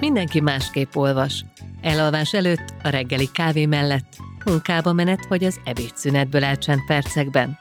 Mindenki 0.00 0.40
másképp 0.40 0.94
olvas. 0.94 1.44
Elalvás 1.80 2.34
előtt, 2.34 2.74
a 2.82 2.88
reggeli 2.88 3.28
kávé 3.32 3.66
mellett, 3.66 4.16
munkába 4.44 4.92
menet 4.92 5.26
vagy 5.28 5.44
az 5.44 5.60
ebédszünetből 5.64 6.44
elcsent 6.44 6.86
percekben. 6.86 7.58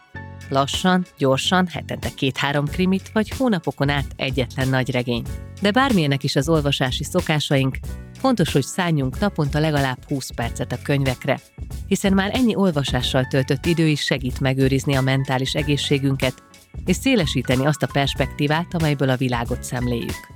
Lassan, 0.50 1.06
gyorsan, 1.18 1.68
hetente 1.68 2.10
két-három 2.16 2.66
krimit, 2.66 3.10
vagy 3.14 3.30
hónapokon 3.30 3.90
át 3.90 4.06
egyetlen 4.16 4.70
nagy 4.70 4.92
regény. 4.92 5.24
De 5.62 5.72
bármilyenek 5.72 6.24
is 6.24 6.36
az 6.36 6.50
olvasási 6.50 7.04
szokásaink, 7.04 7.78
fontos, 8.20 8.52
hogy 8.54 8.64
szálljunk 8.64 9.20
naponta 9.20 9.60
legalább 9.60 9.98
20 10.08 10.30
percet 10.30 10.72
a 10.72 10.82
könyvekre, 10.84 11.40
hiszen 11.88 12.14
már 12.14 12.32
ennyi 12.34 12.56
olvasással 12.56 13.26
töltött 13.26 13.66
idő 13.66 13.88
is 13.88 14.02
segít 14.02 14.40
megőrizni 14.40 14.96
a 14.96 15.02
mentális 15.02 15.54
egészségünket, 15.54 16.44
és 16.86 16.96
szélesíteni 16.96 17.66
azt 17.66 17.84
a 17.84 17.90
perspektívát, 17.94 18.74
amelyből 18.74 19.10
a 19.10 19.18
világot 19.18 19.64
szemléljük. 19.64 20.36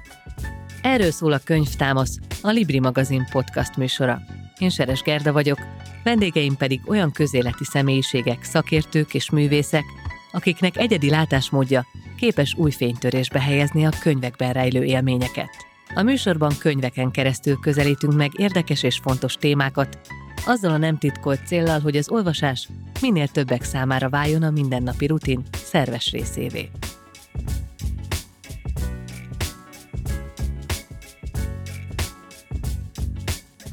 Erről 0.81 1.11
szól 1.11 1.31
a 1.31 1.39
Könyvtámasz, 1.43 2.17
a 2.41 2.49
Libri 2.49 2.79
magazin 2.79 3.27
podcast 3.31 3.77
műsora. 3.77 4.21
Én 4.57 4.69
Seres 4.69 5.01
Gerda 5.01 5.31
vagyok, 5.31 5.59
vendégeim 6.03 6.57
pedig 6.57 6.81
olyan 6.87 7.11
közéleti 7.11 7.63
személyiségek, 7.63 8.43
szakértők 8.43 9.13
és 9.13 9.29
művészek, 9.29 9.83
akiknek 10.31 10.77
egyedi 10.77 11.09
látásmódja 11.09 11.85
képes 12.17 12.55
új 12.57 12.71
fénytörésbe 12.71 13.41
helyezni 13.41 13.85
a 13.85 13.91
könyvekben 14.01 14.53
rejlő 14.53 14.83
élményeket. 14.83 15.49
A 15.95 16.01
műsorban 16.01 16.57
könyveken 16.59 17.11
keresztül 17.11 17.59
közelítünk 17.59 18.13
meg 18.13 18.31
érdekes 18.39 18.83
és 18.83 18.99
fontos 19.03 19.33
témákat, 19.33 19.99
azzal 20.45 20.71
a 20.71 20.77
nem 20.77 20.97
titkolt 20.97 21.47
céllal, 21.47 21.79
hogy 21.79 21.95
az 21.95 22.09
olvasás 22.09 22.69
minél 23.01 23.27
többek 23.27 23.63
számára 23.63 24.09
váljon 24.09 24.43
a 24.43 24.49
mindennapi 24.49 25.05
rutin 25.05 25.43
szerves 25.51 26.11
részévé. 26.11 26.69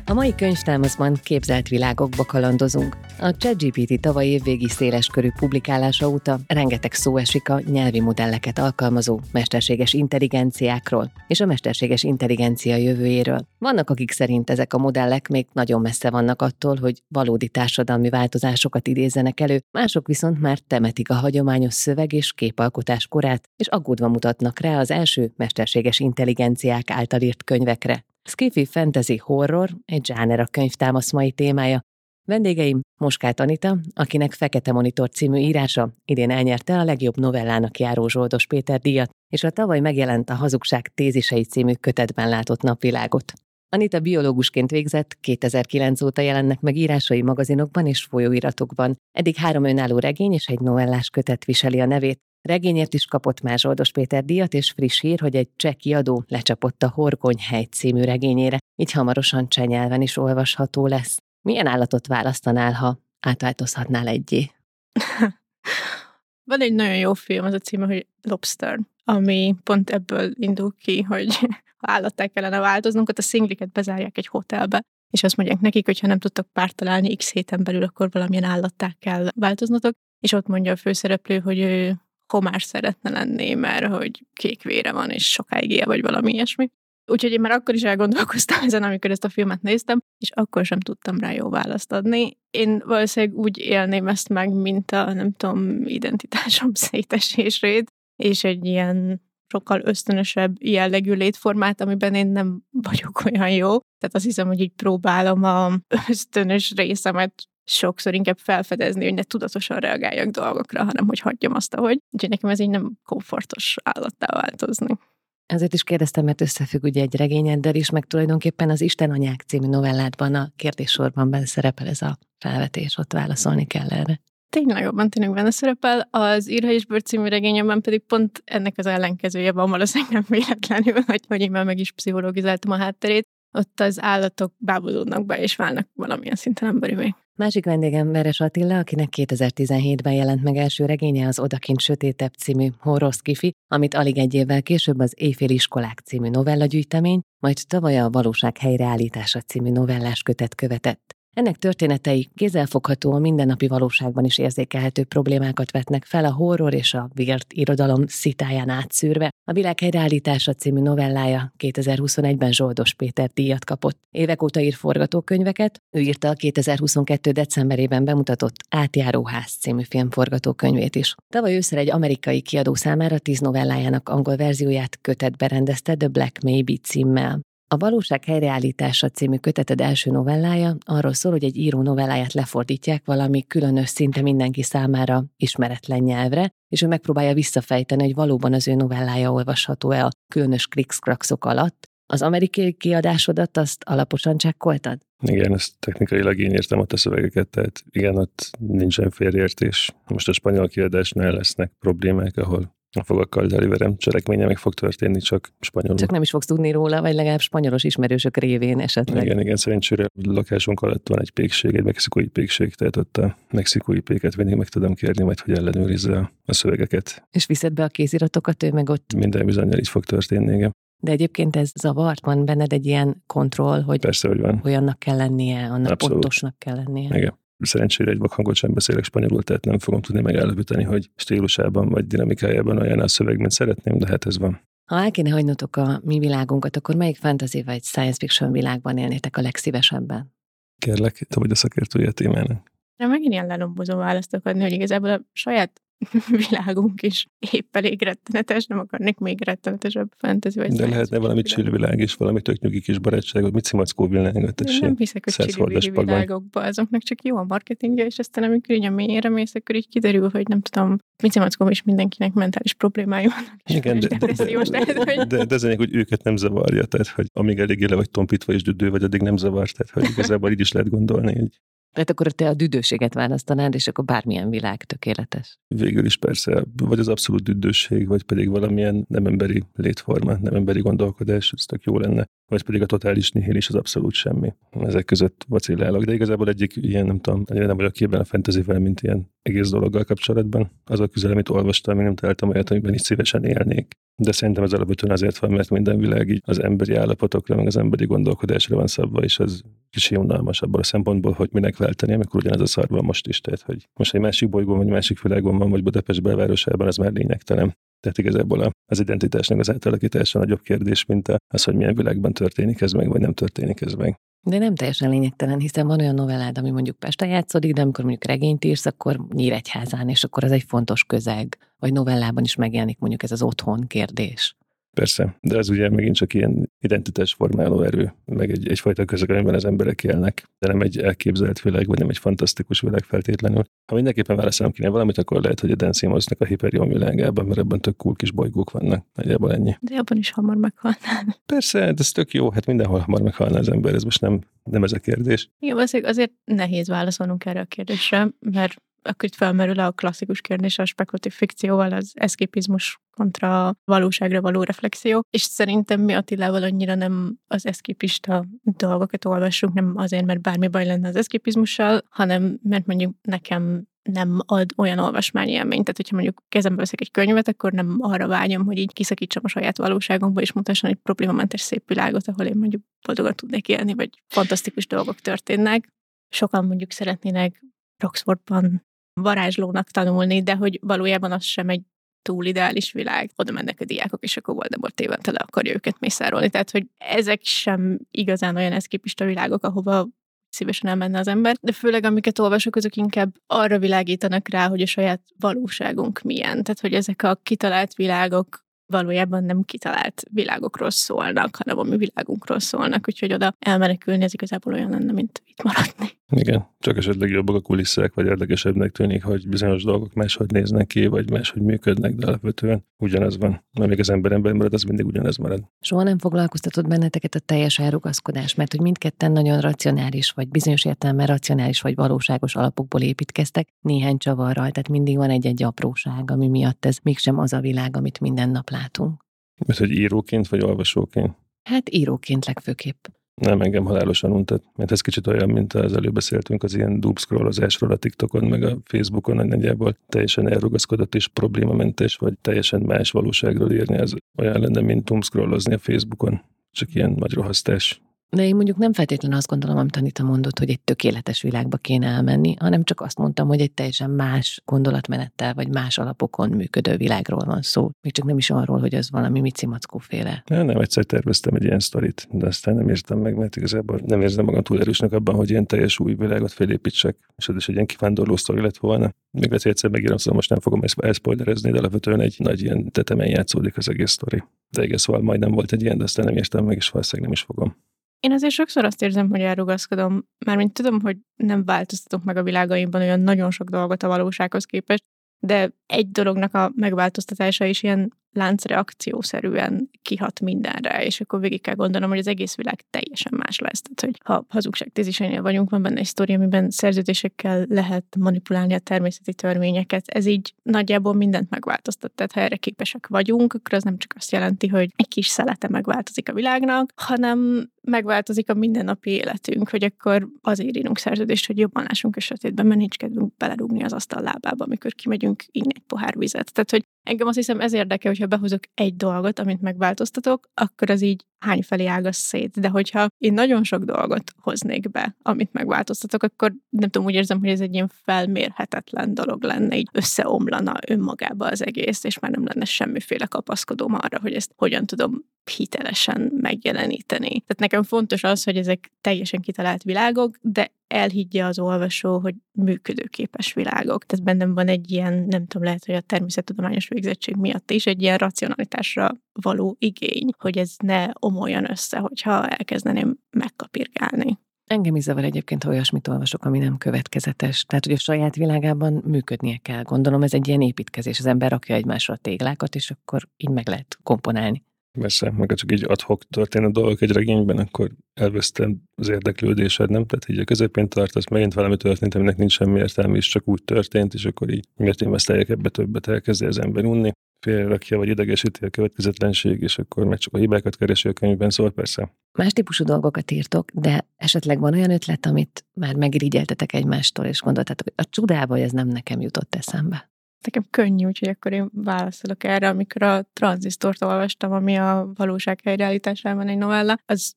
A 0.09 0.14
mai 0.14 0.34
könyvtámaszban 0.34 1.14
képzelt 1.23 1.69
világokba 1.69 2.25
kalandozunk. 2.25 2.97
A 3.19 3.37
ChatGPT 3.37 4.01
tavaly 4.01 4.27
évvégi 4.27 4.69
széleskörű 4.69 5.28
publikálása 5.39 6.09
óta 6.09 6.39
rengeteg 6.47 6.92
szó 6.92 7.17
esik 7.17 7.48
a 7.48 7.61
nyelvi 7.70 8.00
modelleket 8.00 8.59
alkalmazó 8.59 9.20
mesterséges 9.33 9.92
intelligenciákról 9.92 11.12
és 11.27 11.41
a 11.41 11.47
mesterséges 11.47 12.03
intelligencia 12.03 12.77
jövőjéről. 12.77 13.47
Vannak, 13.59 13.91
akik 13.91 14.11
szerint 14.11 14.50
ezek 14.50 14.75
a 14.75 14.78
modellek 14.78 15.28
még 15.28 15.47
nagyon 15.53 15.81
messze 15.81 16.11
vannak 16.11 16.43
attól, 16.43 16.77
hogy 16.77 17.03
valódi 17.09 17.48
társadalmi 17.48 18.09
változásokat 18.09 18.89
idézzenek 18.89 19.41
elő, 19.41 19.61
mások 19.70 20.06
viszont 20.06 20.41
már 20.41 20.59
temetik 20.59 21.11
a 21.11 21.15
hagyományos 21.15 21.75
szöveg 21.75 22.12
és 22.12 22.33
képalkotás 22.33 23.06
korát, 23.06 23.48
és 23.56 23.67
aggódva 23.67 24.09
mutatnak 24.09 24.59
rá 24.59 24.78
az 24.78 24.91
első 24.91 25.33
mesterséges 25.37 26.00
intelligenciák 26.00 26.91
által 26.91 27.20
írt 27.20 27.45
könyvekre. 27.45 28.06
Skiffy 28.29 28.65
Fantasy 28.65 29.17
Horror 29.17 29.71
egy 29.84 30.07
zsáner 30.07 30.41
a 30.41 30.47
könyvtámasz 30.47 31.12
mai 31.12 31.33
témája. 31.33 31.81
Vendégeim 32.25 32.81
Moskát 33.01 33.41
Anita, 33.41 33.79
akinek 33.95 34.33
Fekete 34.33 34.73
Monitor 34.73 35.11
című 35.11 35.39
írása 35.39 35.95
idén 36.05 36.31
elnyerte 36.31 36.79
a 36.79 36.84
legjobb 36.84 37.17
novellának 37.17 37.79
járó 37.79 38.09
Zsoldos 38.09 38.47
Péter 38.47 38.81
díjat, 38.81 39.11
és 39.29 39.45
a 39.45 39.51
tavaly 39.51 39.81
megjelent 39.81 40.31
a 40.31 40.34
Hazugság 40.34 40.89
tézisei 40.95 41.45
című 41.45 41.73
kötetben 41.73 42.29
látott 42.29 42.62
napvilágot. 42.62 43.33
Anita 43.69 44.01
biológusként 44.01 44.71
végzett, 44.71 45.17
2009 45.21 46.03
óta 46.03 46.21
jelennek 46.21 46.61
meg 46.61 46.77
írásai 46.77 47.23
magazinokban 47.23 47.87
és 47.87 48.05
folyóiratokban. 48.05 48.97
Eddig 49.12 49.37
három 49.37 49.65
önálló 49.65 49.99
regény 49.99 50.33
és 50.33 50.47
egy 50.47 50.61
novellás 50.61 51.11
kötet 51.11 51.45
viseli 51.45 51.81
a 51.81 51.87
nevét, 51.87 52.19
Regényért 52.42 52.94
is 52.94 53.05
kapott 53.06 53.41
már 53.41 53.58
Zsoldos 53.58 53.91
Péter 53.91 54.25
díjat, 54.25 54.55
és 54.55 54.70
friss 54.70 55.00
hír, 55.00 55.20
hogy 55.20 55.36
egy 55.36 55.48
cseh 55.56 55.75
kiadó 55.75 56.25
lecsapott 56.28 56.82
a 56.82 56.88
Horgonyhely 56.88 57.65
című 57.65 58.03
regényére, 58.03 58.59
így 58.76 58.93
hamarosan 58.93 59.49
cseh 59.49 59.66
nyelven 59.66 60.03
is 60.03 60.16
olvasható 60.16 60.87
lesz. 60.87 61.19
Milyen 61.43 61.66
állatot 61.66 62.06
választanál, 62.06 62.72
ha 62.72 62.99
átváltozhatnál 63.21 64.06
egyé? 64.06 64.50
Van 66.50 66.60
egy 66.60 66.72
nagyon 66.72 66.97
jó 66.97 67.15
film, 67.15 67.44
az 67.44 67.54
a 67.54 67.59
címe, 67.59 67.87
hogy 67.87 68.06
Lobster, 68.22 68.78
ami 69.05 69.55
pont 69.62 69.91
ebből 69.91 70.32
indul 70.34 70.75
ki, 70.78 71.03
hogy 71.03 71.34
ha 71.81 71.93
állattá 71.93 72.26
kellene 72.26 72.59
változnunk, 72.59 73.09
ott 73.09 73.19
a 73.19 73.22
szingliket 73.22 73.72
bezárják 73.72 74.19
egy 74.19 74.26
hotelbe, 74.26 74.81
és 75.10 75.22
azt 75.22 75.37
mondják 75.37 75.60
nekik, 75.60 75.87
hogy 75.87 76.00
ha 76.00 76.06
nem 76.06 76.19
tudtok 76.19 76.53
párt 76.53 76.75
találni 76.75 77.16
x 77.16 77.32
héten 77.32 77.65
belül, 77.65 77.82
akkor 77.82 78.10
valamilyen 78.10 78.44
állattá 78.44 78.94
kell 78.99 79.28
változnotok, 79.34 79.93
és 80.20 80.32
ott 80.32 80.47
mondja 80.47 80.72
a 80.72 80.76
főszereplő, 80.76 81.38
hogy 81.38 81.59
ő 81.59 81.97
komás 82.28 82.62
szeretne 82.62 83.11
lenni, 83.11 83.55
mert 83.55 83.87
hogy 83.94 84.25
kék 84.33 84.62
vére 84.62 84.93
van, 84.93 85.11
és 85.11 85.31
sokáig 85.31 85.71
él, 85.71 85.84
vagy 85.84 86.00
valami 86.00 86.33
ilyesmi. 86.33 86.71
Úgyhogy 87.11 87.33
én 87.33 87.41
már 87.41 87.53
akkor 87.53 87.75
is 87.75 87.83
elgondolkoztam 87.83 88.62
ezen, 88.66 88.83
amikor 88.83 89.11
ezt 89.11 89.25
a 89.25 89.28
filmet 89.28 89.62
néztem, 89.62 90.00
és 90.19 90.31
akkor 90.31 90.65
sem 90.65 90.81
tudtam 90.81 91.19
rá 91.19 91.33
jó 91.33 91.49
választ 91.49 91.93
adni. 91.93 92.38
Én 92.50 92.83
valószínűleg 92.87 93.37
úgy 93.37 93.59
élném 93.59 94.09
ezt 94.09 94.28
meg, 94.28 94.53
mint 94.53 94.91
a, 94.91 95.12
nem 95.12 95.33
tudom, 95.33 95.87
identitásom 95.87 96.75
szétesését, 96.88 97.93
és 98.17 98.44
egy 98.44 98.65
ilyen 98.65 99.27
sokkal 99.50 99.81
ösztönösebb 99.84 100.55
jellegű 100.61 101.12
létformát, 101.12 101.81
amiben 101.81 102.15
én 102.15 102.27
nem 102.27 102.62
vagyok 102.88 103.25
olyan 103.25 103.50
jó. 103.50 103.78
Tehát 103.99 104.15
azt 104.15 104.25
hiszem, 104.25 104.47
hogy 104.47 104.61
így 104.61 104.72
próbálom 104.77 105.43
a 105.43 105.78
ösztönös 106.09 106.72
részemet 106.77 107.33
sokszor 107.71 108.15
inkább 108.15 108.39
felfedezni, 108.39 109.05
hogy 109.05 109.15
ne 109.15 109.23
tudatosan 109.23 109.79
reagáljak 109.79 110.29
dolgokra, 110.29 110.84
hanem 110.84 111.06
hogy 111.06 111.19
hagyjam 111.19 111.55
azt, 111.55 111.75
ahogy. 111.75 112.01
Úgyhogy 112.11 112.31
nekem 112.31 112.51
ez 112.51 112.61
így 112.61 112.71
nem 112.71 112.93
komfortos 113.05 113.77
állattá 113.83 114.27
változni. 114.41 114.99
Ezért 115.47 115.75
is 115.75 115.84
kérdeztem, 115.84 116.25
mert 116.25 116.41
összefügg 116.41 116.83
ugye 116.83 117.03
egy 117.03 117.17
regényeddel 117.17 117.75
is, 117.75 117.91
meg 117.91 118.05
tulajdonképpen 118.05 118.71
az 118.71 118.81
Isten 118.81 119.11
anyák 119.11 119.41
című 119.47 119.67
novelládban 119.67 120.34
a 120.34 120.53
kérdéssorban 120.56 121.31
benne 121.31 121.47
szerepel 121.47 121.87
ez 121.87 122.03
a 122.03 122.19
felvetés, 122.39 122.99
ott 122.99 123.12
válaszolni 123.12 123.67
kell 123.67 123.89
erre. 123.89 124.21
Tényleg 124.50 124.83
jobban 124.83 125.11
tényleg 125.11 125.35
benne 125.35 125.50
szerepel, 125.50 126.09
az 126.11 126.50
Írha 126.50 126.71
és 126.71 126.87
Bőr 126.87 127.03
című 127.03 127.29
regényemben 127.29 127.81
pedig 127.81 128.00
pont 128.00 128.43
ennek 128.45 128.75
az 128.77 128.87
ellenkezője 128.87 129.53
van 129.53 129.71
valószínűleg 129.71 130.12
nem 130.12 130.25
véletlenül, 130.29 131.03
hogy, 131.06 131.21
hogy 131.29 131.41
én 131.41 131.50
már 131.50 131.65
meg 131.65 131.79
is 131.79 131.93
pszichológizáltam 131.93 132.71
a 132.71 132.77
hátterét, 132.77 133.27
ott 133.53 133.81
az 133.81 134.03
állatok 134.03 134.53
bábulódnak 134.56 135.27
be, 135.27 135.41
és 135.41 135.56
válnak 135.56 135.89
valamilyen 135.95 136.35
szinten 136.35 136.69
emberivé. 136.69 137.15
Másik 137.38 137.65
vendégem 137.65 138.12
Veres 138.12 138.41
Attila, 138.41 138.78
akinek 138.78 139.09
2017-ben 139.16 140.12
jelent 140.12 140.43
meg 140.43 140.56
első 140.56 140.84
regénye 140.84 141.26
az 141.26 141.38
Odakint 141.38 141.81
Sötétebb 141.81 142.32
című 142.32 142.69
horror 142.78 143.12
skifi, 143.12 143.53
amit 143.69 143.94
alig 143.94 144.19
egy 144.19 144.34
évvel 144.34 144.62
később 144.62 144.99
az 144.99 145.12
Éjfél 145.16 145.50
iskolák 145.50 145.99
című 146.04 146.28
novellagyűjtemény, 146.28 147.21
majd 147.38 147.59
tavaly 147.69 147.99
a 147.99 148.10
Valóság 148.10 148.56
helyreállítása 148.56 149.41
című 149.41 149.71
novellás 149.71 150.22
kötet 150.22 150.54
követett. 150.54 151.07
Ennek 151.38 151.56
történetei 151.56 152.28
kézzelfogható 152.34 153.12
a 153.12 153.19
mindennapi 153.19 153.66
valóságban 153.66 154.25
is 154.25 154.38
érzékelhető 154.38 155.04
problémákat 155.04 155.71
vetnek 155.71 156.04
fel 156.04 156.25
a 156.25 156.32
horror 156.32 156.75
és 156.75 156.94
a 156.94 157.10
vért 157.15 157.53
irodalom 157.53 158.06
szitáján 158.06 158.69
átszűrve. 158.69 159.31
A 159.44 159.53
világ 159.53 159.81
helyreállítása 159.81 160.53
című 160.53 160.81
novellája 160.81 161.53
2021-ben 161.59 162.53
Zsoldos 162.53 162.94
Péter 162.94 163.31
díjat 163.34 163.65
kapott. 163.65 163.99
Évek 164.10 164.43
óta 164.43 164.60
ír 164.60 164.75
forgatókönyveket, 164.75 165.82
ő 165.97 166.00
írta 166.00 166.28
a 166.28 166.32
2022. 166.32 167.31
decemberében 167.31 168.05
bemutatott 168.05 168.55
Átjáróház 168.69 169.50
című 169.50 169.82
film 169.82 170.10
forgatókönyvét 170.10 170.97
is. 170.97 171.15
Tavaly 171.28 171.55
ősszel 171.55 171.78
egy 171.78 171.91
amerikai 171.91 172.41
kiadó 172.41 172.75
számára 172.75 173.19
tíz 173.19 173.41
novellájának 173.41 174.09
angol 174.09 174.37
verzióját 174.37 174.99
kötetbe 175.00 175.47
rendezte 175.47 175.94
The 175.94 176.09
Black 176.09 176.43
Maybe 176.43 176.75
címmel. 176.82 177.41
A 177.71 177.77
Valóság 177.77 178.25
helyreállítása 178.25 179.09
című 179.09 179.37
köteted 179.37 179.81
első 179.81 180.11
novellája 180.11 180.77
arról 180.84 181.12
szól, 181.12 181.33
hogy 181.33 181.45
egy 181.45 181.56
író 181.56 181.83
novelláját 181.83 182.33
lefordítják 182.33 183.05
valami 183.05 183.47
különös 183.47 183.88
szinte 183.88 184.23
mindenki 184.23 184.62
számára 184.62 185.25
ismeretlen 185.37 186.03
nyelvre, 186.03 186.50
és 186.69 186.82
ő 186.82 186.87
megpróbálja 186.87 187.35
visszafejteni, 187.35 188.03
hogy 188.03 188.15
valóban 188.15 188.53
az 188.53 188.69
ő 188.69 188.75
novellája 188.75 189.32
olvasható-e 189.32 190.05
a 190.05 190.11
különös 190.32 190.67
krikszkrakszok 190.67 191.44
alatt. 191.44 191.87
Az 192.06 192.23
amerikai 192.23 192.73
kiadásodat 192.73 193.56
azt 193.56 193.85
alaposan 193.85 194.37
csekkoltad? 194.37 194.99
Igen, 195.23 195.53
ezt 195.53 195.79
technikailag 195.79 196.38
én 196.38 196.50
értem 196.50 196.79
ott 196.79 196.93
a 196.93 196.97
szövegeket, 196.97 197.49
tehát 197.49 197.85
igen, 197.91 198.17
ott 198.17 198.50
nincsen 198.59 199.11
félreértés. 199.11 199.94
Most 200.06 200.29
a 200.29 200.32
spanyol 200.32 200.69
kiadásnál 200.69 201.32
lesznek 201.32 201.73
problémák, 201.79 202.37
ahol 202.37 202.76
a 202.96 203.05
fogakkal 203.05 203.46
deliverem 203.46 203.96
cselekménye 203.96 204.46
meg 204.46 204.58
fog 204.58 204.75
történni, 204.75 205.20
csak 205.20 205.52
spanyolul. 205.61 205.99
Csak 205.99 206.11
nem 206.11 206.23
is 206.23 206.31
fogsz 206.31 206.46
tudni 206.46 206.70
róla, 206.70 207.00
vagy 207.00 207.14
legalább 207.14 207.40
spanyolos 207.40 207.85
ismerősök 207.85 208.37
révén 208.37 208.81
esetleg. 208.81 209.25
Igen, 209.25 209.40
igen, 209.40 209.56
szerencsére 209.56 210.06
lakásunk 210.23 210.81
alatt 210.81 211.08
van 211.08 211.20
egy 211.20 211.31
pékség, 211.31 211.75
egy 211.75 211.85
mexikói 211.85 212.26
pékség, 212.26 212.75
tehát 212.75 212.96
ott 212.96 213.17
a 213.17 213.37
mexikói 213.50 214.00
péket 214.00 214.37
mindig 214.37 214.56
meg 214.56 214.69
tudom 214.69 214.94
kérni, 214.94 215.25
majd 215.25 215.40
hogy 215.40 215.55
ellenőrizze 215.55 216.17
a, 216.17 216.32
a 216.44 216.52
szövegeket. 216.52 217.26
És 217.31 217.46
viszed 217.46 217.73
be 217.73 217.85
a 217.85 217.88
kéziratokat, 217.88 218.62
ő 218.62 218.70
meg 218.73 218.88
ott? 218.90 219.14
Minden 219.17 219.46
bizonyal 219.46 219.79
így 219.79 219.88
fog 219.88 220.05
történni, 220.05 220.55
igen. 220.55 220.73
De 221.00 221.11
egyébként 221.11 221.56
ez 221.56 221.70
zavart, 221.75 222.25
van 222.25 222.44
benned 222.44 222.73
egy 222.73 222.87
ilyen 222.87 223.23
kontroll, 223.26 223.82
hogy, 223.82 224.00
Persze, 224.00 224.29
hogy 224.29 224.40
van. 224.40 224.61
olyannak 224.64 224.99
kell 224.99 225.17
lennie, 225.17 225.64
annak 225.64 225.90
Abszolút. 225.90 226.12
pontosnak 226.12 226.58
kell 226.58 226.75
lennie. 226.75 227.17
Igen. 227.17 227.38
Szerencsére 227.58 228.10
egy 228.10 228.19
vakhangot 228.19 228.55
sem 228.55 228.72
beszélek 228.72 229.05
spanyolul, 229.05 229.43
tehát 229.43 229.64
nem 229.64 229.78
fogom 229.78 230.00
tudni 230.00 230.20
megállapítani, 230.20 230.82
hogy 230.82 231.10
stílusában 231.16 231.88
vagy 231.88 232.06
dinamikájában 232.06 232.78
olyan 232.78 233.00
a 233.00 233.08
szöveg, 233.08 233.38
mint 233.38 233.50
szeretném, 233.50 233.99
de 233.99 234.06
hát 234.06 234.26
ez 234.26 234.38
van. 234.38 234.60
Ha 234.84 234.96
el 234.96 235.10
kéne 235.10 235.31
hagynotok 235.31 235.76
a 235.76 236.00
mi 236.05 236.19
világunkat, 236.19 236.76
akkor 236.76 236.94
melyik 236.94 237.16
fantasy 237.16 237.62
vagy 237.62 237.82
science 237.82 238.16
fiction 238.19 238.52
világban 238.52 238.99
élnétek 238.99 239.37
a 239.37 239.40
legszívesebben? 239.40 240.34
Kérlek, 240.78 241.14
te 241.14 241.40
vagy 241.40 241.50
a 241.50 241.55
szakértője 241.55 242.08
a 242.08 242.12
témának. 242.12 242.70
De 242.96 243.06
megint 243.06 243.32
ilyen 243.32 243.46
lelombozó 243.46 243.96
választok 243.96 244.46
adni, 244.46 244.62
hogy 244.62 244.72
igazából 244.72 245.11
a 245.11 245.20
saját 245.32 245.82
világunk 246.49 247.03
is 247.03 247.27
épp 247.53 247.77
elég 247.77 248.03
rettenetes, 248.03 248.67
nem 248.67 248.79
akarnék 248.79 249.19
még 249.19 249.45
rettenetesebb 249.45 250.12
fantasy 250.17 250.59
vagy 250.59 250.73
De 250.73 250.89
lehetne 250.89 251.19
valami 251.19 251.43
csillvilág 251.43 252.00
is, 252.00 252.15
valami 252.15 252.43
tök 252.43 252.59
nyugi 252.61 252.81
kis 252.81 252.99
barátságot, 252.99 253.53
mit 253.53 253.65
szimackó 253.65 254.06
világot, 254.06 254.61
Én 254.61 254.79
nem 254.81 254.97
hiszek 254.97 255.27
a 255.27 255.31
csillivili 255.31 255.91
világokba, 255.91 256.61
azoknak 256.61 257.03
csak 257.03 257.23
jó 257.23 257.37
a 257.37 257.45
marketingje, 257.45 258.06
és 258.06 258.19
aztán 258.19 258.45
amikor 258.45 258.75
így 258.75 258.85
a 258.85 258.91
mélyére 258.91 259.29
mész, 259.29 259.55
akkor 259.55 259.75
így 259.75 259.89
kiderül, 259.89 260.29
hogy 260.33 260.49
nem 260.49 260.61
tudom, 260.61 260.97
mit 261.23 261.33
szimackó 261.33 261.69
is 261.69 261.83
mindenkinek 261.83 262.33
mentális 262.33 262.75
problémája 262.75 263.29
vannak. 263.29 263.61
Igen, 263.65 264.00
de, 264.00 264.09
de, 264.09 264.17
de, 264.27 264.45
de, 264.85 265.25
de, 265.25 265.45
de, 265.45 265.56
de, 265.59 265.77
hogy 265.77 265.95
őket 265.95 266.23
nem 266.23 266.37
zavarja, 266.37 266.85
tehát 266.85 267.09
hogy 267.09 267.27
amíg 267.33 267.59
eléggé 267.59 267.85
le 267.85 267.95
vagy 267.95 268.11
tompítva 268.11 268.53
és 268.53 268.62
düdő 268.62 268.91
vagy, 268.91 269.03
addig 269.03 269.21
nem 269.21 269.37
zavar, 269.37 269.71
tehát 269.71 269.93
hogy 269.93 270.12
igazából 270.12 270.50
így 270.50 270.61
is 270.61 270.73
lehet 270.73 270.91
gondolni, 270.91 271.39
hogy 271.39 271.61
tehát 271.93 272.11
akkor 272.11 272.32
te 272.32 272.49
a 272.49 272.55
düdőséget 272.55 273.14
választanád, 273.14 273.75
és 273.75 273.88
akkor 273.88 274.05
bármilyen 274.05 274.50
világ 274.50 274.85
tökéletes. 274.85 275.58
Végül 275.75 276.05
is 276.05 276.17
persze, 276.17 276.64
vagy 276.82 276.99
az 276.99 277.08
abszolút 277.08 277.43
düdőség, 277.43 278.08
vagy 278.08 278.23
pedig 278.23 278.49
valamilyen 278.49 279.05
nem 279.08 279.26
emberi 279.26 279.62
létforma, 279.75 280.37
nem 280.37 280.55
emberi 280.55 280.81
gondolkodás, 280.81 281.52
ez 281.56 281.64
tök 281.64 281.82
jó 281.82 281.99
lenne. 281.99 282.26
Vagy 282.49 282.62
pedig 282.62 282.83
a 282.83 282.87
totális 282.87 283.31
nihilis 283.31 283.69
az 283.69 283.75
abszolút 283.75 284.12
semmi. 284.12 284.53
Ezek 284.71 285.05
között 285.05 285.45
vacillálok, 285.49 286.05
de 286.05 286.12
igazából 286.12 286.49
egyik 286.49 286.77
ilyen, 286.77 287.06
nem 287.06 287.21
tudom, 287.21 287.45
nem 287.47 287.77
vagyok 287.77 287.93
képben 287.93 288.21
a 288.21 288.25
fantasyvel, 288.25 288.79
mint 288.79 289.00
ilyen 289.00 289.31
egész 289.43 289.71
dologgal 289.71 290.05
kapcsolatban. 290.05 290.71
Az 290.85 291.00
a 291.00 291.06
közel, 291.06 291.31
amit 291.31 291.49
olvastam, 291.49 291.97
még 291.97 292.05
nem 292.05 292.15
találtam 292.15 292.49
olyat, 292.49 292.71
amiben 292.71 292.95
is 292.95 293.00
szívesen 293.00 293.45
élnék. 293.45 293.97
De 294.23 294.33
szerintem 294.33 294.65
ez 294.65 294.73
alapvetően 294.73 295.12
azért 295.12 295.39
van, 295.39 295.50
mert 295.50 295.71
minden 295.71 295.99
világ 295.99 296.29
így 296.29 296.43
az 296.45 296.62
emberi 296.62 296.95
állapotokra, 296.95 297.56
meg 297.56 297.67
az 297.67 297.77
emberi 297.77 298.05
gondolkodásra 298.05 298.77
van 298.77 298.87
szabva, 298.87 299.23
és 299.23 299.39
az 299.39 299.62
kicsi 299.91 300.17
unalmas 300.17 300.62
abból 300.62 300.81
a 300.81 300.85
szempontból, 300.85 301.33
hogy 301.33 301.49
minek 301.53 301.77
váltani, 301.77 302.12
amikor 302.12 302.41
ugyanez 302.41 302.61
a 302.61 302.67
szar 302.67 302.89
van 302.89 303.05
most 303.05 303.27
is. 303.27 303.41
Tehát, 303.41 303.61
hogy 303.61 303.89
most 303.95 304.15
egy 304.15 304.21
másik 304.21 304.49
bolygón, 304.49 304.77
vagy 304.77 304.87
másik 304.87 305.23
világon 305.23 305.59
van, 305.59 305.71
vagy 305.71 305.83
Budapest 305.83 306.23
belvárosában, 306.23 306.87
az 306.87 306.97
már 306.97 307.12
lényegtelen. 307.12 307.77
Tehát 308.00 308.19
igazából 308.19 308.73
az 308.91 309.00
identitásnak 309.00 309.59
az 309.59 309.71
átalakítása 309.71 310.39
nagyobb 310.39 310.61
kérdés, 310.61 311.05
mint 311.05 311.29
az, 311.55 311.65
hogy 311.65 311.75
milyen 311.75 311.95
világban 311.95 312.33
történik 312.33 312.81
ez 312.81 312.93
meg, 312.93 313.09
vagy 313.09 313.21
nem 313.21 313.33
történik 313.33 313.81
ez 313.81 313.93
meg. 313.93 314.17
De 314.47 314.59
nem 314.59 314.75
teljesen 314.75 315.11
lényegtelen, 315.11 315.59
hiszen 315.59 315.87
van 315.87 316.00
olyan 316.00 316.15
novellád, 316.15 316.59
ami 316.59 316.71
mondjuk 316.71 316.97
Pesten 316.97 317.29
játszódik, 317.29 317.73
de 317.73 317.81
amikor 317.81 318.05
mondjuk 318.05 318.31
regényt 318.31 318.65
írsz, 318.65 318.87
akkor 318.87 319.27
Nyíregyházán, 319.29 320.09
és 320.09 320.25
akkor 320.25 320.45
az 320.45 320.53
egy 320.53 320.62
fontos 320.62 321.05
közeg. 321.05 321.59
Vagy 321.79 321.93
novellában 321.93 322.45
is 322.45 322.55
megjelenik 322.55 322.99
mondjuk 322.99 323.23
ez 323.23 323.33
az 323.33 323.43
otthon 323.43 323.87
kérdés. 323.87 324.56
Persze, 324.99 325.37
de 325.41 325.56
ez 325.56 325.69
ugye 325.69 325.91
megint 325.91 326.17
csak 326.17 326.35
ilyen 326.35 326.71
identitás 326.81 327.35
formáló 327.35 327.83
erő, 327.83 328.15
meg 328.25 328.50
egy, 328.50 328.69
egyfajta 328.69 329.05
közeg, 329.05 329.31
amiben 329.31 329.55
az 329.55 329.65
emberek 329.65 330.05
élnek, 330.05 330.49
de 330.59 330.67
nem 330.67 330.81
egy 330.81 330.99
elképzelt 330.99 331.61
világ, 331.61 331.87
vagy 331.87 331.99
nem 331.99 332.09
egy 332.09 332.19
fantasztikus 332.19 332.81
világ 332.81 333.03
feltétlenül. 333.05 333.62
Ha 333.87 333.95
mindenképpen 333.95 334.37
válaszolom 334.37 334.73
kéne 334.73 334.89
valamit, 334.89 335.19
akkor 335.19 335.43
lehet, 335.43 335.61
hogy 335.61 335.71
a 335.71 335.75
Dan 335.75 335.93
Simmonsnak 335.93 336.41
a 336.41 336.45
Hyperion 336.45 336.89
világában, 336.89 337.47
mert 337.47 337.59
ebben 337.59 337.81
tök 337.81 337.97
cool 337.97 338.15
kis 338.15 338.31
bolygók 338.31 338.71
vannak. 338.71 339.06
Nagyjából 339.15 339.53
ennyi. 339.53 339.77
De 339.81 339.97
abban 339.97 340.19
is 340.19 340.31
hamar 340.31 340.56
meghalnál. 340.56 341.37
Persze, 341.47 341.79
de 341.81 341.95
ez 341.99 342.12
tök 342.12 342.33
jó, 342.33 342.50
hát 342.50 342.67
mindenhol 342.67 342.99
hamar 342.99 343.23
meghalna 343.23 343.59
az 343.59 343.69
ember, 343.69 343.95
ez 343.95 344.03
most 344.03 344.21
nem, 344.21 344.41
nem 344.62 344.83
ez 344.83 344.93
a 344.93 344.99
kérdés. 344.99 345.50
Igen, 345.59 345.77
azért 346.03 346.33
nehéz 346.45 346.89
válaszolnunk 346.89 347.45
erre 347.45 347.61
a 347.61 347.65
kérdésre, 347.65 348.29
mert 348.41 348.83
akkor 349.08 349.28
itt 349.28 349.34
felmerül 349.34 349.81
a 349.81 349.90
klasszikus 349.90 350.40
kérdés 350.40 350.78
a 350.78 350.84
spekulatív 350.84 351.32
fikcióval, 351.32 351.93
az 351.93 352.12
eszképizmus 352.14 352.99
kontra 353.10 353.75
valóságra 353.84 354.40
való 354.40 354.62
reflexió, 354.62 355.25
és 355.31 355.43
szerintem 355.43 356.00
mi 356.00 356.12
Attilával 356.12 356.62
annyira 356.62 356.94
nem 356.94 357.38
az 357.46 357.66
eszképista 357.66 358.44
dolgokat 358.62 359.25
olvassunk, 359.25 359.75
nem 359.75 359.93
azért, 359.96 360.25
mert 360.25 360.40
bármi 360.40 360.69
baj 360.69 360.84
lenne 360.84 361.08
az 361.08 361.16
eszképizmussal, 361.16 362.02
hanem 362.08 362.58
mert 362.62 362.87
mondjuk 362.87 363.14
nekem 363.22 363.87
nem 364.12 364.40
ad 364.46 364.70
olyan 364.76 364.99
olvasmányi 364.99 365.50
élményt. 365.50 365.82
Tehát, 365.82 365.96
hogyha 365.96 366.14
mondjuk 366.14 366.43
kezembe 366.49 366.78
veszek 366.81 367.00
egy 367.00 367.11
könyvet, 367.11 367.49
akkor 367.49 367.72
nem 367.72 367.96
arra 367.99 368.26
vágyom, 368.26 368.64
hogy 368.64 368.78
így 368.78 368.93
kiszakítsam 368.93 369.43
a 369.44 369.49
saját 369.49 369.76
valóságomba, 369.78 370.40
és 370.40 370.52
mutasson 370.52 370.90
egy 370.90 370.96
problémamentes 370.96 371.61
szép 371.61 371.88
világot, 371.88 372.28
ahol 372.28 372.46
én 372.46 372.56
mondjuk 372.56 372.82
boldogan 373.06 373.34
tudnék 373.34 373.69
élni, 373.69 373.94
vagy 373.94 374.22
fantasztikus 374.26 374.87
dolgok 374.87 375.20
történnek. 375.20 375.88
Sokan 376.28 376.64
mondjuk 376.64 376.93
szeretnének 376.93 377.64
Roxfordban 377.99 378.88
varázslónak 379.23 379.91
tanulni, 379.91 380.43
de 380.43 380.55
hogy 380.55 380.79
valójában 380.82 381.32
az 381.32 381.44
sem 381.44 381.69
egy 381.69 381.82
túl 382.23 382.44
ideális 382.44 382.93
világ. 382.93 383.31
Oda 383.37 383.53
mennek 383.53 383.81
a 383.81 383.85
diákok, 383.85 384.23
és 384.23 384.37
akkor 384.37 384.55
Voldemort 384.55 385.00
évente 385.00 385.31
le 385.31 385.38
akarja 385.47 385.75
őket 385.75 386.00
mészárolni. 386.00 386.50
Tehát, 386.50 386.70
hogy 386.70 386.87
ezek 386.99 387.44
sem 387.44 387.99
igazán 388.11 388.56
olyan 388.56 388.73
eszképista 388.73 389.25
világok, 389.25 389.65
ahova 389.65 390.09
szívesen 390.49 390.91
elmenne 390.91 391.19
az 391.19 391.29
ember, 391.29 391.56
de 391.61 391.73
főleg 391.73 392.05
amiket 392.05 392.38
olvasok, 392.38 392.76
azok 392.76 392.97
inkább 392.97 393.35
arra 393.47 393.79
világítanak 393.79 394.49
rá, 394.49 394.69
hogy 394.69 394.82
a 394.82 394.87
saját 394.87 395.21
valóságunk 395.38 396.21
milyen. 396.23 396.62
Tehát, 396.62 396.81
hogy 396.81 396.94
ezek 396.94 397.23
a 397.23 397.35
kitalált 397.43 397.94
világok 397.94 398.67
valójában 398.87 399.44
nem 399.44 399.62
kitalált 399.62 400.23
világokról 400.31 400.91
szólnak, 400.91 401.56
hanem 401.56 401.79
a 401.79 401.82
mi 401.82 401.97
világunkról 401.97 402.61
szólnak, 402.61 403.05
úgyhogy 403.09 403.32
oda 403.32 403.55
elmenekülni 403.59 404.25
ez 404.25 404.35
igazából 404.35 404.73
olyan 404.73 404.91
lenne, 404.91 405.12
mint 405.12 405.43
itt 405.44 405.62
maradni. 405.62 406.18
Igen, 406.32 406.66
csak 406.78 406.96
esetleg 406.96 407.30
jobbak 407.30 407.56
a 407.56 407.60
kulisszák, 407.60 408.14
vagy 408.14 408.26
érdekesebbnek 408.26 408.92
tűnik, 408.92 409.25
hogy 409.25 409.48
bizonyos 409.48 409.82
dolgok 409.82 410.14
máshogy 410.14 410.50
néznek 410.50 410.86
ki, 410.86 411.06
vagy 411.06 411.30
máshogy 411.30 411.62
működnek, 411.62 412.14
de 412.14 412.26
alapvetően 412.26 412.84
ugyanaz 412.98 413.38
van. 413.38 413.64
Amíg 413.72 413.98
az 413.98 414.10
ember 414.10 414.32
ember 414.32 414.52
marad, 414.52 414.72
az 414.72 414.82
mindig 414.82 415.06
ugyanez 415.06 415.36
marad. 415.36 415.62
Soha 415.80 416.02
nem 416.02 416.19
foglalkoztatott 416.19 416.86
benneteket 416.86 417.34
a 417.34 417.38
teljes 417.38 417.78
elrugaszkodás, 417.78 418.54
mert 418.54 418.72
hogy 418.72 418.80
mindketten 418.80 419.32
nagyon 419.32 419.60
racionális, 419.60 420.30
vagy 420.30 420.48
bizonyos 420.48 420.84
értelemben 420.84 421.26
racionális, 421.26 421.80
vagy 421.80 421.94
valóságos 421.94 422.54
alapokból 422.54 423.00
építkeztek, 423.00 423.69
néhány 423.80 424.19
csavarral, 424.19 424.70
tehát 424.70 424.88
mindig 424.88 425.16
van 425.16 425.30
egy-egy 425.30 425.62
apróság, 425.62 426.30
ami 426.30 426.48
miatt 426.48 426.84
ez 426.84 426.98
mégsem 427.02 427.38
az 427.38 427.52
a 427.52 427.60
világ, 427.60 427.96
amit 427.96 428.20
minden 428.20 428.50
nap 428.50 428.70
látunk. 428.70 429.25
Mert 429.66 429.78
hogy 429.78 429.90
íróként 429.90 430.48
vagy 430.48 430.62
olvasóként? 430.62 431.36
Hát 431.62 431.94
íróként 431.94 432.46
legfőképp. 432.46 433.04
Nem, 433.38 433.61
engem 433.61 433.85
halálosan 433.85 434.32
untat, 434.32 434.62
mert 434.76 434.90
ez 434.90 435.00
kicsit 435.00 435.26
olyan, 435.26 435.49
mint 435.49 435.73
az 435.73 435.93
előbb 435.96 436.12
beszéltünk 436.12 436.62
az 436.62 436.75
ilyen 436.75 437.00
doomscrollozásról 437.00 437.90
a 437.90 437.96
TikTokon, 437.96 438.44
meg 438.44 438.62
a 438.62 438.76
Facebookon, 438.85 439.46
nagyjából 439.46 439.97
teljesen 440.09 440.49
elrugaszkodott 440.49 441.14
és 441.14 441.28
problémamentes, 441.28 442.16
vagy 442.16 442.35
teljesen 442.40 442.80
más 442.80 443.11
valóságról 443.11 443.73
írni, 443.73 443.99
az 443.99 444.16
olyan 444.37 444.61
lenne, 444.61 444.80
mint 444.80 445.04
doomscrollozni 445.04 445.75
a 445.75 445.78
Facebookon. 445.78 446.40
Csak 446.73 446.95
ilyen 446.95 447.14
nagy 447.16 447.33
rohasztás. 447.33 448.00
De 448.30 448.44
én 448.44 448.54
mondjuk 448.54 448.76
nem 448.76 448.92
feltétlenül 448.92 449.37
azt 449.37 449.49
gondolom, 449.49 449.76
amit 449.76 449.97
Anita 449.97 450.23
mondott, 450.23 450.58
hogy 450.58 450.70
egy 450.70 450.80
tökéletes 450.80 451.42
világba 451.42 451.76
kéne 451.76 452.06
elmenni, 452.06 452.54
hanem 452.58 452.85
csak 452.85 453.00
azt 453.00 453.18
mondtam, 453.18 453.49
hogy 453.49 453.61
egy 453.61 453.73
teljesen 453.73 454.11
más 454.11 454.62
gondolatmenettel, 454.64 455.54
vagy 455.54 455.68
más 455.68 455.99
alapokon 455.99 456.50
működő 456.50 456.97
világról 456.97 457.44
van 457.44 457.62
szó. 457.62 457.90
Még 458.00 458.12
csak 458.12 458.25
nem 458.25 458.38
is 458.38 458.50
arról, 458.50 458.78
hogy 458.78 458.94
az 458.94 459.11
valami 459.11 459.40
Mici 459.40 459.66
Mackó 459.66 459.99
féle. 459.99 460.42
Nem, 460.47 460.66
nem, 460.66 460.80
egyszer 460.80 461.04
terveztem 461.04 461.54
egy 461.54 461.62
ilyen 461.62 461.78
sztorit, 461.78 462.28
de 462.30 462.47
aztán 462.47 462.75
nem 462.75 462.88
írtam 462.88 463.20
meg, 463.20 463.37
mert 463.37 463.56
igazából 463.56 464.00
nem 464.06 464.20
érzem 464.20 464.44
magam 464.44 464.62
túl 464.62 464.80
erősnek 464.80 465.12
abban, 465.12 465.35
hogy 465.35 465.50
ilyen 465.50 465.66
teljes 465.66 465.99
új 465.99 466.14
világot 466.14 466.52
felépítsek, 466.52 467.16
és 467.37 467.49
ez 467.49 467.56
is 467.56 467.68
egy 467.68 467.75
ilyen 467.75 467.87
kivándorló 467.87 468.37
sztori 468.37 468.61
lett 468.61 468.76
volna. 468.76 469.12
Még 469.30 469.47
lehet, 469.47 469.62
hogy 469.62 469.73
egyszer 469.73 469.90
megírom, 469.90 470.16
szóval 470.16 470.35
most 470.35 470.50
nem 470.50 470.61
fogom 470.61 470.82
ezt 470.82 470.99
elszpoilerezni, 470.99 471.70
de 471.70 471.78
alapvetően 471.78 472.20
egy 472.20 472.35
nagy 472.38 472.62
ilyen 472.62 472.90
tetemen 472.90 473.26
játszódik 473.26 473.76
az 473.76 473.88
egész 473.88 474.11
sztori. 474.11 474.42
De 474.70 474.82
egész 474.82 475.02
szóval 475.02 475.23
majdnem 475.23 475.50
volt 475.50 475.73
egy 475.73 475.82
ilyen, 475.82 475.99
de 475.99 476.04
aztán 476.04 476.25
nem 476.25 476.37
értem 476.37 476.64
meg, 476.64 476.76
és 476.76 476.88
valószínűleg 476.88 477.30
nem 477.30 477.38
is 477.38 477.44
fogom. 477.44 477.76
Én 478.20 478.32
azért 478.32 478.52
sokszor 478.52 478.84
azt 478.84 479.02
érzem, 479.02 479.28
hogy 479.30 479.40
elrugaszkodom, 479.40 480.28
mármint 480.46 480.72
tudom, 480.72 481.00
hogy 481.00 481.16
nem 481.37 481.64
változtatok 481.64 482.25
meg 482.25 482.37
a 482.37 482.42
világaimban 482.42 483.00
olyan 483.00 483.20
nagyon 483.20 483.50
sok 483.50 483.68
dolgot 483.68 484.02
a 484.02 484.08
valósághoz 484.08 484.64
képest, 484.64 485.04
de 485.38 485.72
egy 485.87 486.10
dolognak 486.10 486.54
a 486.54 486.72
megváltoztatása 486.75 487.64
is 487.64 487.82
ilyen 487.82 488.12
láncreakciószerűen 488.38 489.90
kihat 490.02 490.40
mindenre, 490.40 491.04
és 491.04 491.21
akkor 491.21 491.40
végig 491.40 491.61
kell 491.61 491.75
gondolnom, 491.75 492.09
hogy 492.09 492.18
az 492.18 492.26
egész 492.26 492.57
világ 492.57 492.85
teljesen 492.90 493.33
más 493.37 493.59
lesz. 493.59 493.83
Tehát, 493.83 494.00
hogy 494.00 494.21
ha 494.25 494.45
hazugságtézisenél 494.49 495.42
vagyunk, 495.42 495.71
van 495.71 495.83
benne 495.83 495.99
egy 495.99 496.07
sztori, 496.07 496.35
amiben 496.35 496.71
szerződésekkel 496.71 497.66
lehet 497.68 498.04
manipulálni 498.18 498.75
a 498.75 498.78
természeti 498.78 499.35
törvényeket. 499.35 500.09
Ez 500.09 500.26
így 500.26 500.54
nagyjából 500.62 501.14
mindent 501.14 501.50
megváltoztat. 501.50 502.12
Tehát 502.12 502.33
ha 502.33 502.40
erre 502.40 502.57
képesek 502.57 503.07
vagyunk, 503.07 503.52
akkor 503.52 503.75
az 503.75 503.83
nem 503.83 503.99
csak 503.99 504.14
azt 504.16 504.33
jelenti, 504.33 504.68
hogy 504.68 504.92
egy 504.97 505.09
kis 505.09 505.26
szelete 505.26 505.68
megváltozik 505.68 506.28
a 506.28 506.33
világnak, 506.33 506.92
hanem 506.97 507.71
megváltozik 507.88 508.50
a 508.50 508.54
mindennapi 508.54 509.11
életünk, 509.11 509.71
hogy 509.71 509.85
akkor 509.85 510.28
azért 510.42 510.76
írunk 510.76 510.99
szerződést, 510.99 511.47
hogy 511.47 511.59
jobban 511.59 511.83
lássunk 511.83 512.16
a 512.16 512.21
sötétben, 512.21 512.66
mert 512.66 512.78
nincs 512.80 512.97
kedvünk 512.97 513.37
belerúgni 513.37 513.83
az 513.83 513.92
asztal 513.92 514.23
lábába, 514.23 514.64
amikor 514.64 514.95
kimegyünk 514.95 515.45
inni 515.50 515.73
egy 515.75 515.83
pohár 515.87 516.18
vizet. 516.18 516.52
Tehát, 516.52 516.71
hogy 516.71 516.87
engem 517.02 517.26
azt 517.26 517.37
hiszem 517.37 517.61
ez 517.61 517.73
érdekel, 517.73 518.11
hogyha 518.11 518.26
behozok 518.28 518.62
egy 518.75 518.97
dolgot, 518.97 519.38
amit 519.38 519.61
megváltoztatok, 519.61 520.50
akkor 520.54 520.90
az 520.90 521.02
így 521.02 521.26
hány 521.38 521.62
felé 521.62 521.87
ágaz 521.87 522.16
szét. 522.16 522.61
De 522.61 522.68
hogyha 522.68 523.08
én 523.18 523.32
nagyon 523.32 523.64
sok 523.64 523.85
dolgot 523.85 524.32
hoznék 524.37 524.90
be, 524.90 525.16
amit 525.23 525.52
megváltoztatok, 525.52 526.23
akkor 526.23 526.54
nem 526.68 526.88
tudom, 526.90 527.06
úgy 527.06 527.14
érzem, 527.14 527.38
hogy 527.38 527.49
ez 527.49 527.61
egy 527.61 527.75
ilyen 527.75 527.90
felmérhetetlen 528.04 529.14
dolog 529.14 529.42
lenne, 529.42 529.76
így 529.76 529.88
összeomlana 529.92 530.75
önmagába 530.88 531.47
az 531.47 531.66
egész, 531.66 532.04
és 532.04 532.18
már 532.18 532.30
nem 532.30 532.44
lenne 532.44 532.64
semmiféle 532.64 533.26
kapaszkodóm 533.26 533.94
arra, 533.94 534.20
hogy 534.20 534.32
ezt 534.32 534.52
hogyan 534.56 534.87
tudom 534.87 535.25
hitelesen 535.56 536.32
megjeleníteni. 536.40 537.28
Tehát 537.28 537.58
nekem 537.58 537.82
fontos 537.82 538.25
az, 538.25 538.44
hogy 538.44 538.56
ezek 538.56 538.92
teljesen 539.00 539.40
kitalált 539.40 539.82
világok, 539.82 540.37
de 540.40 540.73
elhiggye 540.88 541.45
az 541.45 541.59
olvasó, 541.59 542.18
hogy 542.18 542.35
működőképes 542.52 543.52
világok. 543.52 544.07
Tehát 544.07 544.25
bennem 544.25 544.54
van 544.54 544.68
egy 544.68 544.90
ilyen, 544.90 545.12
nem 545.12 545.47
tudom, 545.47 545.66
lehet, 545.66 545.85
hogy 545.85 545.95
a 545.95 546.00
természettudományos 546.00 546.88
végzettség 546.88 547.37
miatt 547.37 547.71
is 547.71 547.87
egy 547.87 548.02
ilyen 548.02 548.18
racionalitásra 548.18 549.11
való 549.33 549.76
igény, 549.78 550.30
hogy 550.38 550.59
ez 550.59 550.75
ne 550.85 551.07
omoljon 551.12 551.71
össze, 551.71 551.99
hogyha 551.99 552.49
elkezdeném 552.49 553.18
megkapirgálni. 553.30 554.38
Engem 554.66 554.97
is 554.97 555.02
zavar 555.02 555.25
egyébként, 555.25 555.62
ha 555.62 555.71
olyasmit 555.71 556.09
olvasok, 556.09 556.45
ami 556.45 556.59
nem 556.59 556.78
következetes. 556.78 557.64
Tehát, 557.64 557.85
hogy 557.85 557.95
a 557.95 557.99
saját 557.99 558.37
világában 558.37 559.02
működnie 559.07 559.57
kell. 559.57 559.83
Gondolom 559.83 560.23
ez 560.23 560.35
egy 560.35 560.49
ilyen 560.49 560.61
építkezés. 560.61 561.18
Az 561.18 561.26
ember 561.26 561.50
rakja 561.50 561.75
egymásra 561.75 562.14
a 562.14 562.16
téglákat, 562.16 562.75
és 562.75 562.90
akkor 562.90 563.28
így 563.37 563.50
meg 563.50 563.68
lehet 563.68 563.99
komponálni. 564.02 564.64
Persze, 564.99 565.31
meg 565.31 565.55
csak 565.55 565.73
így 565.73 565.85
adhok 565.88 566.25
történő 566.25 566.71
dolgok 566.71 567.02
egy 567.02 567.11
regényben, 567.11 567.59
akkor 567.59 567.90
elvesztem 568.14 568.83
az 568.95 569.09
érdeklődésed, 569.09 569.90
nem? 569.90 570.07
Tehát 570.07 570.28
így 570.28 570.38
a 570.38 570.45
közepén 570.45 570.88
tartasz, 570.88 571.28
megint 571.28 571.55
valami 571.55 571.76
történt, 571.76 572.14
aminek 572.14 572.37
nincs 572.37 572.52
semmi 572.52 572.78
értelme, 572.78 573.17
és 573.17 573.28
csak 573.28 573.49
úgy 573.49 573.62
történt, 573.64 574.14
és 574.14 574.25
akkor 574.25 574.50
így 574.50 574.69
miért 574.76 575.00
investálják 575.00 575.49
ebbe 575.49 575.69
többet, 575.69 576.09
elkezdi 576.09 576.47
az 576.47 576.59
ember 576.59 576.85
unni, 576.85 577.11
félrakja, 577.40 577.99
vagy 577.99 578.09
idegesíti 578.09 578.64
a 578.64 578.71
következetlenség, 578.71 579.62
és 579.62 579.78
akkor 579.78 580.05
meg 580.05 580.19
csak 580.19 580.35
a 580.35 580.38
hibákat 580.38 580.76
keresi 580.76 581.09
a 581.09 581.12
könyvben, 581.12 581.50
szóval 581.50 581.73
persze. 581.73 582.12
Más 582.38 582.52
típusú 582.52 582.85
dolgokat 582.85 583.31
írtok, 583.31 583.71
de 583.75 584.09
esetleg 584.17 584.59
van 584.61 584.75
olyan 584.75 584.90
ötlet, 584.90 585.26
amit 585.26 585.67
már 585.73 585.95
megirigyeltetek 585.95 586.73
egymástól, 586.73 587.25
és 587.25 587.40
gondoltátok, 587.40 587.87
hogy 587.87 588.05
a 588.07 588.09
csodába 588.11 588.59
ez 588.59 588.73
nem 588.73 588.88
nekem 588.88 589.21
jutott 589.21 589.55
eszembe. 589.55 590.11
Nekem 590.45 590.66
könnyű, 590.71 591.07
úgyhogy 591.07 591.28
akkor 591.28 591.52
én 591.52 591.68
válaszolok 591.73 592.45
erre, 592.45 592.68
amikor 592.68 593.02
a 593.02 593.23
tranzisztort 593.33 594.02
olvastam, 594.02 594.52
ami 594.52 594.76
a 594.76 595.11
valóság 595.14 595.61
helyreállításában 595.61 596.49
egy 596.49 596.59
novella, 596.59 596.99
az 597.07 597.35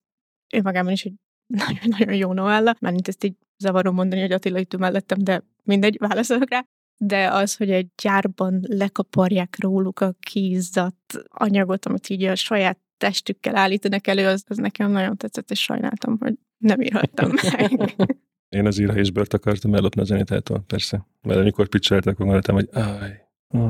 önmagában 0.52 0.92
is 0.92 1.04
egy 1.04 1.14
nagyon-nagyon 1.66 2.14
jó 2.14 2.32
novella, 2.32 2.76
mert 2.80 3.08
ezt 3.08 3.24
így 3.24 3.36
zavarom 3.56 3.94
mondani, 3.94 4.20
hogy 4.20 4.32
Attila 4.32 4.58
itt 4.58 4.76
mellettem, 4.76 5.18
de 5.18 5.42
mindegy, 5.62 5.96
válaszolok 5.98 6.50
rá. 6.50 6.66
De 6.96 7.28
az, 7.32 7.56
hogy 7.56 7.70
egy 7.70 7.86
gyárban 8.02 8.60
lekaparják 8.62 9.56
róluk 9.60 10.00
a 10.00 10.14
kízzat 10.20 10.96
anyagot, 11.28 11.86
amit 11.86 12.08
így 12.08 12.22
a 12.22 12.34
saját 12.34 12.78
testükkel 12.96 13.56
állítanak 13.56 14.06
elő, 14.06 14.26
az, 14.26 14.44
az 14.48 14.56
nekem 14.56 14.90
nagyon 14.90 15.16
tetszett, 15.16 15.50
és 15.50 15.62
sajnáltam, 15.62 16.16
hogy 16.18 16.34
nem 16.58 16.80
írhattam 16.80 17.30
meg. 17.52 17.94
Én 18.52 18.66
az 18.66 18.78
írha 18.78 18.96
és 18.96 19.10
bört 19.10 19.34
akartam 19.34 19.74
ellopni 19.74 20.00
az 20.00 20.10
Anitától, 20.10 20.64
persze. 20.66 21.06
Mert 21.22 21.38
amikor 21.38 21.68
pitcheltek, 21.68 22.12
akkor 22.12 22.24
gondoltam, 22.24 22.54
hogy 22.54 22.68
áj, 22.72 23.20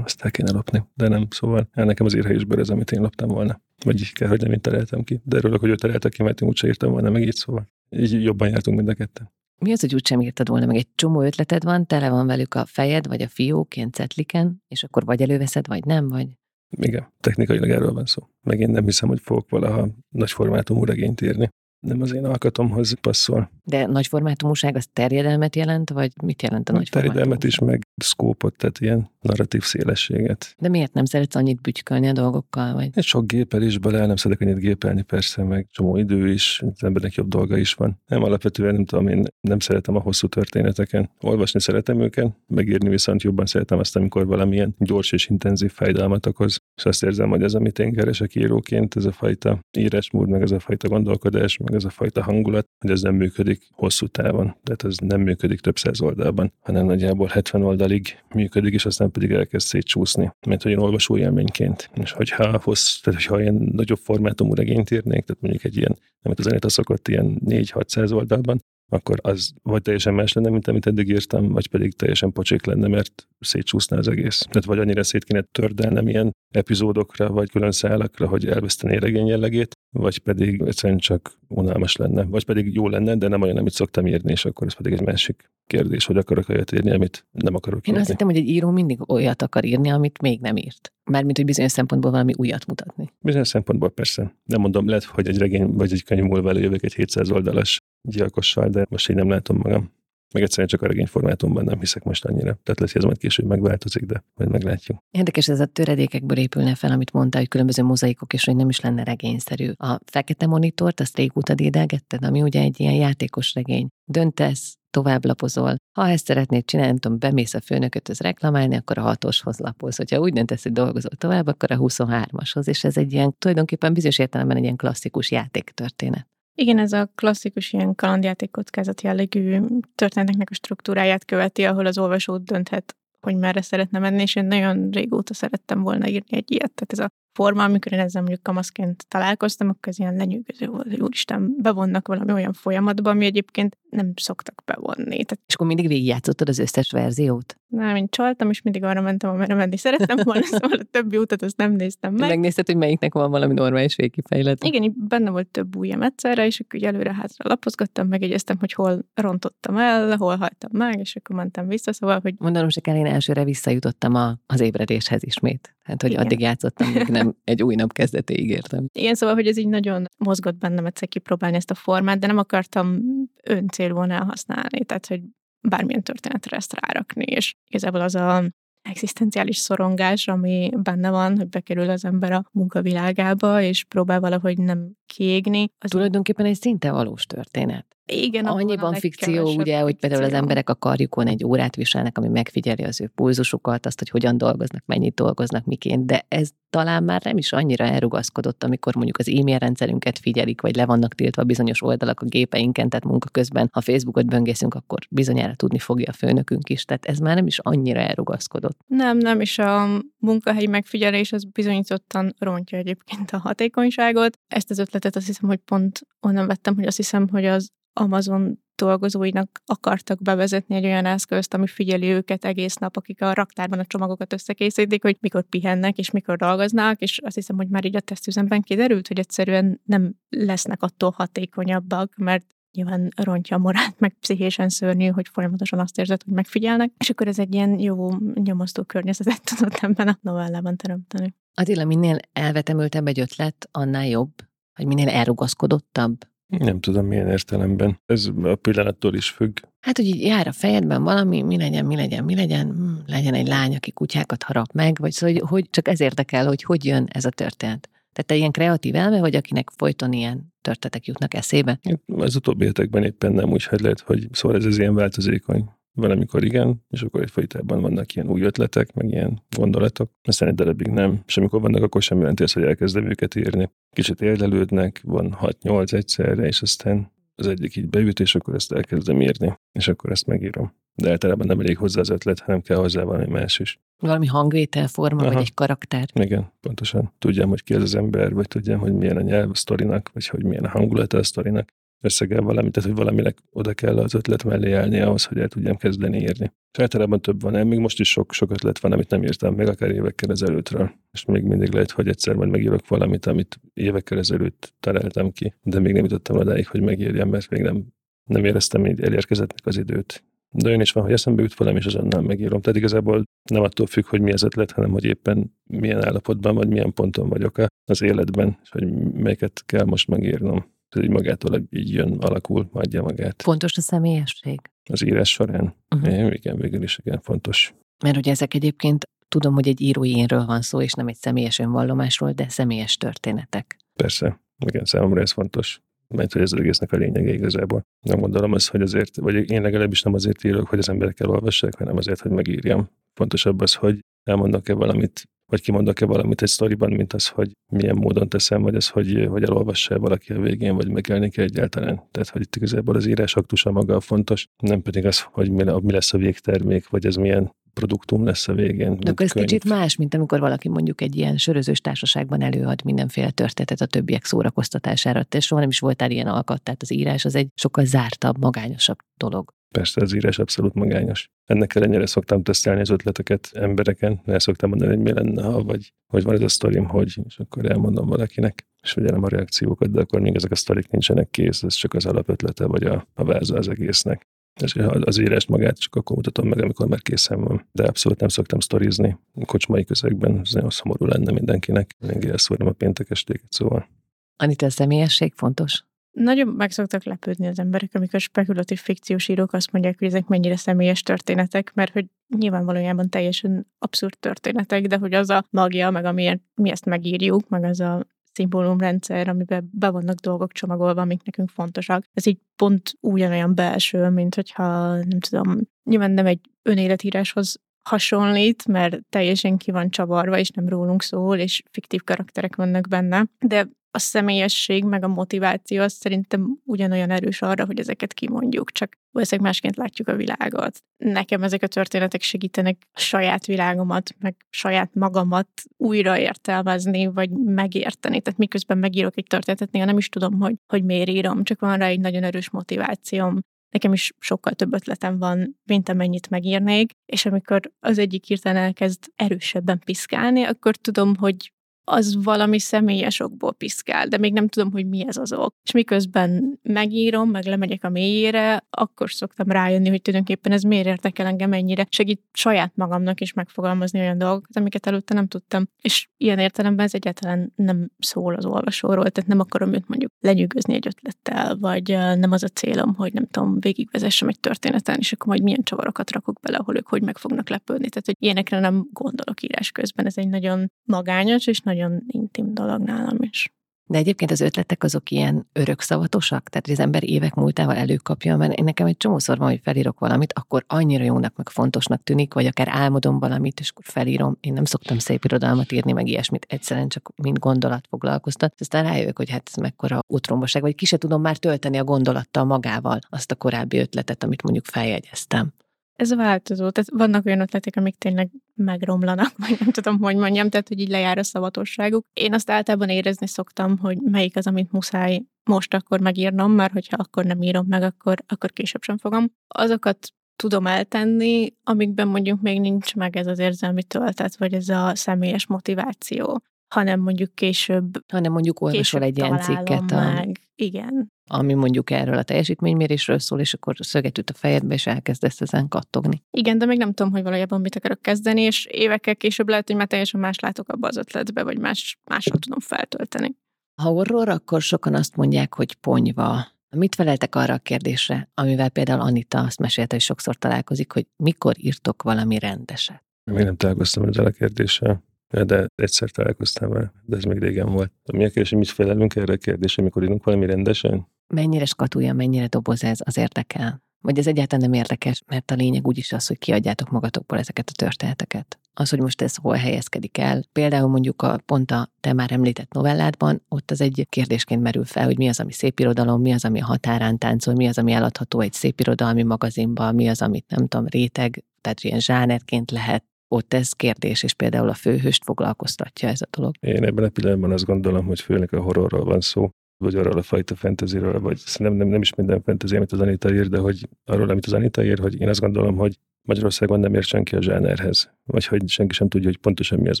azt 0.04 0.22
el 0.22 0.30
kéne 0.30 0.50
lopni. 0.50 0.84
De 0.94 1.08
nem, 1.08 1.26
szóval 1.30 1.68
el 1.72 1.84
nekem 1.84 2.06
az 2.06 2.14
írha 2.14 2.32
és 2.32 2.44
bőr 2.44 2.58
az, 2.58 2.70
amit 2.70 2.90
én 2.90 3.00
loptam 3.00 3.28
volna. 3.28 3.60
Vagy 3.84 4.00
így 4.00 4.12
kell, 4.12 4.28
hogy 4.28 4.40
nem 4.40 4.52
én 4.52 4.60
tereltem 4.60 5.02
ki. 5.02 5.20
De 5.24 5.36
örülök, 5.36 5.60
hogy 5.60 5.68
ő 5.68 5.74
terelte 5.74 6.08
ki, 6.08 6.22
mert 6.22 6.40
én 6.40 6.48
úgyse 6.48 6.66
írtam 6.66 6.90
volna 6.90 7.10
meg 7.10 7.22
így, 7.22 7.34
szóval 7.34 7.68
így 7.90 8.22
jobban 8.22 8.48
jártunk 8.48 8.76
mind 8.76 8.88
a 8.88 8.94
ketten. 8.94 9.32
Mi 9.58 9.72
az, 9.72 9.80
hogy 9.80 9.94
úgysem 9.94 10.20
írtad 10.20 10.48
volna 10.48 10.66
meg? 10.66 10.76
Egy 10.76 10.88
csomó 10.94 11.22
ötleted 11.22 11.64
van, 11.64 11.86
tele 11.86 12.10
van 12.10 12.26
velük 12.26 12.54
a 12.54 12.64
fejed, 12.66 13.06
vagy 13.06 13.22
a 13.22 13.28
fiók, 13.28 13.74
cetliken, 13.92 14.62
és 14.68 14.82
akkor 14.82 15.04
vagy 15.04 15.22
előveszed, 15.22 15.66
vagy 15.66 15.84
nem, 15.84 16.08
vagy... 16.08 16.26
Igen, 16.70 17.12
technikailag 17.20 17.70
erről 17.70 17.92
van 17.92 18.06
szó. 18.06 18.28
Meg 18.42 18.60
én 18.60 18.70
nem 18.70 18.84
hiszem, 18.84 19.08
hogy 19.08 19.20
fogok 19.20 19.50
valaha 19.50 19.88
nagy 20.08 20.30
formátumú 20.30 20.84
regényt 20.84 21.20
írni 21.20 21.48
nem 21.80 22.00
az 22.00 22.12
én 22.12 22.24
alkatomhoz 22.24 22.94
passzol. 23.00 23.50
De 23.64 23.86
nagy 23.86 24.06
formátumúság 24.06 24.76
az 24.76 24.88
terjedelmet 24.92 25.56
jelent, 25.56 25.90
vagy 25.90 26.12
mit 26.22 26.42
jelent 26.42 26.68
a 26.68 26.72
nagy 26.72 26.88
Terjedelmet 26.90 27.44
is, 27.44 27.58
meg 27.58 27.86
szkópot, 27.96 28.56
tehát 28.56 28.80
ilyen 28.80 29.10
narratív 29.20 29.62
szélességet. 29.62 30.54
De 30.58 30.68
miért 30.68 30.92
nem 30.92 31.04
szeretsz 31.04 31.34
annyit 31.34 31.60
bütykölni 31.60 32.08
a 32.08 32.12
dolgokkal? 32.12 32.74
Vagy? 32.74 32.90
Egy 32.94 33.04
sok 33.04 33.26
gépelésből 33.26 33.96
el 33.96 34.06
nem 34.06 34.16
szeretek 34.16 34.48
annyit 34.48 34.60
gépelni, 34.60 35.02
persze, 35.02 35.42
meg 35.42 35.66
csomó 35.70 35.96
idő 35.96 36.32
is, 36.32 36.62
az 36.74 36.84
embernek 36.84 37.14
jobb 37.14 37.28
dolga 37.28 37.56
is 37.56 37.74
van. 37.74 38.00
Nem 38.06 38.22
alapvetően, 38.22 38.74
nem 38.74 38.84
tudom, 38.84 39.08
én 39.08 39.24
nem 39.40 39.58
szeretem 39.58 39.96
a 39.96 40.00
hosszú 40.00 40.26
történeteken. 40.26 41.10
Olvasni 41.20 41.60
szeretem 41.60 42.00
őket, 42.00 42.36
megírni 42.46 42.88
viszont 42.88 43.22
jobban 43.22 43.46
szeretem 43.46 43.78
azt, 43.78 43.96
amikor 43.96 44.26
valamilyen 44.26 44.74
gyors 44.78 45.12
és 45.12 45.28
intenzív 45.28 45.72
fájdalmat 45.72 46.26
okoz. 46.26 46.56
És 46.76 46.84
azt 46.84 47.02
érzem, 47.02 47.28
hogy 47.28 47.42
ez, 47.42 47.54
amit 47.54 47.78
én 47.78 47.92
keresek 47.92 48.34
íróként, 48.34 48.96
ez 48.96 49.04
a 49.04 49.12
fajta 49.12 49.60
írásmód, 49.78 50.28
meg 50.28 50.42
ez 50.42 50.50
a 50.50 50.60
fajta 50.60 50.88
gondolkodás, 50.88 51.58
meg 51.68 51.78
ez 51.78 51.84
a 51.84 51.90
fajta 51.90 52.22
hangulat, 52.22 52.68
hogy 52.78 52.90
ez 52.90 53.00
nem 53.00 53.14
működik 53.14 53.62
hosszú 53.72 54.06
távon. 54.06 54.56
Tehát 54.62 54.84
ez 54.84 54.96
nem 54.96 55.20
működik 55.20 55.60
több 55.60 55.78
száz 55.78 56.00
oldalban, 56.00 56.52
hanem 56.60 56.86
nagyjából 56.86 57.26
70 57.26 57.62
oldalig 57.62 58.18
működik, 58.34 58.74
és 58.74 58.86
aztán 58.86 59.10
pedig 59.10 59.30
elkezd 59.30 59.66
szétcsúszni, 59.66 60.30
mint 60.46 60.62
hogy 60.62 60.72
én 60.72 60.78
olvasó 60.78 61.16
élményként. 61.16 61.90
És 61.94 62.12
hogyha, 62.12 62.60
hossz, 62.62 63.00
tehát 63.00 63.20
hogyha 63.20 63.40
ilyen 63.40 63.70
nagyobb 63.72 63.98
formátumú 63.98 64.54
regényt 64.54 64.90
írnék, 64.90 65.24
tehát 65.24 65.42
mondjuk 65.42 65.64
egy 65.64 65.76
ilyen, 65.76 65.98
amit 66.22 66.38
az 66.38 66.46
Anita 66.46 66.68
szokott 66.68 67.08
ilyen 67.08 67.40
4-600 67.46 68.14
oldalban, 68.14 68.62
akkor 68.88 69.18
az 69.22 69.52
vagy 69.62 69.82
teljesen 69.82 70.14
más 70.14 70.32
lenne, 70.32 70.50
mint 70.50 70.68
amit 70.68 70.86
eddig 70.86 71.08
írtam, 71.08 71.52
vagy 71.52 71.68
pedig 71.68 71.94
teljesen 71.94 72.32
pocsék 72.32 72.66
lenne, 72.66 72.88
mert 72.88 73.28
szétcsúszna 73.40 73.96
az 73.96 74.08
egész. 74.08 74.38
Tehát 74.38 74.64
vagy 74.64 74.78
annyira 74.78 75.04
szét 75.04 75.24
kéne 75.24 75.42
tördelnem 75.42 76.08
ilyen 76.08 76.32
epizódokra, 76.54 77.30
vagy 77.30 77.50
külön 77.50 77.70
szálakra, 77.70 78.28
hogy 78.28 78.46
elvesztené 78.46 78.96
regény 78.96 79.26
jellegét, 79.26 79.72
vagy 79.90 80.18
pedig 80.18 80.62
egyszerűen 80.66 80.98
csak 80.98 81.38
unalmas 81.48 81.96
lenne, 81.96 82.24
vagy 82.24 82.44
pedig 82.44 82.74
jó 82.74 82.88
lenne, 82.88 83.16
de 83.16 83.28
nem 83.28 83.42
olyan, 83.42 83.56
amit 83.56 83.72
szoktam 83.72 84.06
írni, 84.06 84.30
és 84.30 84.44
akkor 84.44 84.66
ez 84.66 84.74
pedig 84.74 84.92
egy 84.92 85.02
másik 85.02 85.50
kérdés, 85.66 86.06
hogy 86.06 86.16
akarok 86.16 86.48
olyat 86.48 86.72
írni, 86.72 86.90
amit 86.90 87.26
nem 87.30 87.54
akarok 87.54 87.78
írni. 87.78 87.92
Én 87.92 88.00
azt 88.00 88.10
hittem, 88.10 88.26
hogy 88.26 88.36
egy 88.36 88.48
író 88.48 88.70
mindig 88.70 89.10
olyat 89.10 89.42
akar 89.42 89.64
írni, 89.64 89.90
amit 89.90 90.20
még 90.20 90.40
nem 90.40 90.56
írt. 90.56 90.92
Mármint, 91.08 91.36
hogy 91.36 91.46
bizonyos 91.46 91.72
szempontból 91.72 92.10
valami 92.10 92.32
újat 92.36 92.66
mutatni. 92.66 93.12
Bizonyos 93.20 93.48
szempontból 93.48 93.90
persze. 93.90 94.34
Nem 94.44 94.60
mondom, 94.60 94.88
lehet, 94.88 95.04
hogy 95.04 95.28
egy 95.28 95.38
regény 95.38 95.66
vagy 95.66 95.92
egy 95.92 96.04
könyv 96.04 96.22
múlva 96.22 96.48
előjövök 96.48 96.84
egy 96.84 96.94
700 96.94 97.30
oldalas 97.30 97.78
gyilkossal, 98.02 98.68
de 98.68 98.86
most 98.88 99.10
így 99.10 99.16
nem 99.16 99.28
látom 99.28 99.56
magam. 99.56 99.96
Meg 100.34 100.42
egyszerűen 100.42 100.68
csak 100.68 100.82
a 100.82 100.86
regény 100.86 101.06
formátumban 101.06 101.64
nem 101.64 101.78
hiszek 101.78 102.02
most 102.02 102.24
annyira. 102.24 102.58
Tehát 102.62 102.80
lesz, 102.80 102.92
hogy 102.92 103.00
ez 103.00 103.04
majd 103.04 103.18
később 103.18 103.46
megváltozik, 103.46 104.04
de 104.04 104.24
majd 104.34 104.50
meglátjuk. 104.50 104.98
Érdekes, 105.10 105.48
ez 105.48 105.60
a 105.60 105.66
töredékekből 105.66 106.36
épülne 106.36 106.74
fel, 106.74 106.90
amit 106.90 107.12
mondta, 107.12 107.38
hogy 107.38 107.48
különböző 107.48 107.82
mozaikok, 107.82 108.32
és 108.32 108.44
hogy 108.44 108.56
nem 108.56 108.68
is 108.68 108.80
lenne 108.80 109.04
regényszerű. 109.04 109.70
A 109.76 110.00
fekete 110.04 110.46
monitort, 110.46 111.00
azt 111.00 111.16
régóta 111.16 111.54
dédelgetted, 111.54 112.24
ami 112.24 112.42
ugye 112.42 112.60
egy 112.60 112.80
ilyen 112.80 112.94
játékos 112.94 113.54
regény. 113.54 113.88
Döntesz, 114.04 114.77
tovább 114.90 115.24
lapozol. 115.24 115.76
Ha 115.98 116.08
ezt 116.08 116.26
szeretnéd 116.26 116.64
csinálni, 116.64 116.90
nem 116.90 117.00
tudom, 117.00 117.18
bemész 117.18 117.54
a 117.54 117.60
főnököt 117.60 118.18
reklamálni, 118.18 118.76
akkor 118.76 118.98
a 118.98 119.02
hatoshoz 119.02 119.58
lapolsz. 119.58 119.96
Hogyha 119.96 120.20
úgy 120.20 120.32
döntesz, 120.32 120.62
hogy 120.62 120.72
dolgozol 120.72 121.10
tovább, 121.10 121.46
akkor 121.46 121.70
a 121.70 121.76
23-ashoz, 121.76 122.68
és 122.68 122.84
ez 122.84 122.96
egy 122.96 123.12
ilyen, 123.12 123.34
tulajdonképpen 123.38 123.92
bizonyos 123.92 124.18
értelemben 124.18 124.56
egy 124.56 124.62
ilyen 124.62 124.76
klasszikus 124.76 125.30
játéktörténet. 125.30 126.26
Igen, 126.54 126.78
ez 126.78 126.92
a 126.92 127.10
klasszikus 127.14 127.72
ilyen 127.72 127.94
kalandjáték 127.94 128.50
kockázat 128.50 129.00
jellegű 129.00 129.60
történeteknek 129.94 130.50
a 130.50 130.54
struktúráját 130.54 131.24
követi, 131.24 131.64
ahol 131.64 131.86
az 131.86 131.98
olvasó 131.98 132.36
dönthet, 132.36 132.96
hogy 133.20 133.36
merre 133.36 133.62
szeretne 133.62 133.98
menni, 133.98 134.22
és 134.22 134.36
én 134.36 134.44
nagyon 134.44 134.90
régóta 134.90 135.34
szerettem 135.34 135.82
volna 135.82 136.08
írni 136.08 136.36
egy 136.36 136.50
ilyet. 136.50 136.72
Tehát 136.74 136.92
ez 136.92 136.98
a 136.98 137.08
forma, 137.38 137.64
amikor 137.64 137.92
én 137.92 137.98
ezzel 137.98 138.22
mondjuk 138.22 138.42
kamaszként 138.42 139.06
találkoztam, 139.08 139.68
akkor 139.68 139.88
ez 139.88 139.98
ilyen 139.98 140.16
lenyűgöző 140.16 140.66
volt, 140.66 140.88
hogy 140.88 141.00
úristen, 141.00 141.54
bevonnak 141.58 142.08
valami 142.08 142.32
olyan 142.32 142.52
folyamatba, 142.52 143.10
ami 143.10 143.24
egyébként 143.24 143.76
nem 143.90 144.12
szoktak 144.16 144.62
bevonni. 144.64 145.24
Tehát, 145.24 145.40
és 145.46 145.54
akkor 145.54 145.66
mindig 145.66 145.88
végigjátszottad 145.88 146.48
az 146.48 146.58
összes 146.58 146.90
verziót? 146.90 147.56
Nem, 147.68 147.96
én 147.96 148.08
csaltam, 148.10 148.50
és 148.50 148.62
mindig 148.62 148.84
arra 148.84 149.00
mentem, 149.00 149.30
amerre 149.30 149.54
menni 149.54 149.76
szerettem 149.76 150.16
volna, 150.22 150.42
szóval 150.60 150.78
a 150.78 150.82
többi 150.90 151.16
utat 151.16 151.42
azt 151.42 151.56
nem 151.56 151.72
néztem 151.72 152.14
meg. 152.14 152.28
Megnézted, 152.28 152.66
hogy 152.66 152.76
melyiknek 152.76 153.14
van 153.14 153.30
valami 153.30 153.54
normális 153.54 153.96
végkifejlet. 153.96 154.64
Igen, 154.64 154.82
így 154.82 154.94
benne 154.96 155.30
volt 155.30 155.48
több 155.48 155.76
ujjam 155.76 156.02
egyszerre, 156.02 156.46
és 156.46 156.60
akkor 156.60 156.82
előre-hátra 156.82 157.48
lapozgattam, 157.48 158.08
megjegyeztem, 158.08 158.56
hogy 158.58 158.72
hol 158.72 159.04
rontottam 159.14 159.76
el, 159.76 160.16
hol 160.16 160.36
hagytam 160.36 160.70
meg, 160.72 160.98
és 160.98 161.16
akkor 161.16 161.36
mentem 161.36 161.68
vissza, 161.68 161.92
szóval, 161.92 162.20
hogy... 162.22 162.34
Mondanom 162.38 162.68
se 162.68 162.80
kell, 162.80 162.96
én 162.96 163.06
elsőre 163.06 163.44
visszajutottam 163.44 164.14
a, 164.14 164.38
az 164.46 164.60
ébredéshez 164.60 165.22
ismét. 165.22 165.76
Hát, 165.82 166.02
hogy 166.02 166.10
Igen. 166.10 166.24
addig 166.24 166.40
játszottam, 166.40 166.90
még 166.90 167.06
nem 167.06 167.34
egy 167.44 167.62
új 167.62 167.74
nap 167.74 167.92
kezdetéig 167.92 168.50
értem. 168.50 168.86
Igen, 168.92 169.14
szóval, 169.14 169.34
hogy 169.34 169.46
ez 169.46 169.56
így 169.56 169.68
nagyon 169.68 170.04
mozgott 170.18 170.56
bennem 170.56 170.86
egyszer 170.86 171.08
kipróbálni 171.08 171.56
ezt 171.56 171.70
a 171.70 171.74
formát, 171.74 172.18
de 172.18 172.26
nem 172.26 172.38
akartam 172.38 173.00
öncélúan 173.42 174.10
elhasználni, 174.10 174.84
tehát, 174.84 175.06
hogy 175.06 175.20
bármilyen 175.60 176.02
történetre 176.02 176.56
ezt 176.56 176.74
rárakni, 176.80 177.24
és 177.24 177.54
igazából 177.68 178.00
az 178.00 178.14
a 178.14 178.44
egzisztenciális 178.82 179.56
szorongás, 179.56 180.28
ami 180.28 180.70
benne 180.76 181.10
van, 181.10 181.36
hogy 181.36 181.48
bekerül 181.48 181.90
az 181.90 182.04
ember 182.04 182.32
a 182.32 182.44
munkavilágába, 182.52 183.62
és 183.62 183.84
próbál 183.84 184.20
valahogy 184.20 184.58
nem 184.58 184.92
kiégni. 185.06 185.70
Az 185.78 185.90
tulajdonképpen 185.90 186.46
egy 186.46 186.60
szinte 186.60 186.90
valós 186.90 187.26
történet. 187.26 187.97
Igen, 188.12 188.44
Annyiban 188.44 188.94
fikció, 188.94 189.54
ugye, 189.56 189.80
hogy 189.80 189.96
például 189.96 190.24
az 190.24 190.32
emberek 190.32 190.70
a 190.70 190.74
karjukon 190.74 191.26
egy 191.26 191.44
órát 191.44 191.76
viselnek, 191.76 192.18
ami 192.18 192.28
megfigyeli 192.28 192.84
az 192.84 193.00
ő 193.00 193.10
pulzusukat, 193.14 193.86
azt, 193.86 193.98
hogy 193.98 194.08
hogyan 194.08 194.38
dolgoznak, 194.38 194.82
mennyit 194.86 195.14
dolgoznak, 195.14 195.64
miként, 195.64 196.06
de 196.06 196.24
ez 196.28 196.50
talán 196.70 197.04
már 197.04 197.22
nem 197.24 197.36
is 197.36 197.52
annyira 197.52 197.84
elrugaszkodott, 197.84 198.64
amikor 198.64 198.94
mondjuk 198.94 199.18
az 199.18 199.28
e-mail 199.28 199.58
rendszerünket 199.58 200.18
figyelik, 200.18 200.60
vagy 200.60 200.76
le 200.76 200.86
vannak 200.86 201.14
tiltva 201.14 201.44
bizonyos 201.44 201.82
oldalak 201.82 202.20
a 202.20 202.24
gépeinken, 202.24 202.88
tehát 202.88 203.04
munka 203.04 203.28
közben, 203.28 203.68
ha 203.72 203.80
Facebookot 203.80 204.26
böngészünk, 204.26 204.74
akkor 204.74 204.98
bizonyára 205.10 205.54
tudni 205.54 205.78
fogja 205.78 206.06
a 206.08 206.12
főnökünk 206.12 206.68
is, 206.68 206.84
tehát 206.84 207.04
ez 207.04 207.18
már 207.18 207.34
nem 207.34 207.46
is 207.46 207.58
annyira 207.58 208.00
elrugaszkodott. 208.00 208.78
Nem, 208.86 209.18
nem, 209.18 209.40
és 209.40 209.58
a 209.58 209.86
munkahelyi 210.18 210.66
megfigyelés 210.66 211.32
az 211.32 211.44
bizonyítottan 211.44 212.34
rontja 212.38 212.78
egyébként 212.78 213.30
a 213.30 213.38
hatékonyságot. 213.38 214.38
Ezt 214.48 214.70
az 214.70 214.78
ötletet 214.78 215.16
azt 215.16 215.26
hiszem, 215.26 215.48
hogy 215.48 215.58
pont 215.58 216.00
onnan 216.20 216.46
vettem, 216.46 216.74
hogy 216.74 216.86
azt 216.86 216.96
hiszem, 216.96 217.28
hogy 217.28 217.44
az 217.44 217.70
Amazon 217.98 218.58
dolgozóinak 218.74 219.62
akartak 219.66 220.22
bevezetni 220.22 220.74
egy 220.74 220.84
olyan 220.84 221.04
eszközt, 221.04 221.54
ami 221.54 221.66
figyeli 221.66 222.06
őket 222.06 222.44
egész 222.44 222.76
nap, 222.76 222.96
akik 222.96 223.22
a 223.22 223.34
raktárban 223.34 223.78
a 223.78 223.84
csomagokat 223.84 224.32
összekészítik, 224.32 225.02
hogy 225.02 225.16
mikor 225.20 225.42
pihennek 225.42 225.98
és 225.98 226.10
mikor 226.10 226.36
dolgoznak, 226.36 227.00
és 227.00 227.18
azt 227.18 227.34
hiszem, 227.34 227.56
hogy 227.56 227.68
már 227.68 227.84
így 227.84 227.96
a 227.96 228.00
tesztüzemben 228.00 228.62
kiderült, 228.62 229.08
hogy 229.08 229.18
egyszerűen 229.18 229.80
nem 229.84 230.14
lesznek 230.28 230.82
attól 230.82 231.10
hatékonyabbak, 231.10 232.16
mert 232.16 232.44
nyilván 232.72 233.08
rontja 233.16 233.56
a 233.56 233.60
morát, 233.60 233.94
meg 233.98 234.16
pszichésen 234.20 234.68
szörnyű, 234.68 235.06
hogy 235.06 235.28
folyamatosan 235.32 235.78
azt 235.78 235.98
érzed, 235.98 236.22
hogy 236.22 236.32
megfigyelnek, 236.32 236.92
és 236.98 237.10
akkor 237.10 237.28
ez 237.28 237.38
egy 237.38 237.54
ilyen 237.54 237.78
jó 237.78 238.10
nyomasztó 238.34 238.82
környezetet 238.82 239.42
tudott 239.44 239.74
ebben 239.74 240.08
a 240.08 240.18
novellában 240.20 240.76
teremteni. 240.76 241.34
Attila, 241.54 241.84
minél 241.84 242.18
elvetemültebb 242.32 243.06
egy 243.06 243.20
ötlet, 243.20 243.68
annál 243.70 244.06
jobb? 244.06 244.32
Vagy 244.74 244.86
minél 244.86 245.08
elrugaszkodottabb? 245.08 246.27
Nem 246.48 246.80
tudom, 246.80 247.06
milyen 247.06 247.28
értelemben. 247.28 248.00
Ez 248.06 248.28
a 248.42 248.54
pillanattól 248.54 249.14
is 249.14 249.30
függ. 249.30 249.58
Hát, 249.80 249.96
hogy 249.96 250.06
így 250.06 250.22
jár 250.22 250.46
a 250.46 250.52
fejedben 250.52 251.02
valami, 251.02 251.42
mi 251.42 251.56
legyen, 251.56 251.84
mi 251.84 251.96
legyen, 251.96 252.24
mi 252.24 252.34
legyen, 252.34 252.66
hm, 252.70 253.12
legyen 253.12 253.34
egy 253.34 253.46
lány, 253.46 253.74
aki 253.74 253.92
kutyákat 253.92 254.42
harap 254.42 254.72
meg, 254.72 254.96
vagy 255.00 255.12
szóval, 255.12 255.34
hogy, 255.34 255.48
hogy 255.48 255.70
csak 255.70 255.88
ez 255.88 256.00
érdekel, 256.00 256.46
hogy 256.46 256.62
hogy 256.62 256.84
jön 256.84 257.06
ez 257.12 257.24
a 257.24 257.30
történet. 257.30 257.88
Tehát 258.12 258.26
te 258.26 258.34
ilyen 258.34 258.50
kreatív 258.50 258.94
elme 258.94 259.20
vagy, 259.20 259.36
akinek 259.36 259.70
folyton 259.76 260.12
ilyen 260.12 260.52
történetek 260.60 261.06
jutnak 261.06 261.34
eszébe? 261.34 261.80
Az 262.06 262.36
utóbbi 262.36 262.66
hetekben 262.66 263.04
éppen 263.04 263.32
nem, 263.32 263.50
úgyhogy 263.50 263.80
lehet, 263.80 264.00
hogy 264.00 264.28
szóval 264.32 264.56
ez 264.56 264.64
az 264.64 264.78
ilyen 264.78 264.94
változékony 264.94 265.70
valamikor 265.98 266.44
igen, 266.44 266.84
és 266.88 267.02
akkor 267.02 267.22
egy 267.22 267.30
folytában 267.30 267.80
vannak 267.80 268.14
ilyen 268.14 268.28
új 268.28 268.40
ötletek, 268.42 268.94
meg 268.94 269.10
ilyen 269.10 269.42
gondolatok, 269.56 270.10
aztán 270.22 270.48
egy 270.48 270.54
darabig 270.54 270.86
nem, 270.86 271.22
és 271.26 271.36
amikor 271.36 271.60
vannak, 271.60 271.82
akkor 271.82 272.02
sem 272.02 272.18
jelenti 272.18 272.42
azt, 272.42 272.54
hogy 272.54 272.62
elkezdem 272.62 273.10
őket 273.10 273.34
írni. 273.34 273.70
Kicsit 273.90 274.20
érlelődnek, 274.20 275.00
van 275.04 275.36
6-8 275.40 275.92
egyszerre, 275.92 276.46
és 276.46 276.62
aztán 276.62 277.12
az 277.34 277.46
egyik 277.46 277.76
így 277.76 277.88
beüt, 277.88 278.20
és 278.20 278.34
akkor 278.34 278.54
ezt 278.54 278.72
elkezdem 278.72 279.20
írni, 279.20 279.58
és 279.72 279.88
akkor 279.88 280.10
ezt 280.10 280.26
megírom. 280.26 280.72
De 280.94 281.10
általában 281.10 281.46
nem 281.46 281.60
elég 281.60 281.76
hozzá 281.76 282.00
az 282.00 282.10
ötlet, 282.10 282.40
hanem 282.40 282.60
kell 282.60 282.76
hozzá 282.76 283.02
valami 283.02 283.26
más 283.26 283.58
is. 283.58 283.78
Valami 284.02 284.26
hangvételforma, 284.26 285.20
Aha. 285.20 285.32
vagy 285.32 285.42
egy 285.42 285.54
karakter. 285.54 286.08
Igen, 286.12 286.52
pontosan. 286.60 287.12
Tudjam, 287.18 287.48
hogy 287.48 287.62
ki 287.62 287.74
az 287.74 287.82
az 287.82 287.94
ember, 287.94 288.34
vagy 288.34 288.48
tudjam, 288.48 288.80
hogy 288.80 288.92
milyen 288.92 289.16
a 289.16 289.20
nyelv 289.20 289.50
a 289.50 289.54
sztorinak, 289.54 290.10
vagy 290.12 290.26
hogy 290.26 290.44
milyen 290.44 290.64
a 290.64 290.68
hangulata 290.68 291.18
a 291.18 291.22
sztorinak 291.22 291.68
összegel 292.00 292.40
valamit, 292.40 292.72
tehát 292.72 292.88
hogy 292.88 292.98
valaminek 292.98 293.38
oda 293.50 293.74
kell 293.74 293.98
az 293.98 294.14
ötlet 294.14 294.44
mellé 294.44 294.72
állni 294.72 295.00
ahhoz, 295.00 295.24
hogy 295.24 295.38
el 295.38 295.48
tudjam 295.48 295.76
kezdeni 295.76 296.18
írni. 296.18 296.52
És 296.72 296.78
általában 296.78 297.20
több 297.20 297.40
van, 297.40 297.66
még 297.66 297.78
most 297.78 298.00
is 298.00 298.10
sok, 298.10 298.32
sok 298.32 298.50
ötlet 298.50 298.78
van, 298.78 298.92
amit 298.92 299.10
nem 299.10 299.22
írtam 299.22 299.54
még 299.54 299.66
akár 299.66 299.90
évekkel 299.90 300.30
ezelőttről. 300.30 300.90
És 301.12 301.24
még 301.24 301.42
mindig 301.42 301.72
lehet, 301.72 301.90
hogy 301.90 302.08
egyszer 302.08 302.34
majd 302.34 302.50
megírok 302.50 302.88
valamit, 302.88 303.26
amit 303.26 303.60
évekkel 303.74 304.18
ezelőtt 304.18 304.74
találtam 304.80 305.32
ki, 305.32 305.54
de 305.62 305.78
még 305.78 305.92
nem 305.92 306.02
jutottam 306.02 306.36
odáig, 306.36 306.66
hogy 306.66 306.80
megírjam, 306.80 307.28
mert 307.28 307.50
még 307.50 307.62
nem, 307.62 307.86
nem 308.24 308.44
éreztem 308.44 308.86
így 308.86 309.00
elérkezettnek 309.00 309.66
az 309.66 309.76
időt. 309.76 310.22
De 310.50 310.68
olyan 310.68 310.80
is 310.80 310.92
van, 310.92 311.02
hogy 311.04 311.12
eszembe 311.12 311.42
jut 311.42 311.54
valami, 311.54 311.78
és 311.78 311.86
azonnal 311.86 312.20
megírom. 312.20 312.60
Tehát 312.60 312.78
igazából 312.78 313.22
nem 313.50 313.62
attól 313.62 313.86
függ, 313.86 314.06
hogy 314.06 314.20
mi 314.20 314.32
az 314.32 314.42
ötlet, 314.42 314.70
hanem 314.70 314.90
hogy 314.90 315.04
éppen 315.04 315.54
milyen 315.64 316.04
állapotban 316.04 316.54
vagy 316.54 316.68
milyen 316.68 316.92
ponton 316.92 317.28
vagyok 317.28 317.62
az 317.84 318.02
életben, 318.02 318.58
és 318.62 318.70
hogy 318.70 318.92
melyiket 319.12 319.62
kell 319.66 319.84
most 319.84 320.08
megírnom 320.08 320.76
ez 320.88 321.02
így 321.02 321.10
magától 321.10 321.62
így 321.70 321.92
jön, 321.92 322.12
alakul, 322.12 322.68
adja 322.72 323.02
magát. 323.02 323.42
Fontos 323.42 323.76
a 323.76 323.80
személyesség? 323.80 324.60
Az 324.90 325.04
írás 325.04 325.30
során? 325.30 325.74
Uh-huh. 325.94 326.34
Igen, 326.34 326.56
végül 326.56 326.82
is 326.82 326.98
igen, 327.04 327.20
fontos. 327.20 327.74
Mert 328.02 328.16
ugye 328.16 328.30
ezek 328.30 328.54
egyébként 328.54 329.04
tudom, 329.28 329.54
hogy 329.54 329.68
egy 329.68 329.80
írói 329.80 330.16
énről 330.16 330.44
van 330.44 330.62
szó, 330.62 330.80
és 330.80 330.92
nem 330.92 331.06
egy 331.06 331.16
személyes 331.16 331.58
önvallomásról, 331.58 332.32
de 332.32 332.48
személyes 332.48 332.96
történetek. 332.96 333.76
Persze, 333.94 334.40
igen, 334.66 334.84
számomra 334.84 335.20
ez 335.20 335.32
fontos 335.32 335.80
mert 336.08 336.32
hogy 336.32 336.42
ez 336.42 336.52
az 336.52 336.58
egésznek 336.58 336.92
a 336.92 336.96
lényege 336.96 337.32
igazából. 337.32 337.82
Nem 338.00 338.20
gondolom 338.20 338.52
azt, 338.52 338.70
hogy 338.70 338.80
azért, 338.80 339.16
vagy 339.16 339.50
én 339.50 339.62
legalábbis 339.62 340.02
nem 340.02 340.14
azért 340.14 340.44
írok, 340.44 340.68
hogy 340.68 340.78
az 340.78 340.88
emberek 340.88 341.20
elolvassák, 341.20 341.74
hanem 341.74 341.96
azért, 341.96 342.20
hogy 342.20 342.30
megírjam. 342.30 342.90
Fontosabb 343.14 343.60
az, 343.60 343.74
hogy 343.74 343.98
elmondok-e 344.24 344.74
valamit 344.74 345.28
vagy 345.48 345.60
kimondok-e 345.60 346.06
valamit 346.06 346.42
egy 346.42 346.48
sztoriban, 346.48 346.92
mint 346.92 347.12
az, 347.12 347.28
hogy 347.28 347.50
milyen 347.72 347.96
módon 347.96 348.28
teszem, 348.28 348.62
vagy 348.62 348.74
az, 348.74 348.88
hogy, 348.88 349.26
hogy 349.28 349.42
elolvassa 349.42 349.98
valaki 349.98 350.32
a 350.32 350.40
végén, 350.40 350.74
vagy 350.74 350.88
megjelenik 350.88 351.36
egyáltalán. 351.36 352.02
Tehát, 352.10 352.28
hogy 352.28 352.40
itt 352.40 352.56
igazából 352.56 352.96
az 352.96 353.06
írás 353.06 353.36
aktusa 353.36 353.70
maga 353.70 353.96
a 353.96 354.00
fontos, 354.00 354.46
nem 354.62 354.82
pedig 354.82 355.06
az, 355.06 355.20
hogy 355.20 355.50
mi, 355.50 355.64
mi 355.80 355.92
lesz 355.92 356.12
a 356.12 356.18
végtermék, 356.18 356.88
vagy 356.88 357.06
ez 357.06 357.14
milyen 357.14 357.52
produktum 357.74 358.24
lesz 358.24 358.48
a 358.48 358.52
végén. 358.52 358.98
De 358.98 359.10
akkor 359.10 359.24
ez 359.24 359.32
könyv. 359.32 359.46
kicsit 359.46 359.64
más, 359.64 359.96
mint 359.96 360.14
amikor 360.14 360.40
valaki 360.40 360.68
mondjuk 360.68 361.00
egy 361.00 361.16
ilyen 361.16 361.36
sörözős 361.36 361.80
társaságban 361.80 362.42
előad 362.42 362.84
mindenféle 362.84 363.30
történetet 363.30 363.80
a 363.80 363.86
többiek 363.86 364.24
szórakoztatására. 364.24 365.22
Te 365.22 365.40
soha 365.40 365.60
nem 365.60 365.70
is 365.70 365.78
voltál 365.78 366.10
ilyen 366.10 366.26
alkat, 366.26 366.62
tehát 366.62 366.82
az 366.82 366.92
írás 366.92 367.24
az 367.24 367.34
egy 367.34 367.48
sokkal 367.54 367.84
zártabb, 367.84 368.38
magányosabb 368.38 368.98
dolog. 369.16 369.56
Persze 369.74 370.00
az 370.00 370.14
írás 370.14 370.38
abszolút 370.38 370.74
magányos. 370.74 371.30
Ennek 371.44 371.74
ellenére 371.74 372.06
szoktam 372.06 372.42
tesztelni 372.42 372.80
az 372.80 372.90
ötleteket 372.90 373.50
embereken, 373.52 374.20
el 374.24 374.38
szoktam 374.38 374.68
mondani, 374.68 374.94
hogy 374.94 375.02
mi 375.02 375.12
lenne, 375.12 375.42
ha 375.42 375.62
vagy, 375.62 375.92
vagy 376.06 376.22
van 376.22 376.34
ez 376.34 376.40
a 376.40 376.48
sztorim, 376.48 376.84
hogy, 376.84 377.18
és 377.26 377.38
akkor 377.38 377.70
elmondom 377.70 378.06
valakinek, 378.06 378.66
és 378.82 378.92
figyelem 378.92 379.22
a 379.22 379.28
reakciókat, 379.28 379.90
de 379.90 380.00
akkor 380.00 380.20
még 380.20 380.34
ezek 380.34 380.50
a 380.50 380.54
sztorik 380.54 380.88
nincsenek 380.88 381.30
kész, 381.30 381.62
ez 381.62 381.74
csak 381.74 381.94
az 381.94 382.06
alapötlete, 382.06 382.66
vagy 382.66 382.82
a, 382.82 383.08
a 383.14 383.24
váza 383.24 383.56
az 383.56 383.68
egésznek. 383.68 384.26
És 384.62 384.74
az 385.00 385.18
írás 385.18 385.46
magát 385.46 385.78
csak 385.78 385.94
akkor 385.94 386.16
mutatom 386.16 386.48
meg, 386.48 386.62
amikor 386.62 386.86
már 386.86 387.02
készen 387.02 387.44
van. 387.44 387.68
De 387.72 387.86
abszolút 387.86 388.20
nem 388.20 388.28
szoktam 388.28 388.60
sztorizni. 388.60 389.18
A 389.34 389.44
kocsmai 389.44 389.84
közegben 389.84 390.38
ez 390.38 390.50
nagyon 390.50 390.70
szomorú 390.70 391.06
lenne 391.06 391.32
mindenkinek. 391.32 391.94
Még 391.98 392.24
elszúrnom 392.24 392.68
a 392.68 392.72
péntek 392.72 393.10
estéket, 393.10 393.52
szóval. 393.52 393.88
Anita, 394.36 394.66
a 394.66 394.70
személyesség 394.70 395.32
fontos? 395.36 395.82
Nagyon 396.10 396.48
meg 396.48 396.70
szoktak 396.70 397.04
lepődni 397.04 397.46
az 397.46 397.58
emberek, 397.58 397.90
amikor 397.92 398.20
spekulatív 398.20 398.78
fikciós 398.78 399.28
írók 399.28 399.52
azt 399.52 399.72
mondják, 399.72 399.98
hogy 399.98 400.08
ezek 400.08 400.26
mennyire 400.26 400.56
személyes 400.56 401.02
történetek, 401.02 401.72
mert 401.74 401.92
hogy 401.92 402.06
nyilvánvalójában 402.36 403.08
teljesen 403.08 403.66
abszurd 403.78 404.18
történetek, 404.18 404.86
de 404.86 404.96
hogy 404.96 405.14
az 405.14 405.30
a 405.30 405.44
magia, 405.50 405.90
meg 405.90 406.04
amiért 406.04 406.40
mi 406.54 406.70
ezt 406.70 406.84
megírjuk, 406.84 407.48
meg 407.48 407.64
az 407.64 407.80
a 407.80 408.06
szimbólumrendszer, 408.38 409.28
amiben 409.28 409.70
be 409.72 409.90
vannak 409.90 410.18
dolgok 410.18 410.52
csomagolva, 410.52 411.00
amik 411.00 411.22
nekünk 411.24 411.48
fontosak. 411.48 412.04
Ez 412.12 412.26
így 412.26 412.38
pont 412.56 412.92
ugyanolyan 413.00 413.54
belső, 413.54 414.08
mint 414.08 414.34
hogyha, 414.34 414.94
nem 414.94 415.20
tudom, 415.20 415.58
nyilván 415.90 416.10
nem 416.10 416.26
egy 416.26 416.40
önéletíráshoz 416.62 417.60
hasonlít, 417.84 418.66
mert 418.66 418.98
teljesen 419.08 419.56
ki 419.56 419.70
van 419.70 419.90
csavarva, 419.90 420.38
és 420.38 420.50
nem 420.50 420.68
rólunk 420.68 421.02
szól, 421.02 421.38
és 421.38 421.62
fiktív 421.70 422.02
karakterek 422.02 422.56
vannak 422.56 422.88
benne, 422.88 423.24
de 423.38 423.68
a 423.98 424.00
személyesség, 424.00 424.84
meg 424.84 425.04
a 425.04 425.08
motiváció 425.08 425.82
az 425.82 425.92
szerintem 425.92 426.58
ugyanolyan 426.64 427.10
erős 427.10 427.42
arra, 427.42 427.66
hogy 427.66 427.78
ezeket 427.78 428.12
kimondjuk, 428.12 428.72
csak 428.72 428.96
valószínűleg 429.10 429.50
másként 429.50 429.76
látjuk 429.76 430.08
a 430.08 430.16
világot. 430.16 430.78
Nekem 430.96 431.42
ezek 431.42 431.62
a 431.62 431.66
történetek 431.66 432.22
segítenek 432.22 432.76
a 432.92 433.00
saját 433.00 433.46
világomat, 433.46 434.14
meg 434.18 434.36
saját 434.50 434.94
magamat 434.94 435.48
újra 435.76 436.18
értelmezni, 436.18 437.06
vagy 437.06 437.30
megérteni. 437.30 438.20
Tehát 438.20 438.38
miközben 438.38 438.78
megírok 438.78 439.16
egy 439.16 439.26
történetet, 439.26 439.70
néha 439.70 439.84
nem 439.84 439.98
is 439.98 440.08
tudom, 440.08 440.40
hogy, 440.40 440.54
hogy 440.66 440.84
miért 440.84 441.08
írom, 441.08 441.44
csak 441.44 441.60
van 441.60 441.78
rá 441.78 441.86
egy 441.86 442.00
nagyon 442.00 442.22
erős 442.22 442.50
motivációm. 442.50 443.38
Nekem 443.70 443.92
is 443.92 444.12
sokkal 444.18 444.52
több 444.52 444.72
ötletem 444.72 445.18
van, 445.18 445.58
mint 445.64 445.88
amennyit 445.88 446.30
megírnék, 446.30 446.90
és 447.06 447.26
amikor 447.26 447.60
az 447.80 447.98
egyik 447.98 448.24
hirtelen 448.24 448.62
elkezd 448.62 449.04
erősebben 449.16 449.78
piszkálni, 449.84 450.42
akkor 450.42 450.76
tudom, 450.76 451.16
hogy 451.16 451.52
az 451.88 452.24
valami 452.24 452.58
személyes 452.58 453.20
okból 453.20 453.54
piszkál, 453.54 454.06
de 454.06 454.18
még 454.18 454.32
nem 454.32 454.48
tudom, 454.48 454.72
hogy 454.72 454.88
mi 454.88 455.04
ez 455.06 455.16
az 455.16 455.32
ok. 455.32 455.54
És 455.64 455.72
miközben 455.72 456.58
megírom, 456.62 457.30
meg 457.30 457.44
lemegyek 457.44 457.84
a 457.84 457.88
mélyére, 457.88 458.66
akkor 458.70 459.10
szoktam 459.10 459.50
rájönni, 459.50 459.88
hogy 459.88 460.02
tulajdonképpen 460.02 460.52
ez 460.52 460.62
miért 460.62 460.86
érdekel 460.86 461.26
engem 461.26 461.52
ennyire. 461.52 461.86
Segít 461.90 462.22
saját 462.32 462.72
magamnak 462.74 463.20
is 463.20 463.32
megfogalmazni 463.32 464.00
olyan 464.00 464.18
dolgokat, 464.18 464.56
amiket 464.56 464.86
előtte 464.86 465.14
nem 465.14 465.26
tudtam. 465.26 465.68
És 465.82 466.08
ilyen 466.16 466.38
értelemben 466.38 466.84
ez 466.84 466.94
egyáltalán 466.94 467.52
nem 467.56 467.90
szól 467.98 468.34
az 468.34 468.44
olvasóról, 468.44 469.10
tehát 469.10 469.30
nem 469.30 469.40
akarom 469.40 469.72
őt 469.72 469.88
mondjuk 469.88 470.12
lenyűgözni 470.20 470.74
egy 470.74 470.86
ötlettel, 470.86 471.56
vagy 471.56 471.88
nem 471.90 472.32
az 472.32 472.42
a 472.42 472.48
célom, 472.48 472.94
hogy 472.94 473.12
nem 473.12 473.26
tudom, 473.26 473.60
végigvezessem 473.60 474.28
egy 474.28 474.40
történeten, 474.40 474.96
és 474.98 475.12
akkor 475.12 475.26
majd 475.26 475.42
milyen 475.42 475.62
csavarokat 475.62 476.10
rakok 476.10 476.40
bele, 476.40 476.56
ahol 476.56 476.76
ők 476.76 476.88
hogy 476.88 477.02
meg 477.02 477.18
fognak 477.18 477.48
lepődni. 477.48 477.88
Tehát, 477.88 478.06
hogy 478.06 478.16
ilyenekre 478.18 478.60
nem 478.60 478.88
gondolok 478.92 479.42
írás 479.42 479.70
közben. 479.70 480.06
Ez 480.06 480.16
egy 480.16 480.28
nagyon 480.28 480.70
magányos 480.84 481.46
és 481.46 481.60
nagyon 481.60 481.77
nagyon 481.78 482.04
intim 482.06 482.54
dolog 482.54 482.80
nálam 482.80 483.16
is. 483.20 483.52
De 483.90 483.98
egyébként 483.98 484.30
az 484.30 484.40
ötletek 484.40 484.84
azok 484.84 485.10
ilyen 485.10 485.48
örökszavatosak? 485.52 486.48
Tehát, 486.48 486.66
hogy 486.66 486.74
az 486.74 486.80
ember 486.80 487.10
évek 487.10 487.34
múltával 487.34 487.76
előkapja, 487.76 488.36
mert 488.36 488.58
én 488.58 488.64
nekem 488.64 488.86
egy 488.86 488.96
csomószor 488.96 489.38
van, 489.38 489.48
hogy 489.48 489.60
felírok 489.62 489.98
valamit, 489.98 490.32
akkor 490.32 490.64
annyira 490.66 491.04
jónak, 491.04 491.36
meg 491.36 491.48
fontosnak 491.48 492.02
tűnik, 492.02 492.34
vagy 492.34 492.46
akár 492.46 492.68
álmodom 492.70 493.18
valamit, 493.18 493.60
és 493.60 493.70
akkor 493.70 493.84
felírom. 493.84 494.36
Én 494.40 494.52
nem 494.52 494.64
szoktam 494.64 494.98
szép 494.98 495.24
irodalmat 495.24 495.72
írni, 495.72 495.92
meg 495.92 496.06
ilyesmit, 496.06 496.46
egyszerűen 496.48 496.88
csak 496.88 497.12
mint 497.16 497.38
gondolat 497.38 497.86
foglalkoztat. 497.88 498.54
Aztán 498.58 498.82
rájövök, 498.84 499.16
hogy 499.16 499.30
hát 499.30 499.50
ez 499.54 499.62
mekkora 499.62 500.00
útrombaság, 500.06 500.62
vagy 500.62 500.74
ki 500.74 500.84
se 500.84 500.96
tudom 500.96 501.20
már 501.20 501.36
tölteni 501.36 501.78
a 501.78 501.84
gondolattal 501.84 502.44
magával 502.44 502.98
azt 503.08 503.30
a 503.30 503.36
korábbi 503.36 503.78
ötletet, 503.78 504.22
amit 504.22 504.42
mondjuk 504.42 504.64
feljegyeztem. 504.64 505.52
Ez 505.98 506.14
változó, 506.14 506.70
tehát 506.70 506.90
vannak 506.90 507.26
olyan 507.26 507.40
ötletek, 507.40 507.76
amik 507.76 507.96
tényleg 507.96 508.30
megromlanak, 508.54 509.32
vagy 509.36 509.56
nem 509.60 509.70
tudom, 509.70 509.98
hogy 509.98 510.16
mondjam, 510.16 510.48
tehát 510.48 510.68
hogy 510.68 510.80
így 510.80 510.88
lejár 510.88 511.18
a 511.18 511.22
szavatosságuk. 511.22 512.06
Én 512.12 512.34
azt 512.34 512.50
általában 512.50 512.88
érezni 512.88 513.26
szoktam, 513.26 513.78
hogy 513.78 513.98
melyik 514.00 514.36
az, 514.36 514.46
amit 514.46 514.72
muszáj 514.72 515.22
most 515.44 515.74
akkor 515.74 516.00
megírnom, 516.00 516.52
mert 516.52 516.72
hogyha 516.72 516.96
akkor 516.96 517.24
nem 517.24 517.42
írom 517.42 517.66
meg, 517.68 517.82
akkor, 517.82 518.18
akkor 518.26 518.52
később 518.52 518.82
sem 518.82 518.98
fogom. 518.98 519.32
Azokat 519.48 520.12
tudom 520.36 520.66
eltenni, 520.66 521.52
amikben 521.62 522.08
mondjuk 522.08 522.40
még 522.40 522.60
nincs 522.60 522.94
meg 522.94 523.16
ez 523.16 523.26
az 523.26 523.38
érzelmi 523.38 523.82
töltet, 523.82 524.36
vagy 524.36 524.52
ez 524.52 524.68
a 524.68 524.94
személyes 524.94 525.46
motiváció 525.46 526.42
hanem 526.68 527.00
mondjuk 527.00 527.34
később... 527.34 528.04
Hanem 528.12 528.32
mondjuk 528.32 528.60
olvasol 528.60 529.02
egy 529.02 529.18
ilyen 529.18 529.40
cikket. 529.40 529.90
A... 529.90 530.12
Meg. 530.12 530.40
Igen. 530.54 531.12
Ami 531.30 531.54
mondjuk 531.54 531.90
erről 531.90 532.18
a 532.18 532.22
teljesítménymérésről 532.22 533.18
szól, 533.18 533.40
és 533.40 533.54
akkor 533.54 533.74
szöget 533.78 534.18
üt 534.18 534.30
a 534.30 534.34
fejedbe, 534.34 534.74
és 534.74 534.86
elkezdesz 534.86 535.40
ezen 535.40 535.68
kattogni. 535.68 536.22
Igen, 536.30 536.58
de 536.58 536.66
még 536.66 536.78
nem 536.78 536.92
tudom, 536.92 537.12
hogy 537.12 537.22
valójában 537.22 537.60
mit 537.60 537.76
akarok 537.76 538.02
kezdeni, 538.02 538.40
és 538.40 538.64
évekkel 538.64 539.16
később 539.16 539.48
lehet, 539.48 539.66
hogy 539.66 539.76
már 539.76 539.86
teljesen 539.86 540.20
más 540.20 540.38
látok 540.38 540.68
abba 540.68 540.88
az 540.88 540.96
ötletbe, 540.96 541.42
vagy 541.42 541.58
más, 541.58 541.98
másra 542.04 542.38
tudom 542.38 542.58
feltölteni. 542.58 543.36
Ha 543.82 543.88
horror, 543.88 544.28
akkor 544.28 544.62
sokan 544.62 544.94
azt 544.94 545.16
mondják, 545.16 545.54
hogy 545.54 545.74
ponyva. 545.74 546.46
Mit 546.76 546.94
feleltek 546.94 547.34
arra 547.34 547.54
a 547.54 547.58
kérdésre, 547.58 548.30
amivel 548.34 548.68
például 548.68 549.00
Anita 549.00 549.38
azt 549.40 549.58
mesélte, 549.58 549.94
hogy 549.94 550.04
sokszor 550.04 550.36
találkozik, 550.36 550.92
hogy 550.92 551.06
mikor 551.16 551.54
írtok 551.58 552.02
valami 552.02 552.38
rendeset? 552.38 553.04
Még 553.30 553.44
nem 553.44 553.56
találkoztam 553.56 554.04
ezzel 554.04 554.24
a 554.24 554.30
kérdéssel 554.30 555.06
de 555.28 555.66
egyszer 555.74 556.10
találkoztam 556.10 556.70
vele, 556.70 556.92
de 557.04 557.16
ez 557.16 557.22
még 557.22 557.38
régen 557.38 557.72
volt. 557.72 557.92
Mi 558.12 558.24
a 558.24 558.28
kérdés, 558.28 558.50
mit 558.50 558.68
felelünk 558.68 559.16
erre 559.16 559.32
a 559.32 559.36
kérdésre, 559.36 559.82
amikor 559.82 560.02
írunk 560.02 560.24
valami 560.24 560.46
rendesen? 560.46 561.08
Mennyire 561.34 561.64
skatúja, 561.64 562.12
mennyire 562.12 562.46
doboz 562.46 562.84
ez, 562.84 562.98
az 563.04 563.16
érdekel? 563.16 563.82
Vagy 564.00 564.18
ez 564.18 564.26
egyáltalán 564.26 564.70
nem 564.70 564.80
érdekes, 564.80 565.22
mert 565.26 565.50
a 565.50 565.54
lényeg 565.54 565.86
úgyis 565.86 566.12
az, 566.12 566.26
hogy 566.26 566.38
kiadjátok 566.38 566.90
magatokból 566.90 567.38
ezeket 567.38 567.68
a 567.68 567.76
történeteket. 567.76 568.58
Az, 568.74 568.90
hogy 568.90 569.00
most 569.00 569.22
ez 569.22 569.36
hol 569.36 569.54
helyezkedik 569.54 570.18
el. 570.18 570.42
Például 570.52 570.88
mondjuk 570.88 571.22
a 571.22 571.38
pont 571.46 571.70
a 571.70 571.90
te 572.00 572.12
már 572.12 572.32
említett 572.32 572.72
novelládban, 572.72 573.42
ott 573.48 573.70
az 573.70 573.80
egy 573.80 574.06
kérdésként 574.08 574.62
merül 574.62 574.84
fel, 574.84 575.04
hogy 575.04 575.16
mi 575.16 575.28
az, 575.28 575.40
ami 575.40 575.52
szépirodalom, 575.52 576.20
mi 576.20 576.32
az, 576.32 576.44
ami 576.44 576.60
a 576.60 576.64
határán 576.64 577.18
táncol, 577.18 577.54
mi 577.54 577.66
az, 577.66 577.78
ami 577.78 577.92
eladható 577.92 578.40
egy 578.40 578.52
szépirodalmi 578.52 579.22
magazinban, 579.22 579.94
mi 579.94 580.08
az, 580.08 580.22
amit 580.22 580.44
nem 580.48 580.68
tudom, 580.68 580.86
réteg, 580.86 581.44
tehát 581.60 581.80
ilyen 581.80 582.00
zsánerként 582.00 582.70
lehet 582.70 583.04
ott 583.28 583.54
ez 583.54 583.72
kérdés, 583.72 584.22
és 584.22 584.34
például 584.34 584.68
a 584.68 584.74
főhőst 584.74 585.24
foglalkoztatja 585.24 586.08
ez 586.08 586.20
a 586.20 586.36
dolog. 586.36 586.54
Én 586.60 586.84
ebben 586.84 587.04
a 587.04 587.08
pillanatban 587.08 587.52
azt 587.52 587.64
gondolom, 587.64 588.06
hogy 588.06 588.20
főleg 588.20 588.54
a 588.54 588.60
horrorról 588.60 589.04
van 589.04 589.20
szó, 589.20 589.50
vagy 589.84 589.94
arról 589.94 590.18
a 590.18 590.22
fajta 590.22 590.54
fantasyről, 590.54 591.20
vagy 591.20 591.42
nem, 591.58 591.72
nem, 591.72 591.88
nem 591.88 592.00
is 592.00 592.14
minden 592.14 592.42
fantasy, 592.42 592.76
amit 592.76 592.92
az 592.92 593.00
Anita 593.00 593.34
ír, 593.34 593.48
de 593.48 593.58
hogy 593.58 593.88
arról, 594.04 594.28
amit 594.28 594.46
az 594.46 594.52
Anita 594.52 594.84
ír, 594.84 594.98
hogy 594.98 595.20
én 595.20 595.28
azt 595.28 595.40
gondolom, 595.40 595.76
hogy 595.76 595.98
Magyarországon 596.28 596.80
nem 596.80 596.94
ér 596.94 597.02
senki 597.02 597.36
a 597.36 597.42
zsánerhez, 597.42 598.10
vagy 598.24 598.46
hogy 598.46 598.68
senki 598.68 598.94
sem 598.94 599.08
tudja, 599.08 599.28
hogy 599.28 599.38
pontosan 599.38 599.78
mi 599.78 599.88
ez 599.88 600.00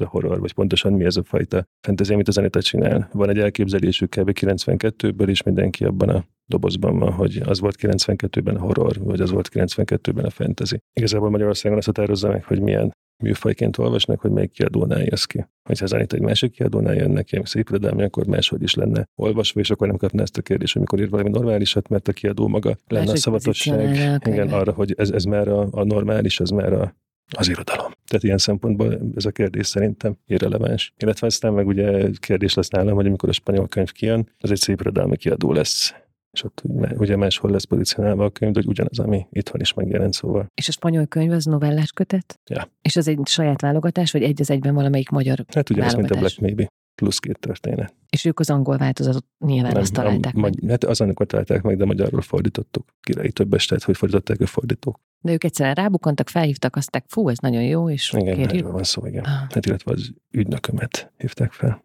a 0.00 0.06
horror, 0.06 0.40
vagy 0.40 0.52
pontosan 0.52 0.92
mi 0.92 1.04
ez 1.04 1.16
a 1.16 1.22
fajta 1.22 1.64
fantasy, 1.86 2.12
amit 2.12 2.28
az 2.28 2.38
Anita 2.38 2.62
csinál. 2.62 3.08
Van 3.12 3.28
egy 3.28 3.38
elképzelésük 3.38 4.10
kb. 4.10 4.30
92-ből, 4.40 5.28
és 5.28 5.42
mindenki 5.42 5.84
abban 5.84 6.08
a 6.08 6.24
dobozban 6.46 6.98
van, 6.98 7.12
hogy 7.12 7.42
az 7.44 7.60
volt 7.60 7.76
92-ben 7.80 8.56
a 8.56 8.60
horror, 8.60 8.96
vagy 8.98 9.20
az 9.20 9.30
volt 9.30 9.48
92-ben 9.52 10.24
a 10.24 10.30
fantasy. 10.30 10.78
Igazából 10.92 11.30
Magyarországon 11.30 11.78
azt 11.78 11.86
határozza 11.86 12.28
meg, 12.28 12.44
hogy 12.44 12.60
milyen 12.60 12.92
műfajként 13.22 13.78
olvasnak, 13.78 14.20
hogy 14.20 14.30
melyik 14.30 14.50
kiadónál 14.50 15.02
jössz 15.02 15.24
ki. 15.24 15.46
Hogyha 15.62 15.84
az 15.84 15.92
egy 15.92 16.20
másik 16.20 16.52
kiadónál 16.52 16.94
jönnek, 16.94 17.32
ilyen 17.32 17.44
szép 17.44 17.68
irodalmi, 17.68 18.02
akkor 18.02 18.26
máshogy 18.26 18.62
is 18.62 18.74
lenne 18.74 19.08
olvasva, 19.14 19.60
és 19.60 19.70
akkor 19.70 19.86
nem 19.86 19.96
kapna 19.96 20.22
ezt 20.22 20.36
a 20.36 20.42
kérdést, 20.42 20.76
amikor 20.76 21.00
ír 21.00 21.08
valami 21.08 21.28
normálisat, 21.28 21.88
mert 21.88 22.08
a 22.08 22.12
kiadó 22.12 22.48
maga 22.48 22.76
lenne 22.86 23.04
Másik 23.04 23.16
a 23.16 23.20
szavatosság 23.20 24.20
igen, 24.26 24.48
arra, 24.48 24.72
hogy 24.72 24.94
ez, 24.96 25.10
ez 25.10 25.24
már 25.24 25.48
a, 25.48 25.68
a 25.70 25.84
normális, 25.84 26.40
ez 26.40 26.50
már 26.50 26.72
a, 26.72 26.96
az 27.36 27.48
irodalom. 27.48 27.90
Tehát 28.06 28.24
ilyen 28.24 28.38
szempontból 28.38 29.00
ez 29.16 29.24
a 29.24 29.30
kérdés 29.30 29.66
szerintem 29.66 30.16
irreleváns. 30.26 30.92
Illetve 30.96 31.26
aztán 31.26 31.52
meg 31.52 31.66
ugye 31.66 32.10
kérdés 32.20 32.54
lesz 32.54 32.68
nálam, 32.68 32.94
hogy 32.94 33.06
amikor 33.06 33.28
a 33.28 33.32
spanyol 33.32 33.68
könyv 33.68 33.92
kijön, 33.92 34.28
az 34.38 34.50
egy 34.50 34.58
szép 34.58 34.80
irodalmi 34.80 35.16
kiadó 35.16 35.52
lesz 35.52 35.94
és 36.30 36.44
ott 36.44 36.62
ugye 36.96 37.16
máshol 37.16 37.50
lesz 37.50 37.64
pozícionálva 37.64 38.24
a 38.24 38.30
könyv, 38.30 38.54
hogy 38.54 38.66
ugyanaz, 38.66 38.98
ami 38.98 39.26
itthon 39.30 39.60
is 39.60 39.72
megjelent, 39.72 40.12
szóval. 40.12 40.46
És 40.54 40.68
a 40.68 40.72
spanyol 40.72 41.06
könyv 41.06 41.32
az 41.32 41.44
novellás 41.44 41.92
kötet? 41.92 42.40
Ja. 42.50 42.70
És 42.82 42.96
az 42.96 43.08
egy 43.08 43.20
saját 43.24 43.60
válogatás, 43.60 44.12
vagy 44.12 44.22
egy 44.22 44.40
az 44.40 44.50
egyben 44.50 44.74
valamelyik 44.74 45.08
magyar 45.08 45.44
Hát 45.54 45.70
ugye 45.70 45.82
ez, 45.82 45.94
mint 45.94 46.10
a 46.10 46.18
Black 46.18 46.40
Maybe 46.40 46.68
plusz 46.94 47.18
két 47.18 47.38
történet. 47.38 47.94
És 48.10 48.24
ők 48.24 48.40
az 48.40 48.50
angol 48.50 48.76
változatot 48.76 49.24
nyilván 49.38 49.72
nem, 49.72 49.80
azt 49.80 49.92
találták 49.92 50.34
a, 50.34 50.40
meg. 50.40 50.52
Hát 50.68 50.84
az 50.84 51.00
amikor 51.00 51.26
találták 51.26 51.62
meg, 51.62 51.76
de 51.76 51.84
magyarul 51.84 52.20
fordítottuk. 52.20 52.84
Királyi 53.00 53.32
több 53.32 53.54
estet, 53.54 53.82
hogy 53.82 53.96
fordították 53.96 54.40
a 54.40 54.46
fordítók. 54.46 55.00
De 55.20 55.32
ők 55.32 55.44
egyszerűen 55.44 55.74
rábukantak, 55.74 56.28
felhívtak, 56.28 56.76
azták, 56.76 57.04
fú, 57.08 57.28
ez 57.28 57.38
nagyon 57.38 57.62
jó, 57.62 57.90
és 57.90 58.12
igen, 58.16 58.36
kérjük. 58.36 58.70
van 58.70 58.82
szó, 58.82 59.06
igen. 59.06 59.24
Ah. 59.24 59.30
Hát 59.30 59.66
illetve 59.66 59.92
az 59.92 60.12
ügynökömet 60.30 61.12
hívták 61.16 61.52
fel. 61.52 61.84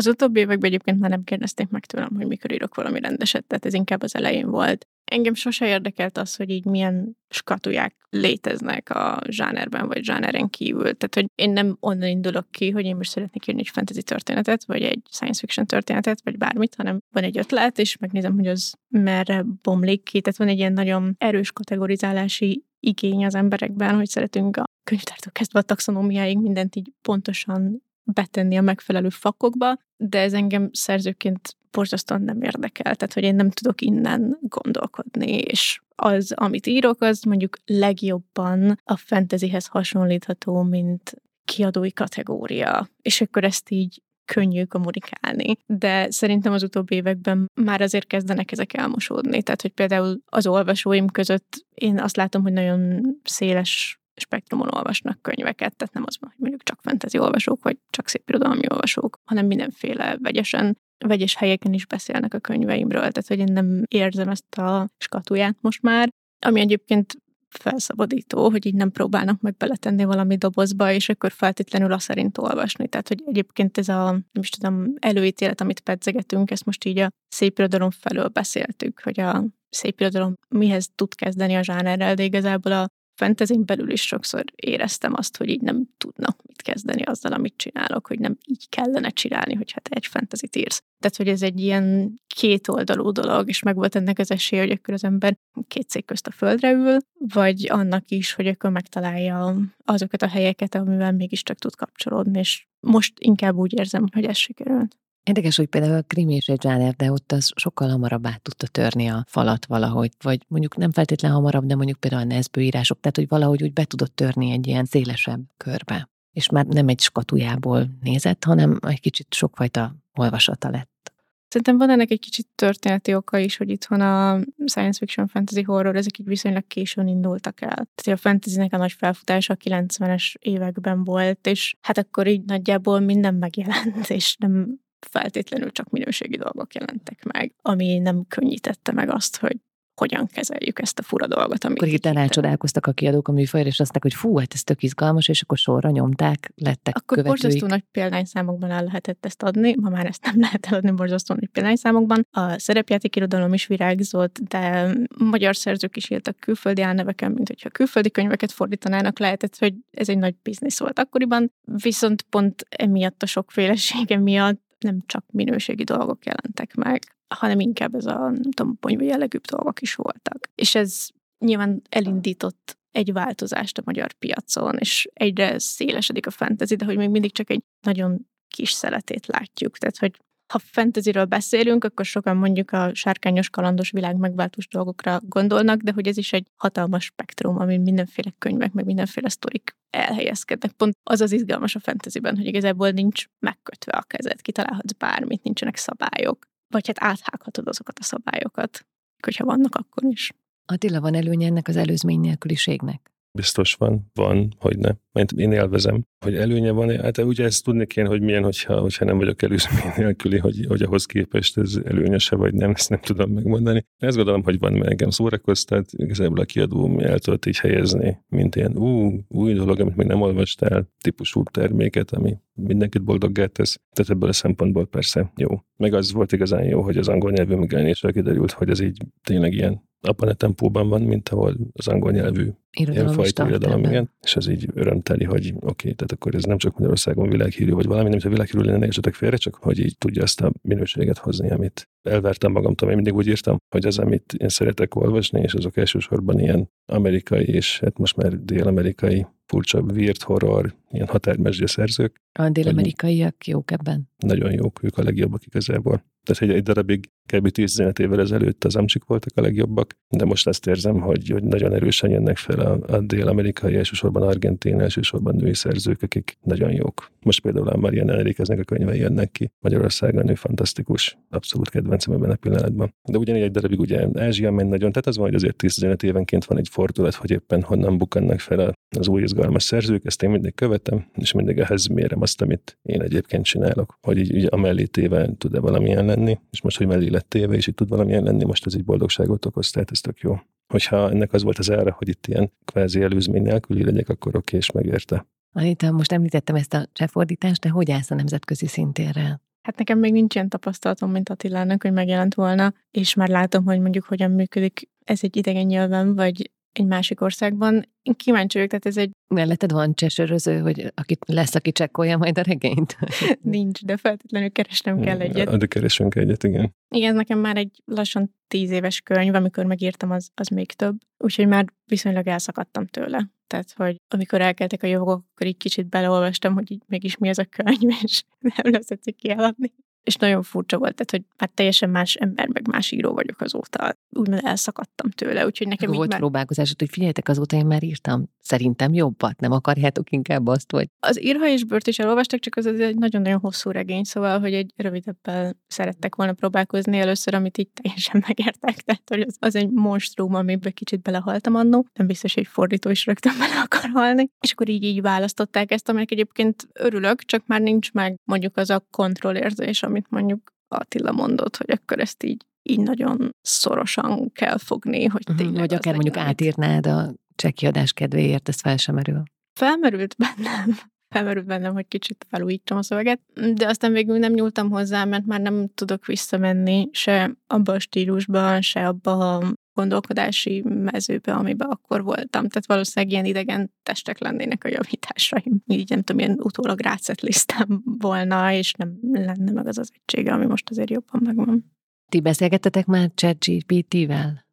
Az 0.00 0.06
utóbbi 0.06 0.40
években 0.40 0.70
egyébként 0.70 0.98
már 0.98 1.10
nem 1.10 1.24
kérdezték 1.24 1.68
meg 1.68 1.86
tőlem, 1.86 2.14
hogy 2.16 2.26
mikor 2.26 2.52
írok 2.52 2.74
valami 2.74 3.00
rendeset, 3.00 3.44
tehát 3.44 3.66
ez 3.66 3.74
inkább 3.74 4.02
az 4.02 4.14
elején 4.14 4.50
volt. 4.50 4.86
Engem 5.04 5.34
sose 5.34 5.66
érdekelt 5.66 6.18
az, 6.18 6.36
hogy 6.36 6.50
így 6.50 6.64
milyen 6.64 7.16
skatuják 7.28 7.94
léteznek 8.10 8.90
a 8.90 9.20
zsánerben, 9.28 9.86
vagy 9.86 10.04
zsáneren 10.04 10.48
kívül. 10.48 10.82
Tehát, 10.82 11.14
hogy 11.14 11.26
én 11.34 11.50
nem 11.50 11.76
onnan 11.80 12.08
indulok 12.08 12.50
ki, 12.50 12.70
hogy 12.70 12.84
én 12.84 12.96
most 12.96 13.10
szeretnék 13.10 13.46
írni 13.46 13.60
egy 13.60 13.68
fantasy 13.68 14.02
történetet, 14.02 14.64
vagy 14.64 14.82
egy 14.82 15.00
science 15.10 15.40
fiction 15.40 15.66
történetet, 15.66 16.20
vagy 16.24 16.38
bármit, 16.38 16.74
hanem 16.74 16.98
van 17.14 17.22
egy 17.24 17.38
ötlet, 17.38 17.78
és 17.78 17.96
megnézem, 17.96 18.34
hogy 18.34 18.46
az 18.46 18.74
merre 18.88 19.44
bomlik 19.62 20.02
ki. 20.02 20.20
Tehát 20.20 20.38
van 20.38 20.48
egy 20.48 20.58
ilyen 20.58 20.72
nagyon 20.72 21.14
erős 21.18 21.52
kategorizálási 21.52 22.64
igény 22.78 23.24
az 23.24 23.34
emberekben, 23.34 23.96
hogy 23.96 24.08
szeretünk 24.08 24.56
a 24.56 24.64
könyvtártól 24.84 25.32
kezdve 25.32 25.58
a 25.58 25.62
taxonómiáig 25.62 26.38
mindent 26.38 26.76
így 26.76 26.92
pontosan 27.02 27.82
betenni 28.04 28.56
a 28.56 28.62
megfelelő 28.62 29.08
fakokba, 29.08 29.78
de 29.96 30.18
ez 30.18 30.32
engem 30.32 30.68
szerzőként 30.72 31.56
borzasztóan 31.70 32.22
nem 32.22 32.42
érdekel, 32.42 32.96
tehát 32.96 33.14
hogy 33.14 33.22
én 33.22 33.34
nem 33.34 33.50
tudok 33.50 33.80
innen 33.80 34.38
gondolkodni, 34.40 35.38
és 35.38 35.80
az, 35.94 36.32
amit 36.32 36.66
írok, 36.66 37.02
az 37.02 37.22
mondjuk 37.22 37.56
legjobban 37.66 38.80
a 38.84 38.96
fantasyhez 38.96 39.66
hasonlítható, 39.66 40.62
mint 40.62 41.14
kiadói 41.44 41.92
kategória, 41.92 42.88
és 43.02 43.20
akkor 43.20 43.44
ezt 43.44 43.70
így 43.70 44.02
könnyű 44.24 44.64
kommunikálni. 44.64 45.56
De 45.66 46.10
szerintem 46.10 46.52
az 46.52 46.62
utóbbi 46.62 46.94
években 46.94 47.50
már 47.54 47.80
azért 47.80 48.06
kezdenek 48.06 48.52
ezek 48.52 48.72
elmosódni. 48.72 49.42
Tehát, 49.42 49.62
hogy 49.62 49.72
például 49.72 50.20
az 50.26 50.46
olvasóim 50.46 51.06
között 51.06 51.66
én 51.74 51.98
azt 51.98 52.16
látom, 52.16 52.42
hogy 52.42 52.52
nagyon 52.52 53.02
széles 53.24 53.99
spektrumon 54.20 54.74
olvasnak 54.74 55.22
könyveket, 55.22 55.76
tehát 55.76 55.94
nem 55.94 56.04
az 56.06 56.16
van, 56.20 56.30
hogy 56.30 56.40
mondjuk 56.40 56.62
csak 56.62 56.80
fantasy 56.82 57.18
olvasók, 57.18 57.62
vagy 57.62 57.78
csak 57.90 58.08
szép 58.08 58.28
irodalmi 58.28 58.64
olvasók, 58.70 59.18
hanem 59.24 59.46
mindenféle 59.46 60.16
vegyesen, 60.18 60.76
vegyes 61.06 61.34
helyeken 61.34 61.72
is 61.72 61.86
beszélnek 61.86 62.34
a 62.34 62.38
könyveimről, 62.38 63.10
tehát 63.10 63.26
hogy 63.26 63.38
én 63.38 63.52
nem 63.52 63.82
érzem 63.88 64.28
ezt 64.28 64.54
a 64.58 64.88
skatuját 64.98 65.56
most 65.60 65.82
már, 65.82 66.08
ami 66.46 66.60
egyébként 66.60 67.16
felszabadító, 67.58 68.50
hogy 68.50 68.66
így 68.66 68.74
nem 68.74 68.90
próbálnak 68.90 69.40
meg 69.40 69.56
beletenni 69.56 70.04
valami 70.04 70.36
dobozba, 70.36 70.92
és 70.92 71.08
akkor 71.08 71.32
feltétlenül 71.32 71.92
azt 71.92 72.04
szerint 72.04 72.38
olvasni. 72.38 72.88
Tehát, 72.88 73.08
hogy 73.08 73.22
egyébként 73.26 73.78
ez 73.78 73.88
a, 73.88 74.10
nem 74.10 74.42
is 74.42 74.50
tudom, 74.50 74.94
előítélet, 74.98 75.60
amit 75.60 75.80
pedzegetünk, 75.80 76.50
ezt 76.50 76.64
most 76.64 76.84
így 76.84 76.98
a 76.98 77.10
szép 77.28 77.58
irodalom 77.58 77.90
felől 77.90 78.28
beszéltük, 78.28 79.00
hogy 79.02 79.20
a 79.20 79.44
szép 79.68 80.00
irodalom 80.00 80.34
mihez 80.48 80.90
tud 80.94 81.14
kezdeni 81.14 81.54
a 81.54 81.62
zsánerrel, 81.62 82.14
de 82.14 82.22
igazából 82.22 82.72
a 82.72 82.88
fentezén 83.14 83.64
belül 83.64 83.90
is 83.90 84.02
sokszor 84.02 84.44
éreztem 84.54 85.12
azt, 85.14 85.36
hogy 85.36 85.48
így 85.48 85.60
nem 85.60 85.88
tudnak 85.98 86.42
mit 86.46 86.62
kezdeni 86.62 87.02
azzal, 87.02 87.32
amit 87.32 87.56
csinálok, 87.56 88.06
hogy 88.06 88.18
nem 88.18 88.36
így 88.46 88.68
kellene 88.68 89.10
csinálni, 89.10 89.54
hogy 89.54 89.72
hát 89.72 89.88
egy 89.88 90.06
fentezit 90.06 90.56
írsz. 90.56 90.82
Tehát, 90.98 91.16
hogy 91.16 91.28
ez 91.28 91.42
egy 91.42 91.60
ilyen 91.60 92.14
kétoldalú 92.26 93.10
dolog, 93.10 93.48
és 93.48 93.62
meg 93.62 93.74
volt 93.74 93.94
ennek 93.94 94.18
az 94.18 94.30
esélye, 94.30 94.62
hogy 94.62 94.70
akkor 94.70 94.94
az 94.94 95.04
ember 95.04 95.36
két 95.68 95.90
szék 95.90 96.04
közt 96.04 96.26
a 96.26 96.30
földre 96.30 96.72
ül, 96.72 96.96
vagy 97.18 97.66
annak 97.70 98.10
is, 98.10 98.32
hogy 98.32 98.46
akkor 98.46 98.70
megtalálja 98.70 99.56
azokat 99.84 100.22
a 100.22 100.28
helyeket, 100.28 100.74
amivel 100.74 101.12
mégiscsak 101.12 101.58
tud 101.58 101.74
kapcsolódni, 101.74 102.38
és 102.38 102.66
most 102.80 103.12
inkább 103.18 103.56
úgy 103.56 103.78
érzem, 103.78 104.04
hogy 104.12 104.24
ez 104.24 104.36
sikerült. 104.36 104.96
Érdekes, 105.22 105.56
hogy 105.56 105.66
például 105.66 105.94
a 105.94 106.02
krimi 106.02 106.34
és 106.34 106.46
egy 106.46 106.62
zsáner, 106.62 106.94
de 106.94 107.12
ott 107.12 107.32
az 107.32 107.52
sokkal 107.56 107.88
hamarabb 107.88 108.26
át 108.26 108.42
tudta 108.42 108.66
törni 108.66 109.06
a 109.06 109.24
falat 109.28 109.66
valahogy, 109.66 110.10
vagy 110.22 110.44
mondjuk 110.48 110.76
nem 110.76 110.92
feltétlen 110.92 111.32
hamarabb, 111.32 111.64
de 111.64 111.74
mondjuk 111.74 111.98
például 111.98 112.22
a 112.22 112.34
nezbő 112.34 112.60
írások, 112.60 113.00
tehát 113.00 113.16
hogy 113.16 113.28
valahogy 113.28 113.62
úgy 113.62 113.72
be 113.72 113.84
tudott 113.84 114.16
törni 114.16 114.50
egy 114.50 114.66
ilyen 114.66 114.84
szélesebb 114.84 115.40
körbe. 115.56 116.08
És 116.32 116.50
már 116.50 116.66
nem 116.66 116.88
egy 116.88 117.00
skatujából 117.00 117.90
nézett, 118.00 118.44
hanem 118.44 118.78
egy 118.86 119.00
kicsit 119.00 119.34
sokfajta 119.34 119.96
olvasata 120.14 120.70
lett. 120.70 121.12
Szerintem 121.48 121.78
van 121.78 121.90
ennek 121.90 122.10
egy 122.10 122.20
kicsit 122.20 122.48
történeti 122.54 123.14
oka 123.14 123.38
is, 123.38 123.56
hogy 123.56 123.70
itthon 123.70 124.00
a 124.00 124.40
science 124.66 124.98
fiction, 124.98 125.26
fantasy, 125.26 125.62
horror, 125.62 125.96
ezek 125.96 126.18
így 126.18 126.26
viszonylag 126.26 126.66
későn 126.66 127.08
indultak 127.08 127.60
el. 127.60 127.68
Tehát 127.68 128.06
a 128.06 128.16
fantasynek 128.16 128.72
a 128.72 128.76
nagy 128.76 128.92
felfutása 128.92 129.52
a 129.52 129.56
90-es 129.56 130.34
években 130.38 131.04
volt, 131.04 131.46
és 131.46 131.76
hát 131.80 131.98
akkor 131.98 132.26
így 132.26 132.44
nagyjából 132.44 133.00
minden 133.00 133.34
megjelent, 133.34 134.10
és 134.10 134.36
nem 134.38 134.80
feltétlenül 135.10 135.70
csak 135.70 135.90
minőségi 135.90 136.36
dolgok 136.36 136.74
jelentek 136.74 137.24
meg, 137.24 137.52
ami 137.62 137.98
nem 137.98 138.24
könnyítette 138.28 138.92
meg 138.92 139.10
azt, 139.10 139.36
hogy 139.36 139.56
hogyan 140.00 140.26
kezeljük 140.26 140.78
ezt 140.78 140.98
a 140.98 141.02
fura 141.02 141.26
dolgot. 141.26 141.64
Amit 141.64 141.78
akkor 141.78 141.92
itt 141.92 142.06
rácsodálkoztak 142.06 142.86
a 142.86 142.92
kiadók 142.92 143.28
a 143.28 143.32
műfajra, 143.32 143.68
és 143.68 143.80
azt 143.80 143.98
hogy 144.00 144.14
fú, 144.14 144.38
hát 144.38 144.52
ez 144.54 144.62
tök 144.62 144.82
izgalmas, 144.82 145.28
és 145.28 145.42
akkor 145.42 145.58
sorra 145.58 145.90
nyomták, 145.90 146.52
lettek 146.54 146.96
Akkor 146.96 147.16
követőik. 147.16 147.40
borzasztó 147.40 147.66
nagy 147.66 147.84
példányszámokban 147.92 148.70
el 148.70 148.84
lehetett 148.84 149.26
ezt 149.26 149.42
adni, 149.42 149.74
ma 149.80 149.88
már 149.88 150.06
ezt 150.06 150.24
nem 150.24 150.40
lehet 150.44 150.66
eladni 150.66 150.90
borzasztó 150.90 151.34
nagy 151.34 151.48
példányszámokban. 151.52 152.26
A 152.30 152.58
szerepjáték 152.58 153.16
irodalom 153.16 153.52
is 153.52 153.66
virágzott, 153.66 154.38
de 154.38 154.92
magyar 155.18 155.56
szerzők 155.56 155.96
is 155.96 156.10
írtak 156.10 156.36
külföldi 156.36 156.82
álneveken, 156.82 157.32
mint 157.32 157.48
hogyha 157.48 157.68
külföldi 157.68 158.10
könyveket 158.10 158.52
fordítanának, 158.52 159.18
lehetett, 159.18 159.58
hogy 159.58 159.74
ez 159.90 160.08
egy 160.08 160.18
nagy 160.18 160.34
biznisz 160.42 160.78
volt 160.78 160.98
akkoriban, 160.98 161.52
viszont 161.82 162.22
pont 162.22 162.66
emiatt 162.68 163.22
a 163.22 163.26
sokfélesége 163.26 164.18
miatt 164.18 164.68
nem 164.80 165.02
csak 165.06 165.24
minőségi 165.32 165.84
dolgok 165.84 166.24
jelentek 166.24 166.74
meg, 166.74 167.16
hanem 167.34 167.60
inkább 167.60 167.94
ez 167.94 168.06
a, 168.06 168.18
nem 168.18 168.50
tudom, 168.50 168.78
ponyva 168.78 169.02
jellegűbb 169.02 169.44
dolgok 169.44 169.80
is 169.80 169.94
voltak. 169.94 170.50
És 170.54 170.74
ez 170.74 171.08
nyilván 171.38 171.82
elindított 171.88 172.78
egy 172.90 173.12
változást 173.12 173.78
a 173.78 173.82
magyar 173.84 174.12
piacon, 174.12 174.76
és 174.78 175.08
egyre 175.12 175.58
szélesedik 175.58 176.26
a 176.26 176.30
fantasy, 176.30 176.76
de 176.76 176.84
hogy 176.84 176.96
még 176.96 177.10
mindig 177.10 177.32
csak 177.32 177.50
egy 177.50 177.62
nagyon 177.86 178.26
kis 178.48 178.70
szeletét 178.70 179.26
látjuk. 179.26 179.78
Tehát, 179.78 179.96
hogy 179.96 180.16
ha 180.50 180.58
fantasyről 180.58 181.24
beszélünk, 181.24 181.84
akkor 181.84 182.04
sokan 182.04 182.36
mondjuk 182.36 182.70
a 182.70 182.94
sárkányos 182.94 183.50
kalandos 183.50 183.90
világ 183.90 184.16
megváltós 184.16 184.68
dolgokra 184.68 185.20
gondolnak, 185.22 185.80
de 185.80 185.92
hogy 185.92 186.06
ez 186.06 186.16
is 186.16 186.32
egy 186.32 186.46
hatalmas 186.56 187.04
spektrum, 187.04 187.58
ami 187.58 187.78
mindenféle 187.78 188.34
könyvek, 188.38 188.72
meg 188.72 188.84
mindenféle 188.84 189.28
sztorik 189.28 189.76
elhelyezkednek. 189.90 190.72
Pont 190.72 190.96
az 191.02 191.20
az 191.20 191.32
izgalmas 191.32 191.74
a 191.74 191.80
fantasyben, 191.80 192.36
hogy 192.36 192.46
igazából 192.46 192.90
nincs 192.90 193.24
megkötve 193.38 193.92
a 193.92 194.02
kezed, 194.02 194.40
kitalálhatsz 194.40 194.92
bármit, 194.92 195.42
nincsenek 195.42 195.76
szabályok 195.76 196.48
vagy 196.70 196.86
hát 196.86 197.02
áthághatod 197.02 197.68
azokat 197.68 197.98
a 197.98 198.02
szabályokat, 198.02 198.86
hogyha 199.22 199.44
vannak 199.44 199.74
akkor 199.74 200.04
is. 200.04 200.32
Attila, 200.66 201.00
van 201.00 201.14
előnye 201.14 201.46
ennek 201.46 201.68
az 201.68 201.76
előzmény 201.76 202.20
nélküliségnek? 202.20 203.09
Biztos 203.32 203.74
van, 203.74 204.10
van, 204.14 204.54
hogy 204.58 204.78
ne. 204.78 204.90
Mert 205.12 205.32
én 205.32 205.52
élvezem, 205.52 206.04
hogy 206.24 206.34
előnye 206.34 206.70
van. 206.70 206.98
Hát 206.98 207.18
ugye 207.18 207.44
ezt 207.44 207.64
tudni 207.64 207.86
kéne, 207.86 208.08
hogy 208.08 208.20
milyen, 208.20 208.42
hogyha, 208.42 208.80
hogyha 208.80 209.04
nem 209.04 209.18
vagyok 209.18 209.42
előzmény 209.42 209.92
nélküli, 209.96 210.38
hogy, 210.38 210.64
hogy 210.68 210.82
ahhoz 210.82 211.04
képest 211.04 211.58
ez 211.58 211.78
előnyöse 211.84 212.36
vagy 212.36 212.54
nem, 212.54 212.70
ezt 212.70 212.90
nem 212.90 213.00
tudom 213.00 213.30
megmondani. 213.30 213.86
Ezt 213.98 214.16
gondolom, 214.16 214.42
hogy 214.42 214.58
van, 214.58 214.72
mert 214.72 214.90
engem 214.90 215.10
szórakoztat, 215.10 215.86
igazából 215.90 216.38
a 216.38 216.44
kiadó 216.44 216.98
el 216.98 217.18
tudott 217.18 217.46
így 217.46 217.58
helyezni, 217.58 218.18
mint 218.28 218.56
ilyen 218.56 218.76
ú, 218.76 219.18
új 219.28 219.52
dolog, 219.52 219.80
amit 219.80 219.96
még 219.96 220.06
nem 220.06 220.20
olvastál, 220.20 220.88
típusú 221.00 221.42
terméket, 221.42 222.10
ami 222.10 222.36
mindenkit 222.54 223.04
boldoggá 223.04 223.46
tesz. 223.46 223.80
Tehát 223.92 224.10
ebből 224.10 224.28
a 224.28 224.32
szempontból 224.32 224.86
persze 224.86 225.32
jó. 225.36 225.48
Meg 225.76 225.94
az 225.94 226.12
volt 226.12 226.32
igazán 226.32 226.64
jó, 226.64 226.82
hogy 226.82 226.96
az 226.96 227.08
angol 227.08 227.30
nyelvű 227.30 227.54
megjelenéssel 227.54 228.12
kiderült, 228.12 228.50
hogy 228.50 228.70
ez 228.70 228.80
így 228.80 229.02
tényleg 229.22 229.52
ilyen 229.52 229.88
abban 230.00 230.28
a 230.28 230.32
tempóban 230.32 230.88
van, 230.88 231.02
mint 231.02 231.28
ahol 231.28 231.56
az 231.72 231.88
angol 231.88 232.10
nyelvű 232.10 232.48
irodalom 232.70 233.06
ilyen 233.06 233.14
fajta 233.14 233.48
irodalom, 233.48 233.84
igen. 233.84 234.10
És 234.22 234.36
ez 234.36 234.48
így 234.48 234.68
örömteli, 234.74 235.24
hogy 235.24 235.46
oké, 235.46 235.60
okay, 235.60 235.92
tehát 235.94 236.12
akkor 236.12 236.34
ez 236.34 236.44
nem 236.44 236.58
csak 236.58 236.72
Magyarországon 236.72 237.28
világhírű, 237.28 237.72
vagy 237.72 237.86
valami, 237.86 238.08
nem, 238.08 238.12
hogy 238.18 238.26
a 238.26 238.30
világhírű 238.30 238.64
lenne, 238.64 238.86
esetek 238.86 239.14
félre, 239.14 239.36
csak 239.36 239.54
hogy 239.54 239.78
így 239.78 239.98
tudja 239.98 240.22
azt 240.22 240.40
a 240.40 240.52
minőséget 240.62 241.18
hozni, 241.18 241.50
amit 241.50 241.88
elvertem 242.02 242.52
magamtól, 242.52 242.88
én 242.88 242.94
mindig 242.94 243.14
úgy 243.14 243.26
írtam, 243.26 243.56
hogy 243.74 243.86
az, 243.86 243.98
amit 243.98 244.32
én 244.32 244.48
szeretek 244.48 244.94
olvasni, 244.94 245.40
és 245.40 245.54
azok 245.54 245.76
elsősorban 245.76 246.38
ilyen 246.38 246.70
amerikai, 246.86 247.44
és 247.44 247.80
hát 247.80 247.98
most 247.98 248.16
már 248.16 248.44
dél-amerikai 248.44 249.26
furcsa 249.50 249.80
weird 249.80 250.22
horror, 250.22 250.74
ilyen 250.90 251.06
határmesdje 251.06 251.66
szerzők. 251.66 252.20
A 252.32 252.48
dél-amerikaiak 252.48 253.46
jók 253.46 253.70
ebben? 253.70 254.08
Nagyon 254.18 254.52
jók, 254.52 254.82
ők 254.82 254.98
a 254.98 255.02
legjobbak 255.02 255.46
igazából. 255.46 256.04
Tehát 256.24 256.42
egy, 256.42 256.50
egy 256.50 256.62
darabig 256.62 257.10
kb. 257.26 257.48
10 257.48 257.82
évvel 257.98 258.20
ezelőtt 258.20 258.64
az 258.64 258.76
amcsik 258.76 259.04
voltak 259.04 259.36
a 259.36 259.40
legjobbak, 259.40 259.96
de 260.08 260.24
most 260.24 260.46
azt 260.46 260.66
érzem, 260.66 261.00
hogy, 261.00 261.28
hogy 261.28 261.44
nagyon 261.44 261.72
erősen 261.72 262.10
jönnek 262.10 262.36
fel 262.36 262.58
a, 262.58 262.94
a 262.94 263.00
dél-amerikai, 263.00 263.74
elsősorban 263.74 264.22
argentin, 264.22 264.80
elsősorban 264.80 265.34
női 265.34 265.54
szerzők, 265.54 266.02
akik 266.02 266.38
nagyon 266.42 266.72
jók. 266.72 267.10
Most 267.22 267.40
például 267.40 267.68
a 267.68 267.76
Marian 267.76 268.10
Enriqueznek 268.10 268.58
a 268.58 268.64
könyvei 268.64 268.98
jönnek 268.98 269.32
ki. 269.32 269.50
Magyarországon 269.60 270.28
ő 270.28 270.34
fantasztikus, 270.34 271.18
abszolút 271.30 271.68
kedvencem 271.68 272.14
ebben 272.14 272.30
a 272.30 272.34
pillanatban. 272.34 272.94
De 273.10 273.18
ugyanígy 273.18 273.42
egy 273.42 273.50
darabig 273.50 273.80
ugye 273.80 274.06
Ázsia 274.14 274.50
megy 274.50 274.66
nagyon, 274.66 274.90
tehát 274.90 275.06
az 275.06 275.16
van, 275.16 275.26
hogy 275.26 275.34
azért 275.34 275.56
10 275.56 275.84
évenként 276.02 276.44
van 276.44 276.58
egy 276.58 276.68
fordulat, 276.68 277.14
hogy 277.14 277.30
éppen 277.30 277.62
honnan 277.62 277.98
bukannak 277.98 278.40
fel 278.40 278.74
az 278.98 279.08
új 279.08 279.22
izgalmas 279.40 279.62
szerzők, 279.62 280.04
ezt 280.04 280.22
én 280.22 280.30
mindig 280.30 280.54
követem, 280.54 281.06
és 281.14 281.32
mindig 281.32 281.58
ehhez 281.58 281.86
mérem 281.86 282.20
azt, 282.22 282.42
amit 282.42 282.78
én 282.82 283.02
egyébként 283.02 283.44
csinálok, 283.44 283.98
hogy 284.02 284.18
így, 284.18 284.34
így 284.34 284.46
a 284.50 284.56
mellé 284.56 284.84
téve 284.84 285.28
tud-e 285.38 285.60
valamilyen 285.60 286.04
lenni, 286.04 286.38
és 286.50 286.62
most, 286.62 286.76
hogy 286.76 286.86
mellé 286.86 287.08
lett 287.08 287.28
téve, 287.28 287.54
és 287.54 287.66
itt 287.66 287.76
tud 287.76 287.88
valamilyen 287.88 288.22
lenni, 288.22 288.44
most 288.44 288.66
ez 288.66 288.74
egy 288.74 288.84
boldogságot 288.84 289.44
okoz, 289.44 289.70
tehát 289.70 289.90
ez 289.90 290.00
tök 290.00 290.18
jó. 290.18 290.38
Hogyha 290.72 291.10
ennek 291.10 291.32
az 291.32 291.42
volt 291.42 291.58
az 291.58 291.70
ára, 291.70 291.94
hogy 291.98 292.08
itt 292.08 292.26
ilyen 292.26 292.52
kvázi 292.64 293.02
előzmény 293.02 293.42
nélküli 293.42 293.84
legyek, 293.84 294.08
akkor 294.08 294.36
oké, 294.36 294.56
és 294.56 294.70
megérte. 294.70 295.26
Anita, 295.52 295.90
most 295.90 296.12
említettem 296.12 296.54
ezt 296.54 296.74
a 296.74 296.86
csehfordítást, 296.92 297.60
de 297.60 297.68
hogy 297.68 297.90
állsz 297.90 298.10
a 298.10 298.14
nemzetközi 298.14 298.66
szintérrel? 298.66 299.42
Hát 299.62 299.78
nekem 299.78 299.98
még 299.98 300.12
nincs 300.12 300.34
ilyen 300.34 300.48
tapasztalatom, 300.48 301.10
mint 301.10 301.28
Attilának, 301.28 301.82
hogy 301.82 301.92
megjelent 301.92 302.34
volna, 302.34 302.72
és 302.90 303.14
már 303.14 303.28
látom, 303.28 303.64
hogy 303.64 303.80
mondjuk 303.80 304.04
hogyan 304.04 304.30
működik 304.30 304.88
ez 305.04 305.18
egy 305.22 305.36
idegen 305.36 305.66
nyelven, 305.66 306.14
vagy 306.14 306.50
egy 306.72 306.86
másik 306.86 307.20
országban. 307.20 307.74
Én 308.02 308.14
kíváncsi 308.14 308.56
vagyok, 308.56 308.70
tehát 308.70 308.86
ez 308.86 308.96
egy... 308.96 309.10
Melletted 309.34 309.72
van 309.72 309.94
csesöröző, 309.94 310.58
hogy 310.58 310.92
aki 310.94 311.18
lesz, 311.26 311.54
aki 311.54 311.72
csekkolja 311.72 312.16
majd 312.16 312.38
a 312.38 312.42
regényt? 312.42 312.96
Nincs, 313.42 313.84
de 313.84 313.96
feltétlenül 313.96 314.50
keresnem 314.50 315.00
kell 315.00 315.20
egyet. 315.20 315.56
De 315.56 315.66
keresünk 315.66 316.14
egyet, 316.14 316.44
igen. 316.44 316.74
Igen, 316.88 317.14
nekem 317.14 317.38
már 317.38 317.56
egy 317.56 317.82
lassan 317.84 318.34
tíz 318.48 318.70
éves 318.70 319.00
könyv, 319.00 319.34
amikor 319.34 319.64
megírtam, 319.64 320.10
az, 320.10 320.30
az 320.34 320.48
még 320.48 320.72
több. 320.72 320.96
Úgyhogy 321.18 321.46
már 321.46 321.64
viszonylag 321.84 322.26
elszakadtam 322.26 322.86
tőle. 322.86 323.30
Tehát, 323.46 323.72
hogy 323.76 323.96
amikor 324.08 324.40
elkeltek 324.40 324.82
a 324.82 324.86
jogok, 324.86 325.24
akkor 325.32 325.46
így 325.46 325.56
kicsit 325.56 325.88
beleolvastam, 325.88 326.54
hogy 326.54 326.70
így 326.70 326.82
mégis 326.86 327.16
mi 327.16 327.28
az 327.28 327.38
a 327.38 327.44
könyv, 327.44 327.94
és 328.02 328.22
nem 328.38 328.72
lesz 328.72 328.90
egyszer 328.90 329.14
kieladni 329.14 329.72
és 330.02 330.14
nagyon 330.14 330.42
furcsa 330.42 330.78
volt, 330.78 330.94
tehát, 330.94 331.10
hogy 331.10 331.22
már 331.38 331.50
teljesen 331.54 331.90
más 331.90 332.14
ember, 332.14 332.48
meg 332.48 332.68
más 332.68 332.90
író 332.90 333.12
vagyok 333.12 333.40
azóta. 333.40 333.94
Úgymond 334.10 334.40
elszakadtam 334.44 335.10
tőle, 335.10 335.46
úgyhogy 335.46 335.68
nekem 335.68 335.90
volt 335.90 336.08
már... 336.08 336.18
próbálkozás, 336.18 336.74
hogy 336.78 336.88
figyeljetek, 336.90 337.28
azóta 337.28 337.56
én 337.56 337.66
már 337.66 337.82
írtam. 337.82 338.28
Szerintem 338.40 338.92
jobbat, 338.94 339.40
nem 339.40 339.52
akarjátok 339.52 340.12
inkább 340.12 340.46
azt, 340.46 340.72
vagy... 340.72 340.88
Az 341.00 341.22
írha 341.22 341.48
és 341.48 341.64
bört 341.64 341.86
is 341.86 341.98
elolvastak, 341.98 342.40
csak 342.40 342.56
az 342.56 342.66
egy 342.66 342.96
nagyon-nagyon 342.96 343.38
hosszú 343.40 343.70
regény, 343.70 344.04
szóval, 344.04 344.40
hogy 344.40 344.54
egy 344.54 344.72
rövidebbel 344.76 345.56
szerettek 345.66 346.14
volna 346.14 346.32
próbálkozni 346.32 346.98
először, 346.98 347.34
amit 347.34 347.58
így 347.58 347.68
teljesen 347.82 348.22
megértek. 348.26 348.76
Tehát, 348.76 349.02
hogy 349.06 349.20
az, 349.20 349.36
az 349.38 349.54
egy 349.54 349.70
monstrum, 349.70 350.34
amiben 350.34 350.72
kicsit 350.72 351.02
belehaltam 351.02 351.54
annó. 351.54 351.86
Nem 351.92 352.06
biztos, 352.06 352.34
hogy 352.34 352.46
fordító 352.46 352.90
is 352.90 353.06
rögtön 353.06 353.32
bele 353.38 353.60
akar 353.64 353.90
halni. 353.92 354.30
És 354.40 354.52
akkor 354.52 354.68
így, 354.68 354.82
így 354.82 355.00
választották 355.00 355.72
ezt, 355.72 355.88
aminek 355.88 356.10
egyébként 356.10 356.68
örülök, 356.72 357.24
csak 357.24 357.46
már 357.46 357.60
nincs 357.60 357.92
meg 357.92 358.18
mondjuk 358.24 358.56
az 358.56 358.70
a 358.70 358.86
kontrollérzés, 358.90 359.82
amit 359.90 360.10
mondjuk 360.10 360.52
Attila 360.68 361.12
mondott, 361.12 361.56
hogy 361.56 361.70
akkor 361.70 361.98
ezt 361.98 362.22
így, 362.22 362.46
így 362.62 362.80
nagyon 362.80 363.30
szorosan 363.40 364.32
kell 364.32 364.58
fogni, 364.58 365.04
hogy 365.04 365.22
uh-huh, 365.28 365.36
tényleg 365.36 365.60
Vagy 365.60 365.74
akár 365.74 365.94
mondjuk 365.94 366.16
átírnád 366.16 366.86
a 366.86 367.14
csekkiadás 367.34 367.92
kedvéért, 367.92 368.48
ez 368.48 368.60
fel 368.60 368.76
sem 368.76 368.94
merül. 368.94 369.22
Felmerült 369.58 370.16
bennem, 370.16 370.78
felmerült 371.14 371.46
bennem, 371.46 371.72
hogy 371.72 371.88
kicsit 371.88 372.26
felújítsam 372.28 372.78
a 372.78 372.82
szöveget, 372.82 373.20
de 373.54 373.68
aztán 373.68 373.92
végül 373.92 374.18
nem 374.18 374.32
nyúltam 374.32 374.70
hozzá, 374.70 375.04
mert 375.04 375.26
már 375.26 375.40
nem 375.40 375.68
tudok 375.74 376.06
visszamenni 376.06 376.88
se 376.92 377.36
abba 377.46 377.72
a 377.72 377.78
stílusban, 377.78 378.60
se 378.60 378.86
abba 378.86 379.36
a 379.36 379.52
gondolkodási 379.80 380.62
mezőbe, 380.62 381.32
amiben 381.32 381.68
akkor 381.68 382.02
voltam. 382.02 382.48
Tehát 382.48 382.66
valószínűleg 382.66 383.12
ilyen 383.12 383.24
idegen 383.24 383.72
testek 383.82 384.18
lennének 384.18 384.64
a 384.64 384.68
javításaim. 384.68 385.62
Így 385.66 385.88
nem 385.88 386.02
tudom, 386.02 386.18
ilyen 386.18 386.40
utólag 386.42 386.80
rácetlisztem 386.80 387.82
volna, 387.84 388.52
és 388.52 388.72
nem 388.72 388.98
lenne 389.12 389.52
meg 389.52 389.66
az 389.66 389.78
az 389.78 389.90
egysége, 389.94 390.32
ami 390.32 390.46
most 390.46 390.70
azért 390.70 390.90
jobban 390.90 391.20
megvan. 391.24 391.72
Ti 392.08 392.20
beszélgettetek 392.20 392.86
már 392.86 393.10
ChatGPT-vel? 393.14 394.46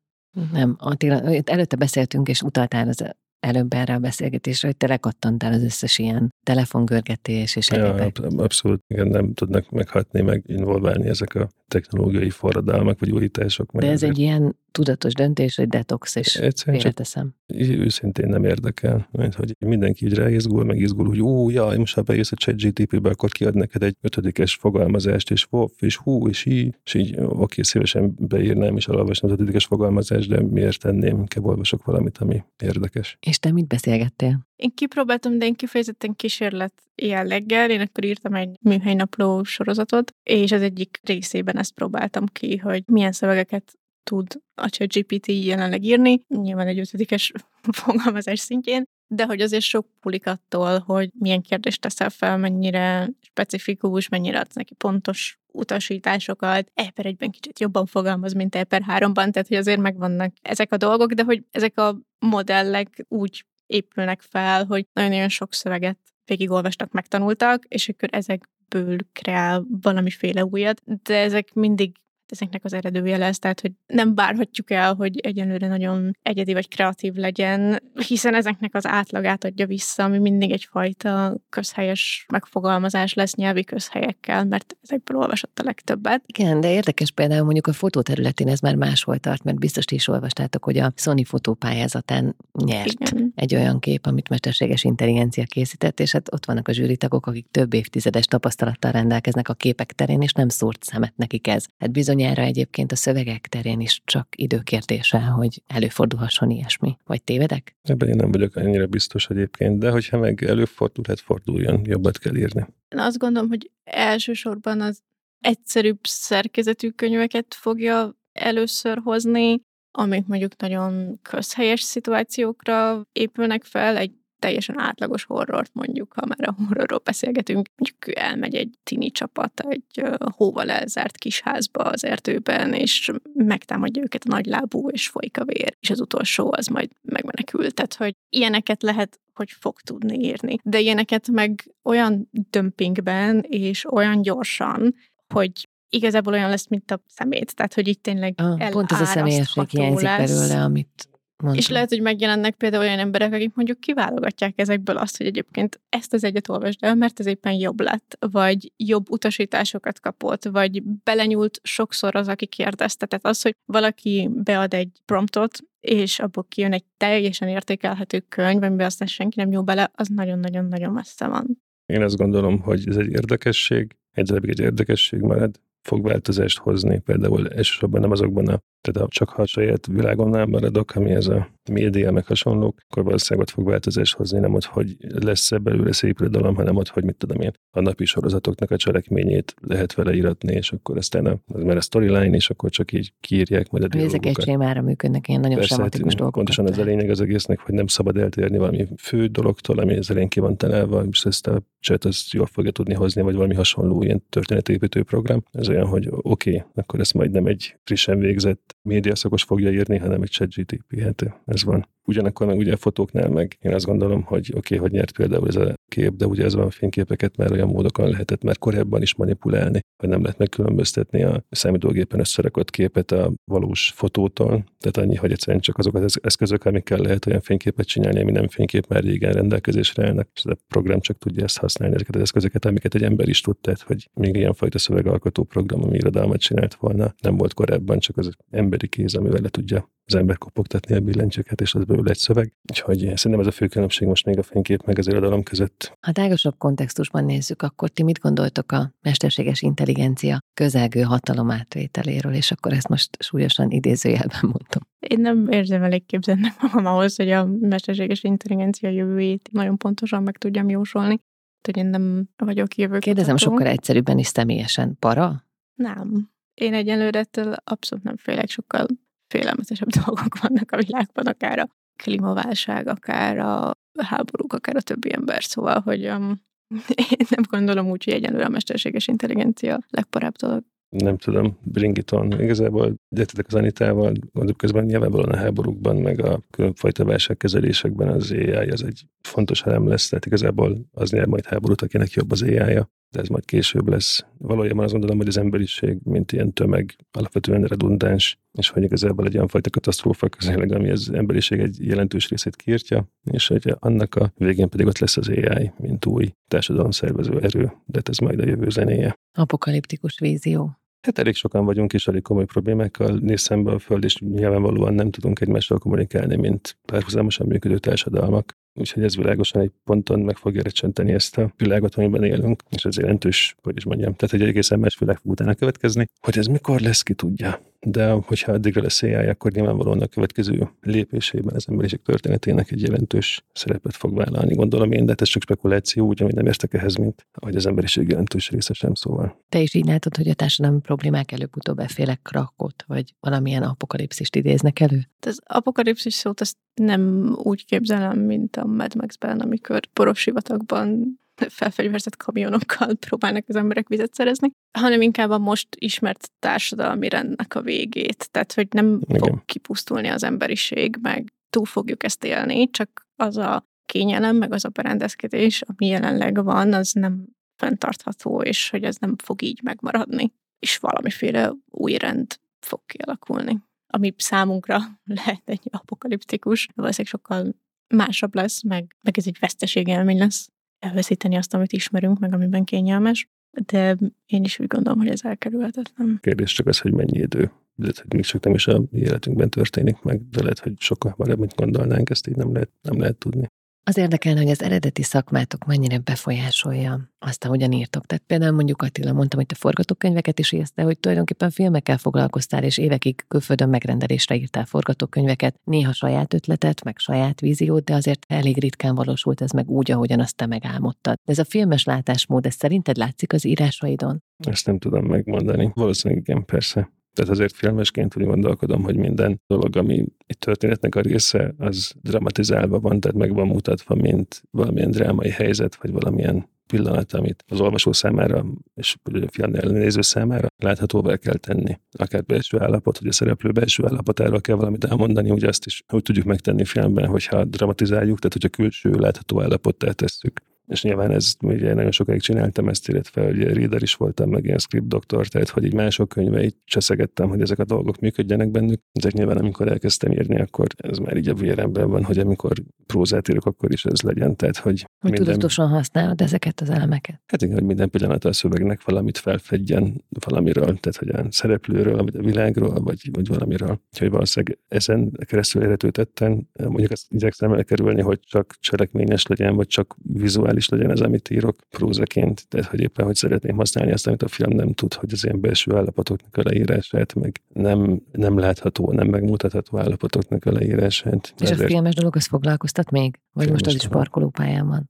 Nem, 0.52 0.76
Attila, 0.80 1.22
előtte 1.44 1.76
beszéltünk, 1.76 2.28
és 2.28 2.42
utaltál 2.42 2.88
az 2.88 3.14
előbb 3.40 3.74
erre 3.74 3.94
a 3.94 4.00
beszélgetésre, 4.00 4.68
hogy 4.68 4.78
te 4.78 4.88
lekattantál 4.88 5.54
az 5.54 5.64
összes 5.64 5.98
ilyen 5.98 6.34
telefongörgetés 6.44 7.56
és 7.56 7.70
egyébek. 7.70 8.18
Ja, 8.18 8.44
abszolút, 8.44 8.84
igen, 8.88 9.08
nem 9.08 9.34
tudnak 9.34 9.70
meghatni, 9.70 10.22
meg 10.22 10.44
involválni 10.46 11.08
ezek 11.08 11.36
a 11.36 11.50
technológiai 11.68 12.30
forradalmak 12.30 13.00
vagy 13.00 13.12
újítások. 13.12 13.72
De 13.72 13.90
ez 13.90 14.04
egy 14.04 14.18
ilyen 14.18 14.56
tudatos 14.78 15.14
döntés, 15.14 15.56
hogy 15.56 15.68
detox, 15.68 16.16
és 16.16 16.36
Egyszerűen 16.36 16.80
félreteszem. 16.80 17.34
őszintén 17.56 18.28
nem 18.28 18.44
érdekel, 18.44 19.08
mert 19.12 19.36
hogy 19.36 19.56
mindenki 19.60 20.06
így 20.06 20.14
ráizgul, 20.14 20.64
meg 20.64 20.80
izgul, 20.80 21.08
hogy 21.08 21.22
ú, 21.22 21.50
jaj, 21.50 21.78
most 21.78 21.96
ha 21.96 22.02
bejössz 22.02 22.32
a 22.32 22.36
ChatGTP-be, 22.36 23.10
akkor 23.10 23.32
kiad 23.32 23.56
neked 23.56 23.84
egy 23.84 23.96
ötödikes 24.02 24.56
fogalmazást, 24.56 25.32
és 25.32 25.48
woff, 25.50 25.72
és 25.80 25.96
hú, 25.96 26.28
és 26.28 26.46
így, 26.46 26.76
és 26.84 26.94
így 26.94 27.16
oké, 27.20 27.62
szívesen 27.62 28.16
beírnám 28.20 28.78
és 28.78 28.88
elolvasnám 28.88 29.32
az 29.32 29.38
ötödikes 29.38 29.66
fogalmazást, 29.66 30.30
de 30.30 30.42
miért 30.42 30.80
tenném, 30.80 31.18
inkább 31.18 31.46
olvasok 31.46 31.84
valamit, 31.84 32.18
ami 32.18 32.44
érdekes. 32.64 33.18
És 33.20 33.40
te 33.40 33.52
mit 33.52 33.68
beszélgettél? 33.68 34.48
Én 34.56 34.72
kipróbáltam, 34.76 35.38
de 35.38 35.46
én 35.46 35.54
kifejezetten 35.54 36.16
kísérlet 36.16 36.74
jelleggel. 36.96 37.72
Én 37.72 37.80
akkor 37.80 38.06
írtam 38.06 38.34
egy 38.34 38.58
műhelynapló 38.62 39.44
sorozatot, 39.44 40.14
és 40.24 40.52
az 40.52 40.62
egyik 40.62 41.00
részében 41.04 41.58
ezt 41.58 41.74
próbáltam 41.74 42.26
ki, 42.26 42.58
hogy 42.58 42.84
milyen 42.86 43.12
szövegeket 43.12 43.74
tud 44.08 44.42
a 44.56 44.70
ChatGPT 44.70 45.28
jelenleg 45.28 45.84
írni, 45.84 46.22
nyilván 46.28 46.68
egy 46.68 46.80
ötödikes 46.80 47.32
fogalmazás 47.82 48.40
szintjén, 48.40 48.84
de 49.08 49.26
hogy 49.26 49.42
azért 49.42 49.64
sok 49.64 49.88
pulik 50.02 50.28
attól, 50.28 50.80
hogy 50.80 51.10
milyen 51.20 51.42
kérdést 51.42 51.82
teszel 51.82 52.10
fel, 52.10 52.38
mennyire 52.38 53.10
specifikus, 53.22 54.10
mennyire 54.10 54.40
adsz 54.40 54.56
neki 54.56 54.74
pontos 54.74 55.40
utasításokat, 55.52 56.72
E 56.74 56.90
per 56.90 57.06
egyben 57.06 57.32
kicsit 57.32 57.60
jobban 57.60 57.86
fogalmaz, 57.86 58.34
mint 58.34 58.56
E 58.56 58.64
per 58.64 58.82
háromban, 58.82 59.32
tehát 59.32 59.48
hogy 59.48 59.58
azért 59.58 59.80
megvannak 59.80 60.34
ezek 60.42 60.72
a 60.72 60.78
dolgok, 60.78 61.12
de 61.12 61.24
hogy 61.24 61.44
ezek 61.52 61.78
a 61.78 61.98
modellek 62.20 63.06
úgy 63.08 63.46
épülnek 63.66 64.22
fel, 64.22 64.66
hogy 64.66 64.88
nagyon-nagyon 64.94 65.30
sok 65.30 65.54
szöveget 65.54 66.00
végigolvastak, 66.26 66.92
megtanultak, 66.92 67.66
és 67.68 67.90
akkor 67.90 68.10
ezekből 68.12 68.98
kreál 69.14 69.66
valamiféle 69.82 70.46
újat, 70.46 70.82
de 71.04 71.18
ezek 71.18 71.54
mindig 71.54 71.96
ezeknek 72.32 72.64
az 72.64 72.74
eredője 72.74 73.18
lesz, 73.18 73.40
tehát 73.40 73.62
hogy 73.62 73.72
nem 73.88 74.16
várhatjuk 74.16 74.72
el, 74.72 74.94
hogy 74.94 75.20
egyenlőre 75.20 75.68
nagyon 75.68 76.18
egyedi 76.22 76.54
vagy 76.54 76.68
kreatív 76.68 77.14
legyen, 77.14 77.84
hiszen 78.08 78.36
ezeknek 78.36 78.76
az 78.76 78.86
átlagát 78.86 79.44
adja 79.44 79.66
vissza, 79.66 80.04
ami 80.04 80.18
mindig 80.18 80.52
egyfajta 80.52 81.36
közhelyes 81.50 82.26
megfogalmazás 82.32 83.14
lesz 83.14 83.36
nyelvi 83.36 83.64
közhelyekkel, 83.64 84.46
mert 84.46 84.78
ezekből 84.84 85.18
olvasott 85.18 85.60
a 85.60 85.64
legtöbbet. 85.64 86.24
Igen, 86.26 86.62
de 86.62 86.72
érdekes 86.72 87.12
például 87.12 87.44
mondjuk 87.44 87.68
a 87.68 87.74
fotó 87.74 88.02
területén 88.02 88.48
ez 88.48 88.60
már 88.60 88.76
máshol 88.76 89.18
tart, 89.18 89.44
mert 89.44 89.60
biztos 89.60 89.86
ti 89.86 89.96
is 89.96 90.08
olvastátok, 90.08 90.64
hogy 90.64 90.78
a 90.78 90.92
Sony 90.96 91.26
fotópályázatán 91.26 92.36
nyert 92.66 93.10
Igen. 93.10 93.32
egy 93.36 93.56
olyan 93.56 93.80
kép, 93.80 94.06
amit 94.06 94.30
mesterséges 94.30 94.84
intelligencia 94.84 95.44
készített, 95.44 96.00
és 96.00 96.12
hát 96.12 96.34
ott 96.34 96.46
vannak 96.46 96.68
a 96.68 96.72
zsűritagok, 96.72 97.26
akik 97.26 97.48
több 97.52 97.74
évtizedes 97.74 98.26
tapasztalattal 98.26 98.92
rendelkeznek 98.92 99.50
a 99.50 99.54
képek 99.54 99.92
terén, 99.92 100.22
és 100.22 100.32
nem 100.32 100.50
szórt 100.50 100.84
szemet 100.84 101.14
nekik 101.16 101.48
ez. 101.48 101.66
Hát 101.78 101.92
bizonyára 102.18 102.42
egyébként 102.42 102.92
a 102.92 102.96
szövegek 102.96 103.48
terén 103.48 103.80
is 103.80 104.02
csak 104.06 104.28
időkérdése, 104.36 105.20
hogy 105.20 105.62
előfordulhasson 105.68 106.50
ilyesmi. 106.50 106.98
Vagy 107.06 107.24
tévedek? 107.24 107.76
Ebben 107.82 108.10
én 108.10 108.16
nem 108.16 108.32
vagyok 108.32 108.56
annyira 108.56 108.88
biztos 108.88 109.30
egyébként, 109.30 109.80
de 109.80 109.90
hogyha 109.90 110.18
meg 110.18 110.44
előfordulhat, 110.44 111.20
forduljon, 111.20 111.82
jobbat 111.84 112.18
kell 112.18 112.36
írni. 112.36 112.68
Én 112.88 113.00
azt 113.00 113.18
gondolom, 113.18 113.50
hogy 113.50 113.72
elsősorban 113.84 114.82
az 114.82 115.02
egyszerűbb 115.40 116.00
szerkezetű 116.02 116.90
könyveket 116.90 117.54
fogja 117.54 118.16
először 118.32 119.00
hozni, 119.04 119.62
amik 119.92 120.26
mondjuk 120.28 120.58
nagyon 120.58 121.20
közhelyes 121.22 121.82
szituációkra 121.82 123.08
épülnek 123.12 123.64
fel, 123.64 123.98
egy 123.98 124.12
teljesen 124.40 124.80
átlagos 124.80 125.24
horrort 125.24 125.72
mondjuk, 125.74 126.14
ha 126.14 126.26
már 126.26 126.50
a 126.50 126.56
horrorról 126.68 127.02
beszélgetünk, 127.04 127.70
mondjuk 127.76 128.20
elmegy 128.20 128.56
egy 128.56 128.78
tini 128.84 129.12
csapat 129.12 129.60
egy 129.60 130.04
hóval 130.36 130.70
elzárt 130.70 131.18
kisházba 131.18 131.84
az 131.84 132.04
erdőben, 132.04 132.74
és 132.74 133.12
megtámadja 133.34 134.02
őket 134.04 134.24
a 134.26 134.30
nagylábú, 134.30 134.90
és 134.90 135.08
folyik 135.08 135.40
a 135.40 135.46
vér, 135.46 135.76
és 135.80 135.90
az 135.90 136.00
utolsó 136.02 136.54
az 136.58 136.68
majd 136.68 136.90
megmenekül. 137.02 137.72
Tehát, 137.72 137.96
hogy 137.96 138.16
ilyeneket 138.30 138.84
lehet, 138.84 139.20
hogy 139.34 139.52
fog 139.60 139.80
tudni 139.82 140.26
írni. 140.26 140.60
De 140.64 140.80
ilyeneket 140.80 141.28
meg 141.28 141.74
olyan 141.84 142.30
dömpingben, 142.50 143.40
és 143.40 143.92
olyan 143.92 144.22
gyorsan, 144.22 144.96
hogy 145.34 145.52
igazából 145.90 146.34
olyan 146.34 146.50
lesz, 146.50 146.68
mint 146.68 146.92
a 146.92 147.02
szemét. 147.08 147.56
Tehát, 147.56 147.74
hogy 147.74 147.88
itt 147.88 148.04
tényleg 148.04 148.34
Ah, 148.38 148.70
pont 148.70 148.92
ez 148.92 149.02
a 149.02 149.06
személyesség 149.06 149.70
hiányzik 149.70 150.02
lesz. 150.08 150.32
belőle, 150.32 150.64
amit 150.64 151.10
mondtam. 151.44 151.64
És 151.64 151.70
lehet, 151.70 151.90
hogy 151.90 152.02
megjelennek 152.02 152.56
például 152.56 152.84
olyan 152.84 153.00
emberek, 153.00 153.34
akik 153.34 153.56
mondjuk 153.56 153.80
kiválogatják 153.80 154.60
ezekből 154.60 154.98
azt, 154.98 155.18
hogy 155.18 155.26
egyébként 155.26 155.82
ezt 155.90 156.14
az 156.14 156.24
egyet 156.24 156.50
olvasd 156.50 156.84
el, 156.84 156.96
mert 156.96 157.20
ez 157.20 157.26
éppen 157.26 157.54
jobb 157.54 157.80
lett, 157.80 158.18
vagy 158.32 158.72
jobb 158.78 159.12
utasításokat 159.12 160.00
kapott, 160.00 160.46
vagy 160.46 160.84
belenyúlt 160.84 161.60
sokszor 161.64 162.16
az, 162.16 162.28
aki 162.28 162.46
kérdezte. 162.46 163.06
Tehát 163.06 163.26
az, 163.26 163.42
hogy 163.42 163.56
valaki 163.66 164.30
bead 164.34 164.74
egy 164.74 165.02
promptot, 165.06 165.60
és 165.80 166.20
abból 166.20 166.46
kijön 166.50 166.74
egy 166.74 166.86
teljesen 166.98 167.48
értékelhető 167.48 168.20
könyv, 168.20 168.64
amiben 168.64 168.86
aztán 168.86 169.08
senki 169.08 169.40
nem 169.40 169.50
nyúl 169.50 169.62
bele, 169.62 169.92
az 169.94 170.08
nagyon-nagyon-nagyon 170.08 170.94
messze 170.94 171.28
van. 171.28 171.62
Én 171.86 172.02
azt 172.02 172.18
gondolom, 172.18 172.60
hogy 172.60 172.88
ez 172.88 172.98
egy 172.98 173.12
érdekesség, 173.12 173.96
egy 174.12 174.26
darabig 174.26 174.50
egy 174.50 174.60
érdekesség 174.60 175.20
marad, 175.20 175.60
fog 175.82 176.04
változást 176.04 176.58
hozni, 176.58 177.00
például 177.00 177.50
elsősorban 177.50 178.02
nem 178.02 178.12
azokban 178.12 178.48
a, 178.48 178.60
ha 178.96 179.08
csak 179.10 179.30
ha 179.30 179.42
a 179.42 179.46
saját 179.46 179.88
világomnál 179.88 180.46
maradok, 180.46 180.96
ami 180.96 181.12
ez 181.12 181.28
a 181.28 181.48
média, 181.72 182.12
meg 182.12 182.26
hasonlók, 182.26 182.78
akkor 182.88 183.04
valószínűleg 183.04 183.48
ott 183.48 183.54
fog 183.54 183.68
változást 183.68 184.16
hozni, 184.16 184.40
nem 184.40 184.54
ott, 184.54 184.66
hogy 184.66 184.98
lesz-e 185.00 185.58
belőle 185.58 185.92
szép 185.92 186.20
irodalom, 186.20 186.56
hanem 186.56 186.76
ott, 186.76 186.88
hogy 186.88 187.04
mit 187.04 187.16
tudom 187.16 187.42
én, 187.42 187.52
a 187.72 187.82
napi 187.82 188.06
sorozatoknak 188.06 188.72
a 188.72 188.78
cselekményét 188.78 189.54
lehet 189.62 189.94
vele 189.94 190.14
íratni, 190.14 190.54
és 190.54 190.72
akkor 190.72 190.98
aztán 190.98 191.26
a, 191.26 191.38
az 191.46 191.64
már 191.64 191.78
a 191.78 191.82
storyline, 191.82 192.36
és 192.36 192.50
akkor 192.50 192.70
csak 192.70 192.92
így 192.92 193.14
kiírják 193.20 193.70
majd 193.70 193.84
a 193.84 193.88
Hogy 193.92 194.06
ezek 194.06 194.14
egy 194.14 194.20
dialógokat. 194.20 194.46
sémára 194.46 194.82
működnek, 194.82 195.28
ilyen 195.28 195.42
nagyon 195.42 195.58
Persze, 195.58 195.76
sematikus 195.76 196.08
hát 196.08 196.18
dolgok. 196.18 196.36
pontosan 196.36 196.70
ez 196.70 196.78
a 196.78 196.84
lényeg 196.84 197.10
az 197.10 197.22
egésznek, 197.22 197.60
hogy 197.60 197.74
nem 197.74 197.88
szabad 197.88 198.18
eltérni 198.18 198.58
valami 198.58 198.88
fő 198.98 199.26
dologtól, 199.26 199.80
ami 199.80 199.98
az 199.98 200.10
elején 200.10 200.30
ki 200.30 200.40
van 200.40 200.58
találva, 200.58 201.04
és 201.04 201.26
ezt 201.26 201.48
a 201.48 201.62
chat 201.82 202.06
az 202.06 202.28
jól 202.32 202.46
fogja 202.46 202.72
tudni 202.72 202.94
hozni, 202.94 203.22
vagy 203.22 203.36
valami 203.36 203.56
hasonló 203.56 204.04
ilyen 204.04 204.24
történetépítő 204.30 205.04
program. 205.04 205.44
Ez 205.52 205.70
olyan, 205.70 205.88
hogy 205.88 206.08
oké, 206.12 206.56
okay, 206.56 206.64
akkor 206.76 207.00
ezt 207.00 207.14
majd 207.14 207.32
nem 207.32 207.46
egy 207.46 207.76
frissen 207.84 208.20
végzett 208.20 208.77
médiaszakos 208.82 209.44
fogja 209.44 209.72
írni, 209.72 209.98
hanem 209.98 210.22
egy 210.22 210.30
chat 210.30 210.54
GTP, 210.54 211.00
hát 211.02 211.42
ez 211.46 211.64
van. 211.64 211.90
Ugyanakkor 212.10 212.48
meg 212.48 212.58
ugye 212.58 212.74
a 212.74 212.78
fotóknál 212.78 213.30
meg 213.30 213.58
én 213.62 213.74
azt 213.74 213.86
gondolom, 213.86 214.22
hogy 214.22 214.52
oké, 214.56 214.58
okay, 214.58 214.78
hogy 214.78 214.92
nyert 214.92 215.12
például 215.12 215.48
ez 215.48 215.56
a 215.56 215.74
kép, 215.88 216.16
de 216.16 216.26
ugye 216.26 216.44
ez 216.44 216.56
van 216.56 216.66
a 216.66 216.70
fényképeket 216.70 217.38
már 217.38 217.52
olyan 217.52 217.68
módokon 217.68 218.10
lehetett 218.10 218.44
már 218.44 218.58
korábban 218.58 219.02
is 219.02 219.16
manipulálni, 219.16 219.80
hogy 219.98 220.10
nem 220.10 220.22
lehet 220.22 220.38
megkülönböztetni 220.38 221.24
a 221.24 221.44
számítógépen 221.50 222.20
összerakott 222.20 222.70
képet 222.70 223.12
a 223.12 223.34
valós 223.52 223.92
fotótól. 223.96 224.64
Tehát 224.80 224.98
annyi, 224.98 225.16
hogy 225.16 225.32
egyszerűen 225.32 225.62
csak 225.62 225.78
azok 225.78 225.96
az 225.96 226.20
eszközök, 226.24 226.66
amikkel 226.66 227.00
lehet 227.00 227.26
olyan 227.26 227.42
fényképet 227.42 227.88
csinálni, 227.88 228.22
ami 228.22 228.32
nem 228.32 228.48
fénykép 228.48 228.88
már 228.88 229.04
régen 229.04 229.32
rendelkezésre 229.32 230.06
állnak, 230.06 230.30
és 230.34 230.46
a 230.46 230.58
program 230.68 231.00
csak 231.00 231.18
tudja 231.18 231.44
ezt 231.44 231.58
használni, 231.58 231.96
ezeket 231.96 232.16
az 232.16 232.22
eszközöket, 232.22 232.66
amiket 232.66 232.96
egy 232.96 233.04
ember 233.04 233.28
is 233.28 233.42
tud, 233.42 233.58
tehát 233.58 233.82
hogy 233.82 234.10
még 234.14 234.36
ilyenfajta 234.36 234.78
szövegalkotó 234.78 235.44
program, 235.44 235.84
ami 235.84 235.98
irodalmat 235.98 236.40
csinált 236.40 236.76
volna, 236.76 237.14
nem 237.22 237.38
volt 237.38 237.54
korábban, 237.54 238.00
csak 238.00 238.18
az 238.18 238.30
emberi 238.50 238.88
kéz, 238.88 239.16
amivel 239.16 239.42
le 239.42 239.50
tudja 239.50 239.90
az 240.08 240.16
ember 240.16 240.38
kopogtatni 240.38 240.96
a 240.96 241.00
billentyűket, 241.00 241.62
és 241.62 241.74
az 241.74 241.84
belőle 241.84 242.10
egy 242.10 242.18
szöveg. 242.18 242.54
Úgyhogy 242.70 242.98
szerintem 242.98 243.40
ez 243.40 243.48
a 243.48 243.52
fő 243.52 243.68
különbség 243.68 244.08
most 244.08 244.26
még 244.26 244.38
a 244.38 244.44
fénykép 244.44 244.86
meg 244.86 244.98
az 244.98 245.08
irodalom 245.08 245.44
között. 245.44 245.98
Ha 246.00 246.12
tágasabb 246.12 246.58
kontextusban 246.58 247.26
nézzük, 247.26 247.62
akkor 247.62 247.90
ti 247.90 248.04
mit 248.04 248.20
gondoltok 248.20 248.72
a 248.72 248.94
mesterséges 249.02 249.62
intelligencia 249.62 250.40
közelgő 250.54 251.02
hatalom 251.02 251.52
átvételéről, 251.52 252.34
és 252.34 252.52
akkor 252.52 252.74
ezt 252.74 252.88
most 252.88 253.24
súlyosan 253.24 253.72
idézőjelben 253.72 254.40
mondtam. 254.42 254.82
Én 255.00 255.20
nem 255.20 255.48
érzem 255.50 255.84
elég 255.84 256.06
képzelnek 256.06 256.62
magam 256.62 256.86
ahhoz, 256.86 257.16
hogy 257.16 257.30
a 257.30 257.46
mesterséges 257.46 258.24
intelligencia 258.24 258.90
jövőjét 258.90 259.50
nagyon 259.52 259.78
pontosan 259.78 260.24
meg 260.24 260.38
tudjam 260.38 260.70
jósolni. 260.70 261.20
Hogy 261.62 261.78
én 261.78 261.86
nem 261.86 262.30
vagyok 262.36 262.76
jövőkutató. 262.76 263.14
Kérdezem 263.14 263.38
sokkal 263.38 263.68
egyszerűbben 263.68 264.18
is 264.18 264.28
személyesen. 264.28 264.96
Para? 265.00 265.44
Nem. 265.76 266.30
Én 266.54 266.74
egyelőre 266.74 267.20
ettől 267.20 267.56
abszolút 267.64 268.04
nem 268.04 268.18
félek, 268.18 268.50
sokkal 268.50 268.86
félelmetesebb 269.28 269.90
dolgok 269.90 270.40
vannak 270.40 270.72
a 270.72 270.78
világban, 270.78 271.26
akár 271.26 271.60
a 271.60 271.68
klímaválság, 271.96 272.88
akár 272.88 273.38
a 273.38 273.72
háborúk, 274.04 274.54
akár 274.54 274.76
a 274.76 274.82
többi 274.82 275.14
ember. 275.14 275.44
Szóval, 275.44 275.80
hogy 275.80 276.08
um, 276.08 276.42
én 277.18 277.28
nem 277.30 277.44
gondolom 277.50 277.90
úgy, 277.90 278.04
hogy 278.04 278.14
egyenlőre 278.14 278.46
a 278.46 278.50
mesterséges 278.50 279.08
intelligencia 279.08 279.80
legparább 279.90 280.36
dolog. 280.36 280.64
nem 280.90 281.18
tudom, 281.18 281.58
bring 281.64 281.98
it 281.98 282.12
on. 282.12 282.42
Igazából 282.42 282.96
egyetetek 283.10 283.46
az 283.48 283.54
Anitával, 283.54 284.14
mondjuk 284.32 284.58
közben 284.58 284.86
nyilvánvalóan 284.86 285.32
a 285.32 285.38
háborúkban, 285.38 285.96
meg 285.96 286.26
a 286.26 286.42
különfajta 286.52 287.06
válságkezelésekben 287.06 288.08
az 288.08 288.32
AI 288.32 288.70
az 288.70 288.84
egy 288.84 289.06
fontos 289.22 289.62
elem 289.62 289.88
lesz, 289.88 290.10
tehát 290.10 290.26
igazából 290.26 290.78
az 290.92 291.12
nyer 291.12 291.26
majd 291.26 291.46
háborút, 291.46 291.82
akinek 291.82 292.12
jobb 292.12 292.32
az 292.32 292.42
AI-ja, 292.42 292.90
de 293.10 293.20
ez 293.20 293.28
majd 293.28 293.46
később 293.46 293.88
lesz. 293.88 294.26
Valójában 294.38 294.84
azt 294.84 294.92
gondolom, 294.92 295.18
hogy 295.18 295.28
az 295.28 295.38
emberiség, 295.38 295.98
mint 296.04 296.32
ilyen 296.32 296.54
tömeg, 296.54 296.96
alapvetően 297.12 297.64
redundáns, 297.64 298.40
és 298.52 298.70
hogy 298.70 298.84
igazából 298.84 299.26
egy 299.26 299.36
olyan 299.36 299.48
fajta 299.48 299.70
katasztrófa 299.70 300.30
közöleg, 300.30 300.72
ami 300.72 300.90
az 300.90 301.12
emberiség 301.14 301.60
egy 301.60 301.86
jelentős 301.86 302.30
részét 302.30 302.56
kiirtja, 302.56 303.08
és 303.32 303.48
hogy 303.48 303.76
annak 303.80 304.16
a 304.16 304.32
végén 304.36 304.70
pedig 304.70 304.86
ott 304.86 304.98
lesz 304.98 305.18
az 305.18 305.30
AI, 305.30 305.72
mint 305.78 306.06
új 306.06 306.32
társadalomszervező 306.48 307.40
erő, 307.40 307.62
de 307.62 307.98
hát 307.98 308.10
ez 308.10 308.18
majd 308.18 308.40
a 308.40 308.46
jövő 308.46 308.70
zenéje. 308.70 309.16
Apokaliptikus 309.38 310.20
vízió. 310.20 310.78
Hát 311.02 311.20
elég 311.20 311.36
sokan 311.36 311.66
vagyunk, 311.66 311.94
és 311.94 312.08
elég 312.08 312.22
komoly 312.22 312.46
problémákkal 312.46 313.18
néz 313.18 313.42
szembe 313.42 313.72
a 313.72 313.80
Föld, 313.80 314.04
és 314.04 314.18
nyilvánvalóan 314.18 314.94
nem 314.94 315.12
tudunk 315.12 315.40
egymással 315.40 315.78
kommunikálni, 315.78 316.36
mint 316.36 316.78
párhuzamosan 316.86 317.48
működő 317.48 317.78
társadalmak. 317.78 318.58
Úgyhogy 318.78 319.04
ez 319.04 319.16
világosan 319.16 319.62
egy 319.62 319.72
ponton 319.84 320.20
meg 320.20 320.38
fogja 320.38 320.62
recsenteni 320.62 321.14
ezt 321.14 321.38
a 321.38 321.54
világot, 321.58 321.96
amiben 321.96 322.24
élünk, 322.24 322.64
és 322.70 322.86
ez 322.86 322.98
jelentős, 322.98 323.56
hogy 323.62 323.78
is 323.78 323.86
mondjam, 323.86 324.16
tehát 324.16 324.36
egy 324.36 324.50
egészen 324.50 324.80
más 324.80 324.98
világ 325.00 325.18
fog 325.18 325.32
utána 325.32 325.54
következni. 325.54 326.10
Hogy 326.22 326.38
ez 326.38 326.46
mikor 326.46 326.80
lesz, 326.80 327.02
ki 327.02 327.14
tudja. 327.14 327.60
De 327.80 328.10
hogyha 328.10 328.52
addigra 328.52 328.82
lesz 328.82 329.04
AI, 329.04 329.14
akkor 329.14 329.52
nyilvánvalóan 329.52 330.02
a 330.02 330.08
következő 330.08 330.70
lépésében 330.82 331.56
az 331.56 331.66
emberiség 331.70 332.02
történetének 332.02 332.72
egy 332.72 332.82
jelentős 332.82 333.44
szerepet 333.54 333.96
fog 333.96 334.16
vállalni. 334.16 334.56
Gondolom 334.56 334.92
én, 334.92 335.06
de 335.06 335.14
ez 335.18 335.28
csak 335.28 335.42
spekuláció, 335.42 336.08
úgy, 336.08 336.34
nem 336.34 336.46
értek 336.46 336.74
ehhez, 336.74 336.96
mint 336.96 337.28
ahogy 337.34 337.56
az 337.56 337.66
emberiség 337.66 338.10
jelentős 338.10 338.50
része 338.50 338.74
sem 338.74 338.94
szóval. 338.94 339.44
Te 339.50 339.60
is 339.60 339.74
így 339.74 339.86
látod, 339.86 340.18
hogy 340.18 340.28
a 340.30 340.34
társadalmi 340.34 340.80
problémák 340.80 341.32
előbb-utóbb 341.32 341.80
efféle 341.80 342.20
krakot, 342.24 342.84
vagy 342.88 343.14
valamilyen 343.20 343.64
apokalipszist 343.64 344.36
idéznek 344.36 344.80
elő? 344.80 345.08
Az 345.20 345.40
apokalipszis 345.46 346.14
szót 346.14 346.42
azt 346.42 346.58
nem 346.82 347.34
úgy 347.44 347.66
képzelem, 347.66 348.20
mint 348.20 348.56
a 348.56 348.66
Mad 348.66 348.96
Max-ben, 348.96 349.40
amikor 349.40 349.86
poros 349.86 350.20
sivatagban 350.20 351.20
felfegyverzett 351.50 352.18
kamionokkal 352.18 352.96
próbálnak 353.08 353.44
az 353.48 353.56
emberek 353.56 353.88
vizet 353.88 354.14
szerezni, 354.14 354.52
hanem 354.78 355.02
inkább 355.02 355.30
a 355.30 355.38
most 355.38 355.68
ismert 355.76 356.32
társadalmi 356.40 357.10
rendnek 357.10 357.56
a 357.56 357.62
végét. 357.62 358.32
Tehát, 358.32 358.54
hogy 358.54 358.68
nem 358.72 359.00
Igen. 359.08 359.20
fog 359.20 359.46
kipusztulni 359.46 360.08
az 360.08 360.24
emberiség, 360.24 360.98
meg 361.02 361.34
túl 361.50 361.66
fogjuk 361.66 362.04
ezt 362.04 362.24
élni, 362.24 362.70
csak 362.70 363.06
az 363.16 363.38
a 363.38 363.64
kényelem, 363.86 364.36
meg 364.36 364.54
az 364.54 364.66
a 364.66 364.70
berendezkedés, 364.70 365.62
ami 365.62 365.88
jelenleg 365.88 366.44
van, 366.44 366.74
az 366.74 366.92
nem 366.92 367.26
fenntartható, 367.62 368.42
és 368.42 368.70
hogy 368.70 368.84
ez 368.84 368.96
nem 368.96 369.16
fog 369.24 369.42
így 369.42 369.60
megmaradni. 369.64 370.32
És 370.60 370.78
valamiféle 370.78 371.54
új 371.70 371.98
rend 371.98 372.40
fog 372.60 372.80
kialakulni, 372.86 373.60
ami 373.88 374.14
számunkra 374.18 374.78
lehet 375.24 375.42
egy 375.46 375.68
apokaliptikus, 375.72 376.68
valószínűleg 376.76 377.12
sokkal 377.12 377.56
másabb 377.88 378.36
lesz, 378.36 378.64
meg, 378.64 378.96
meg 379.02 379.18
ez 379.18 379.28
egy 379.28 379.38
veszteségélmény 379.40 380.18
lesz 380.18 380.50
elveszíteni 380.80 381.36
azt, 381.36 381.54
amit 381.54 381.74
ismerünk, 381.74 382.20
meg 382.20 382.34
amiben 382.34 382.64
kényelmes, 382.64 383.28
de 383.66 383.98
én 384.26 384.44
is 384.44 384.60
úgy 384.60 384.68
gondolom, 384.68 385.00
hogy 385.00 385.10
ez 385.10 385.24
elkerülhetetlen. 385.24 386.18
Kérdés 386.22 386.54
csak 386.54 386.68
az, 386.68 386.80
hogy 386.80 386.92
mennyi 386.94 387.18
idő. 387.18 387.52
Lehet, 387.76 388.00
hogy 388.00 388.14
még 388.14 388.24
csak 388.24 388.44
nem 388.44 388.54
is 388.54 388.68
a 388.68 388.84
életünkben 388.92 389.50
történik 389.50 390.02
meg, 390.02 390.30
de 390.30 390.42
lehet, 390.42 390.60
hogy 390.60 390.74
sokkal 390.80 391.12
hamarabb, 391.18 391.40
mint 391.40 391.56
gondolnánk, 391.56 392.10
ezt 392.10 392.28
így 392.28 392.36
nem 392.36 392.54
lehet, 392.54 392.70
nem 392.82 393.00
lehet 393.00 393.18
tudni. 393.18 393.48
Az 393.88 393.98
érdekel, 393.98 394.36
hogy 394.36 394.50
az 394.50 394.62
eredeti 394.62 395.04
szakmátok 395.04 395.66
mennyire 395.66 395.98
befolyásolja 395.98 397.10
azt, 397.20 397.46
ahogyan 397.46 397.72
írtok. 397.72 398.06
Tehát 398.06 398.24
például 398.28 398.52
mondjuk 398.52 398.82
Attila 398.82 399.14
mondtam, 399.14 399.40
hogy 399.40 399.48
te 399.48 399.56
forgatókönyveket 399.56 400.40
is 400.40 400.52
írsz, 400.52 400.72
de 400.76 400.84
hogy 400.84 401.00
tulajdonképpen 401.00 401.50
filmekkel 401.50 401.98
foglalkoztál, 401.98 402.64
és 402.64 402.78
évekig 402.78 403.24
külföldön 403.28 403.70
megrendelésre 403.70 404.36
írtál 404.36 404.66
forgatókönyveket, 404.66 405.60
néha 405.64 405.94
saját 405.94 406.34
ötletet, 406.34 406.84
meg 406.84 406.98
saját 406.98 407.40
víziót, 407.40 407.84
de 407.84 407.94
azért 407.94 408.26
elég 408.28 408.60
ritkán 408.60 408.96
valósult 408.96 409.42
ez 409.42 409.52
meg 409.52 409.70
úgy, 409.70 409.92
ahogyan 409.92 410.20
azt 410.20 410.36
te 410.36 410.46
megálmodtad. 410.46 411.16
De 411.26 411.32
ez 411.32 411.40
a 411.40 411.46
filmes 411.46 411.84
látásmód, 411.84 412.46
ez 412.46 412.56
szerinted 412.56 412.98
látszik 412.98 413.34
az 413.34 413.46
írásaidon? 413.46 414.24
Ezt 414.38 414.66
nem 414.66 414.80
tudom 414.80 415.06
megmondani. 415.06 415.72
Valószínűleg 415.74 416.24
igen, 416.28 416.46
persze. 416.46 416.92
Tehát 417.18 417.32
azért 417.32 417.56
filmesként 417.56 418.18
úgy 418.18 418.26
gondolkodom, 418.26 418.84
hogy 418.84 418.96
minden 418.96 419.42
dolog, 419.48 419.76
ami 419.76 420.06
egy 420.26 420.38
történetnek 420.38 420.96
a 420.96 421.02
része, 421.02 421.54
az 421.58 421.94
dramatizálva 422.02 422.80
van, 422.80 423.00
tehát 423.00 423.18
meg 423.18 423.34
van 423.34 423.48
mutatva, 423.48 423.96
mint 423.96 424.44
valamilyen 424.52 424.92
drámai 424.92 425.30
helyzet, 425.30 425.76
vagy 425.76 425.92
valamilyen 425.92 426.50
pillanat, 426.68 427.14
amit 427.14 427.44
az 427.48 427.62
olvasó 427.62 427.92
számára 427.92 428.46
és 428.76 428.96
a 429.04 429.28
film 429.32 429.56
ellenéző 429.56 430.02
számára 430.02 430.48
láthatóvá 430.58 431.16
kell 431.16 431.38
tenni. 431.38 431.80
Akár 431.92 432.24
belső 432.24 432.60
állapot, 432.60 432.98
hogy 432.98 433.08
a 433.08 433.12
szereplő 433.12 433.52
belső 433.52 433.86
állapotáról 433.86 434.42
kell 434.42 434.56
valamit 434.56 434.84
elmondani, 434.84 435.30
ugye 435.30 435.48
azt 435.48 435.66
is 435.66 435.84
úgy 435.94 436.02
tudjuk 436.02 436.26
megtenni 436.26 436.66
filmben, 436.66 437.08
hogyha 437.08 437.46
dramatizáljuk, 437.46 438.18
tehát 438.18 438.34
hogyha 438.34 438.50
külső 438.50 438.90
látható 438.90 439.42
állapottá 439.42 439.92
tesszük 439.92 440.42
és 440.68 440.84
nyilván 440.84 441.12
ez 441.12 441.34
ugye 441.42 441.74
nagyon 441.74 441.92
sokáig 441.92 442.22
csináltam 442.22 442.70
ezt, 442.70 442.90
illetve 442.90 443.28
ugye 443.28 443.54
reader 443.54 443.82
is 443.82 443.94
voltam, 443.94 444.30
meg 444.30 444.46
ilyen 444.46 444.58
script 444.58 444.88
doktor, 444.88 445.28
tehát 445.28 445.50
hogy 445.50 445.66
így 445.66 445.74
mások 445.74 446.10
könyveit 446.10 446.58
cseszegettem, 446.66 447.30
hogy 447.30 447.42
ezek 447.42 447.60
a 447.60 447.66
dolgok 447.66 448.00
működjenek 448.00 448.52
bennük. 448.52 448.82
Ezek 448.92 449.14
nyilván 449.14 449.38
amikor 449.38 449.68
elkezdtem 449.68 450.12
írni, 450.12 450.40
akkor 450.40 450.68
ez 450.78 450.98
már 450.98 451.18
így 451.18 451.30
a 451.30 451.34
véremben 451.34 451.90
van, 451.90 452.04
hogy 452.04 452.20
amikor 452.20 452.54
prózát 452.86 453.30
írok, 453.30 453.46
akkor 453.46 453.72
is 453.72 453.86
ez 453.86 454.02
legyen. 454.02 454.36
Tehát, 454.36 454.58
hogy, 454.58 454.86
hogy 455.00 455.12
minden... 455.12 455.26
tudatosan 455.26 455.68
használod 455.68 456.22
ezeket 456.22 456.62
az 456.62 456.70
elemeket. 456.70 457.22
Hát 457.26 457.42
igen, 457.42 457.54
hogy 457.54 457.64
minden 457.64 457.90
pillanat 457.90 458.26
a 458.26 458.34
szövegnek 458.34 458.84
valamit 458.84 459.18
felfedjen 459.18 460.04
valamiről, 460.26 460.66
tehát 460.66 460.96
hogy 460.98 461.10
a 461.10 461.26
szereplőről, 461.30 462.04
vagy 462.04 462.16
a 462.16 462.22
világról, 462.22 462.82
vagy, 462.82 463.10
vagy 463.12 463.28
valamiről. 463.28 463.82
Hogy 464.00 464.10
valószínűleg 464.10 464.60
ezen 464.68 465.12
keresztül 465.26 465.62
érhető 465.62 465.92
tetten, 465.92 466.50
mondjuk 466.60 466.92
azt 466.92 467.06
igyekszem 467.10 467.54
elkerülni, 467.54 468.02
hogy 468.02 468.20
csak 468.20 468.56
cselekményes 468.60 469.26
legyen, 469.26 469.56
vagy 469.56 469.68
csak 469.68 469.96
vizuális 470.04 470.57
is 470.58 470.70
legyen 470.70 470.92
ez, 470.92 471.00
amit 471.00 471.30
írok 471.30 471.56
prózaként, 471.70 472.48
tehát 472.48 472.68
hogy 472.68 472.80
éppen 472.80 473.06
hogy 473.06 473.16
szeretném 473.16 473.56
használni 473.56 473.92
azt, 473.92 474.08
amit 474.08 474.24
a 474.24 474.28
film 474.28 474.56
nem 474.56 474.74
tud, 474.74 474.94
hogy 474.94 475.12
az 475.12 475.24
ilyen 475.24 475.40
belső 475.40 475.76
állapotoknak 475.76 476.38
a 476.38 476.50
leírását, 476.50 477.16
meg 477.16 477.42
nem, 477.54 478.02
nem 478.12 478.38
látható, 478.38 478.92
nem 478.92 479.08
megmutatható 479.08 479.78
állapotoknak 479.78 480.46
a 480.46 480.52
leírását. 480.52 481.34
És 481.40 481.50
ezért... 481.50 481.70
a 481.70 481.72
filmes 481.72 481.96
dolog 481.96 482.16
az 482.16 482.26
foglalkoztat 482.26 482.92
még? 482.92 483.20
Vagy 483.34 483.50
most 483.50 483.66
az 483.66 483.76
is 483.76 483.88
parkolópályán 483.88 484.68
van? 484.68 484.90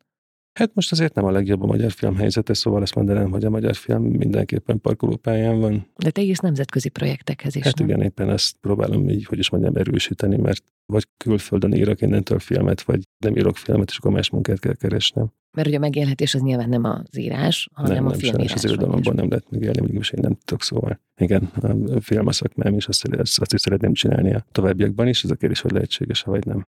Hát 0.57 0.71
most 0.73 0.91
azért 0.91 1.13
nem 1.13 1.25
a 1.25 1.31
legjobb 1.31 1.63
a 1.63 1.65
magyar 1.65 1.91
film 1.91 2.15
helyzete, 2.15 2.53
szóval 2.53 2.81
azt 2.81 2.95
mondanám, 2.95 3.31
hogy 3.31 3.45
a 3.45 3.49
magyar 3.49 3.75
film 3.75 4.03
mindenképpen 4.03 4.81
parkolópályán 4.81 5.59
van. 5.59 5.87
De 5.95 6.09
te 6.09 6.21
írsz 6.21 6.39
nemzetközi 6.39 6.89
projektekhez 6.89 7.55
is. 7.55 7.63
Hát 7.63 7.77
nem? 7.77 7.87
igen, 7.87 8.01
éppen 8.01 8.29
ezt 8.29 8.55
próbálom 8.61 9.09
így, 9.09 9.25
hogy 9.25 9.37
is 9.37 9.49
mondjam, 9.49 9.75
erősíteni, 9.75 10.37
mert 10.37 10.63
vagy 10.85 11.07
külföldön 11.17 11.73
írok 11.73 12.01
innentől 12.01 12.39
filmet, 12.39 12.81
vagy 12.81 13.01
nem 13.17 13.35
írok 13.35 13.57
filmet, 13.57 13.89
és 13.89 13.97
akkor 13.97 14.11
más 14.11 14.29
munkát 14.29 14.59
kell 14.59 14.75
keresnem. 14.75 15.31
Mert 15.51 15.67
ugye 15.67 15.77
a 15.77 15.79
megélhetés 15.79 16.33
az 16.33 16.41
nyilván 16.41 16.69
nem 16.69 16.83
az 16.83 17.17
írás, 17.17 17.69
hanem 17.73 17.93
nem, 17.93 18.05
a 18.05 18.09
nem, 18.09 18.19
filmírás. 18.19 18.53
az 18.53 18.65
irodalomban 18.65 19.15
nem 19.15 19.29
lehet 19.29 19.49
megélni, 19.49 19.81
mégis 19.81 20.11
én 20.11 20.19
nem 20.23 20.37
tudok 20.45 20.63
szóval. 20.63 20.99
Igen, 21.21 21.43
a 21.63 22.01
film 22.01 22.27
a 22.27 22.31
szakmám, 22.31 22.73
és 22.73 22.87
azt, 22.87 23.07
azt 23.15 23.53
is 23.53 23.61
szeretném 23.61 23.93
csinálni 23.93 24.33
a 24.33 24.45
továbbiakban 24.51 25.07
is, 25.07 25.23
ez 25.23 25.31
a 25.31 25.35
kérdés, 25.35 25.61
hogy 25.61 25.71
lehetséges 25.71 26.21
vagy 26.21 26.45
nem. 26.45 26.65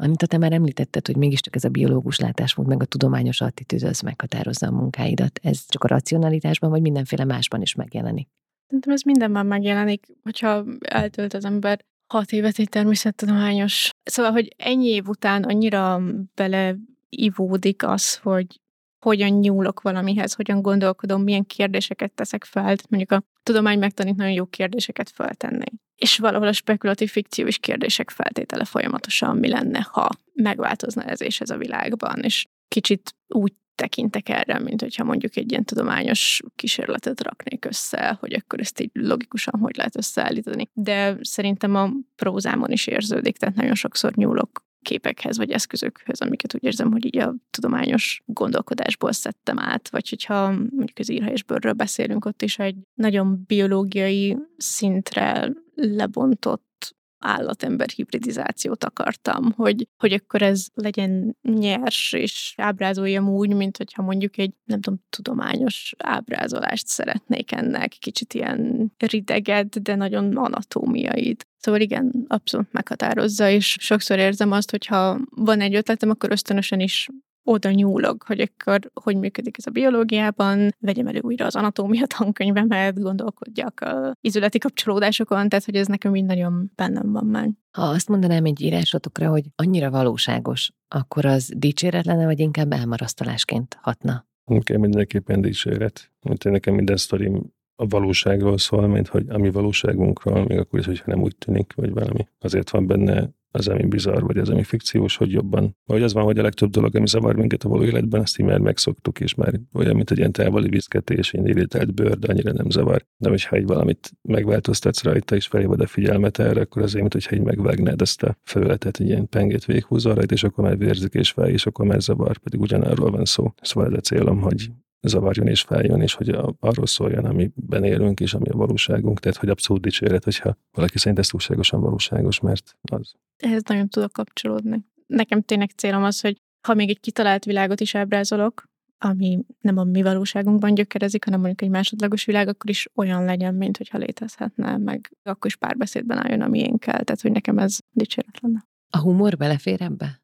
Anita, 0.00 0.26
te 0.26 0.38
már 0.38 0.52
említetted, 0.52 1.06
hogy 1.06 1.16
mégiscsak 1.16 1.54
ez 1.56 1.64
a 1.64 1.68
biológus 1.68 2.18
látásmód, 2.18 2.66
meg 2.66 2.82
a 2.82 2.84
tudományos 2.84 3.40
attitűd 3.40 3.82
az 3.82 4.00
meghatározza 4.00 4.66
a 4.66 4.70
munkáidat. 4.70 5.40
Ez 5.42 5.64
csak 5.68 5.84
a 5.84 5.88
racionalitásban, 5.88 6.70
vagy 6.70 6.80
mindenféle 6.80 7.24
másban 7.24 7.62
is 7.62 7.74
megjelenik? 7.74 8.28
Szerintem 8.66 8.92
ez 8.92 9.02
mindenben 9.02 9.46
megjelenik, 9.46 10.06
hogyha 10.22 10.64
eltölt 10.80 11.34
az 11.34 11.44
ember 11.44 11.84
hat 12.06 12.32
évet 12.32 12.58
egy 12.58 12.68
természettudományos. 12.68 13.90
Szóval, 14.02 14.32
hogy 14.32 14.54
ennyi 14.56 14.86
év 14.86 15.08
után 15.08 15.42
annyira 15.42 16.02
beleivódik 16.34 17.82
az, 17.82 18.16
hogy 18.16 18.60
hogyan 18.98 19.30
nyúlok 19.30 19.80
valamihez, 19.80 20.32
hogyan 20.32 20.62
gondolkodom, 20.62 21.22
milyen 21.22 21.46
kérdéseket 21.46 22.12
teszek 22.12 22.44
fel. 22.44 22.76
Mondjuk 22.88 23.12
a 23.12 23.24
tudomány 23.42 23.78
megtanít 23.78 24.16
nagyon 24.16 24.32
jó 24.32 24.46
kérdéseket 24.46 25.10
feltenni. 25.10 25.66
És 25.96 26.18
valahol 26.18 26.46
a 26.46 26.52
spekulatív 26.52 27.10
fikció 27.10 27.46
is 27.46 27.58
kérdések 27.58 28.10
feltétele 28.10 28.64
folyamatosan, 28.64 29.36
mi 29.36 29.48
lenne, 29.48 29.88
ha 29.90 30.08
megváltozna 30.32 31.02
ez 31.02 31.20
és 31.20 31.40
ez 31.40 31.50
a 31.50 31.56
világban. 31.56 32.20
És 32.22 32.46
kicsit 32.68 33.14
úgy 33.28 33.52
tekintek 33.74 34.28
erre, 34.28 34.58
mint 34.58 34.80
hogyha 34.80 35.04
mondjuk 35.04 35.36
egy 35.36 35.50
ilyen 35.50 35.64
tudományos 35.64 36.40
kísérletet 36.56 37.22
raknék 37.22 37.64
össze, 37.64 38.16
hogy 38.20 38.32
akkor 38.32 38.60
ezt 38.60 38.80
így 38.80 38.90
logikusan 38.92 39.60
hogy 39.60 39.76
lehet 39.76 39.96
összeállítani. 39.96 40.68
De 40.72 41.16
szerintem 41.20 41.74
a 41.74 41.90
prózámon 42.16 42.70
is 42.70 42.86
érződik, 42.86 43.36
tehát 43.36 43.54
nagyon 43.54 43.74
sokszor 43.74 44.12
nyúlok 44.14 44.66
képekhez 44.82 45.36
vagy 45.36 45.50
eszközökhöz, 45.50 46.20
amiket 46.20 46.54
úgy 46.54 46.64
érzem, 46.64 46.90
hogy 46.90 47.04
így 47.04 47.18
a 47.18 47.34
tudományos 47.50 48.22
gondolkodásból 48.26 49.12
szedtem 49.12 49.58
át, 49.58 49.88
vagy 49.90 50.08
hogyha 50.08 50.50
mondjuk 50.50 50.98
az 50.98 51.10
írhelyesbőrről 51.10 51.72
beszélünk, 51.72 52.24
ott 52.24 52.42
is 52.42 52.58
egy 52.58 52.76
nagyon 52.94 53.44
biológiai 53.46 54.36
szintre 54.56 55.52
lebontott 55.74 56.96
állatember 57.18 57.88
hibridizációt 57.88 58.84
akartam, 58.84 59.52
hogy, 59.52 59.88
hogy 59.96 60.12
akkor 60.12 60.42
ez 60.42 60.66
legyen 60.74 61.36
nyers, 61.42 62.12
és 62.12 62.54
ábrázoljam 62.56 63.28
úgy, 63.28 63.54
mint 63.54 63.76
hogyha 63.76 64.02
mondjuk 64.02 64.38
egy, 64.38 64.54
nem 64.64 64.80
tudom, 64.80 65.00
tudományos 65.10 65.94
ábrázolást 65.98 66.86
szeretnék 66.86 67.52
ennek, 67.52 67.88
kicsit 67.88 68.34
ilyen 68.34 68.92
rideged, 68.98 69.76
de 69.76 69.94
nagyon 69.94 70.36
anatómiait. 70.36 71.46
Szóval 71.58 71.80
igen, 71.80 72.24
abszolút 72.28 72.72
meghatározza, 72.72 73.48
és 73.48 73.76
sokszor 73.80 74.18
érzem 74.18 74.52
azt, 74.52 74.70
hogyha 74.70 75.18
van 75.30 75.60
egy 75.60 75.74
ötletem, 75.74 76.10
akkor 76.10 76.30
ösztönösen 76.30 76.80
is 76.80 77.08
oda 77.48 77.70
nyúlok, 77.70 78.24
hogy 78.26 78.40
akkor 78.40 78.90
hogy 79.02 79.16
működik 79.16 79.56
ez 79.58 79.66
a 79.66 79.70
biológiában, 79.70 80.68
vegyem 80.78 81.06
elő 81.06 81.20
újra 81.22 81.46
az 81.46 81.56
anatómia 81.56 82.06
tankönyvemet, 82.06 83.00
gondolkodjak 83.00 83.80
a 83.80 84.12
izületi 84.20 84.58
kapcsolódásokon, 84.58 85.48
tehát 85.48 85.64
hogy 85.64 85.74
ez 85.74 85.86
nekem 85.86 86.12
mind 86.12 86.26
nagyon 86.26 86.72
bennem 86.74 87.12
van 87.12 87.26
már. 87.26 87.48
Ha 87.70 87.82
azt 87.82 88.08
mondanám 88.08 88.44
egy 88.44 88.60
írásotokra, 88.60 89.28
hogy 89.28 89.44
annyira 89.56 89.90
valóságos, 89.90 90.70
akkor 90.88 91.24
az 91.24 91.52
dicséret 91.56 92.04
lenne, 92.04 92.24
vagy 92.24 92.38
inkább 92.38 92.72
elmarasztalásként 92.72 93.78
hatna? 93.80 94.26
Okay, 94.44 94.76
mindenképpen 94.76 95.40
dicséret. 95.40 96.12
Mint 96.20 96.44
nekem 96.44 96.74
minden 96.74 96.96
sztorim 96.96 97.56
a 97.80 97.86
valóságról 97.86 98.58
szól, 98.58 98.86
mint 98.86 99.08
hogy 99.08 99.24
a 99.28 99.38
mi 99.38 99.50
valóságunkról, 99.50 100.44
még 100.44 100.58
akkor 100.58 100.78
is, 100.78 100.86
hogyha 100.86 101.04
nem 101.06 101.22
úgy 101.22 101.36
tűnik, 101.36 101.72
vagy 101.76 101.92
valami. 101.92 102.28
Azért 102.38 102.70
van 102.70 102.86
benne 102.86 103.30
az, 103.50 103.68
ami 103.68 103.86
bizarr, 103.86 104.22
vagy 104.22 104.38
az, 104.38 104.48
ami 104.48 104.62
fikciós, 104.62 105.16
hogy 105.16 105.30
jobban. 105.30 105.76
Vagy 105.84 106.02
az 106.02 106.12
van, 106.12 106.24
hogy 106.24 106.38
a 106.38 106.42
legtöbb 106.42 106.70
dolog, 106.70 106.96
ami 106.96 107.06
zavar 107.06 107.36
minket 107.36 107.62
a 107.64 107.68
való 107.68 107.84
életben, 107.84 108.20
azt 108.20 108.38
így 108.38 108.46
már 108.46 108.58
megszoktuk, 108.58 109.20
és 109.20 109.34
már 109.34 109.60
olyan, 109.72 109.94
mint 109.94 110.10
egy 110.10 110.18
ilyen 110.18 110.32
távoli 110.32 110.68
viszketés, 110.68 111.32
én 111.32 111.46
irritált 111.46 111.94
bőr, 111.94 112.18
de 112.18 112.32
annyira 112.32 112.52
nem 112.52 112.70
zavar. 112.70 113.06
De 113.16 113.28
hogyha 113.28 113.56
egy 113.56 113.66
valamit 113.66 114.12
megváltoztatsz 114.22 115.02
rajta, 115.02 115.36
és 115.36 115.46
felhívod 115.46 115.80
a 115.80 115.86
figyelmet 115.86 116.38
erre, 116.38 116.60
akkor 116.60 116.82
azért, 116.82 117.00
mint 117.00 117.12
hogyha 117.12 117.36
így 117.36 117.42
megvágnád 117.42 118.00
ezt 118.00 118.22
a 118.22 118.36
felületet, 118.42 119.00
egy 119.00 119.06
ilyen 119.06 119.28
pengét 119.28 119.64
véghúzol 119.64 120.14
rajta, 120.14 120.34
és 120.34 120.44
akkor 120.44 120.64
már 120.64 120.78
vérzik 120.78 121.14
és 121.14 121.30
fáj, 121.30 121.52
és 121.52 121.66
akkor 121.66 121.86
már 121.86 122.00
zavar, 122.00 122.38
pedig 122.38 122.60
ugyanarról 122.60 123.10
van 123.10 123.24
szó. 123.24 123.52
Szóval 123.60 123.90
ez 123.90 123.96
a 123.96 124.00
célom, 124.00 124.40
hogy 124.40 124.70
zavarjon 125.02 125.46
és 125.46 125.60
fájjon, 125.60 126.00
és 126.00 126.14
hogy 126.14 126.28
arról 126.60 126.86
szóljon, 126.86 127.24
amiben 127.24 127.84
élünk, 127.84 128.20
és 128.20 128.34
ami 128.34 128.48
a 128.48 128.56
valóságunk. 128.56 129.20
Tehát, 129.20 129.38
hogy 129.38 129.48
abszolút 129.48 129.82
dicséret, 129.82 130.24
hogyha 130.24 130.56
valaki 130.70 130.98
szerint 130.98 131.18
ez 131.18 131.28
túlságosan 131.28 131.80
valóságos, 131.80 132.40
mert 132.40 132.76
az. 132.82 133.12
Ehhez 133.36 133.62
nagyon 133.62 133.88
tudok 133.88 134.12
kapcsolódni. 134.12 134.84
Nekem 135.06 135.42
tényleg 135.42 135.70
célom 135.70 136.02
az, 136.04 136.20
hogy 136.20 136.36
ha 136.66 136.74
még 136.74 136.88
egy 136.88 137.00
kitalált 137.00 137.44
világot 137.44 137.80
is 137.80 137.94
ábrázolok, 137.94 138.64
ami 138.98 139.38
nem 139.60 139.76
a 139.76 139.84
mi 139.84 140.02
valóságunkban 140.02 140.74
gyökerezik, 140.74 141.24
hanem 141.24 141.40
mondjuk 141.40 141.62
egy 141.62 141.70
másodlagos 141.70 142.24
világ, 142.24 142.48
akkor 142.48 142.70
is 142.70 142.88
olyan 142.94 143.24
legyen, 143.24 143.54
mint 143.54 143.76
hogyha 143.76 143.98
létezhetne, 143.98 144.76
meg 144.76 145.16
akkor 145.22 145.46
is 145.46 145.56
párbeszédben 145.56 146.18
álljon 146.18 146.40
a 146.40 146.48
miénkkel. 146.48 147.04
Tehát, 147.04 147.20
hogy 147.20 147.32
nekem 147.32 147.58
ez 147.58 147.78
dicséret 147.90 148.40
lenne. 148.40 148.66
A 148.90 148.98
humor 148.98 149.36
belefér 149.36 149.82
ebbe? 149.82 150.22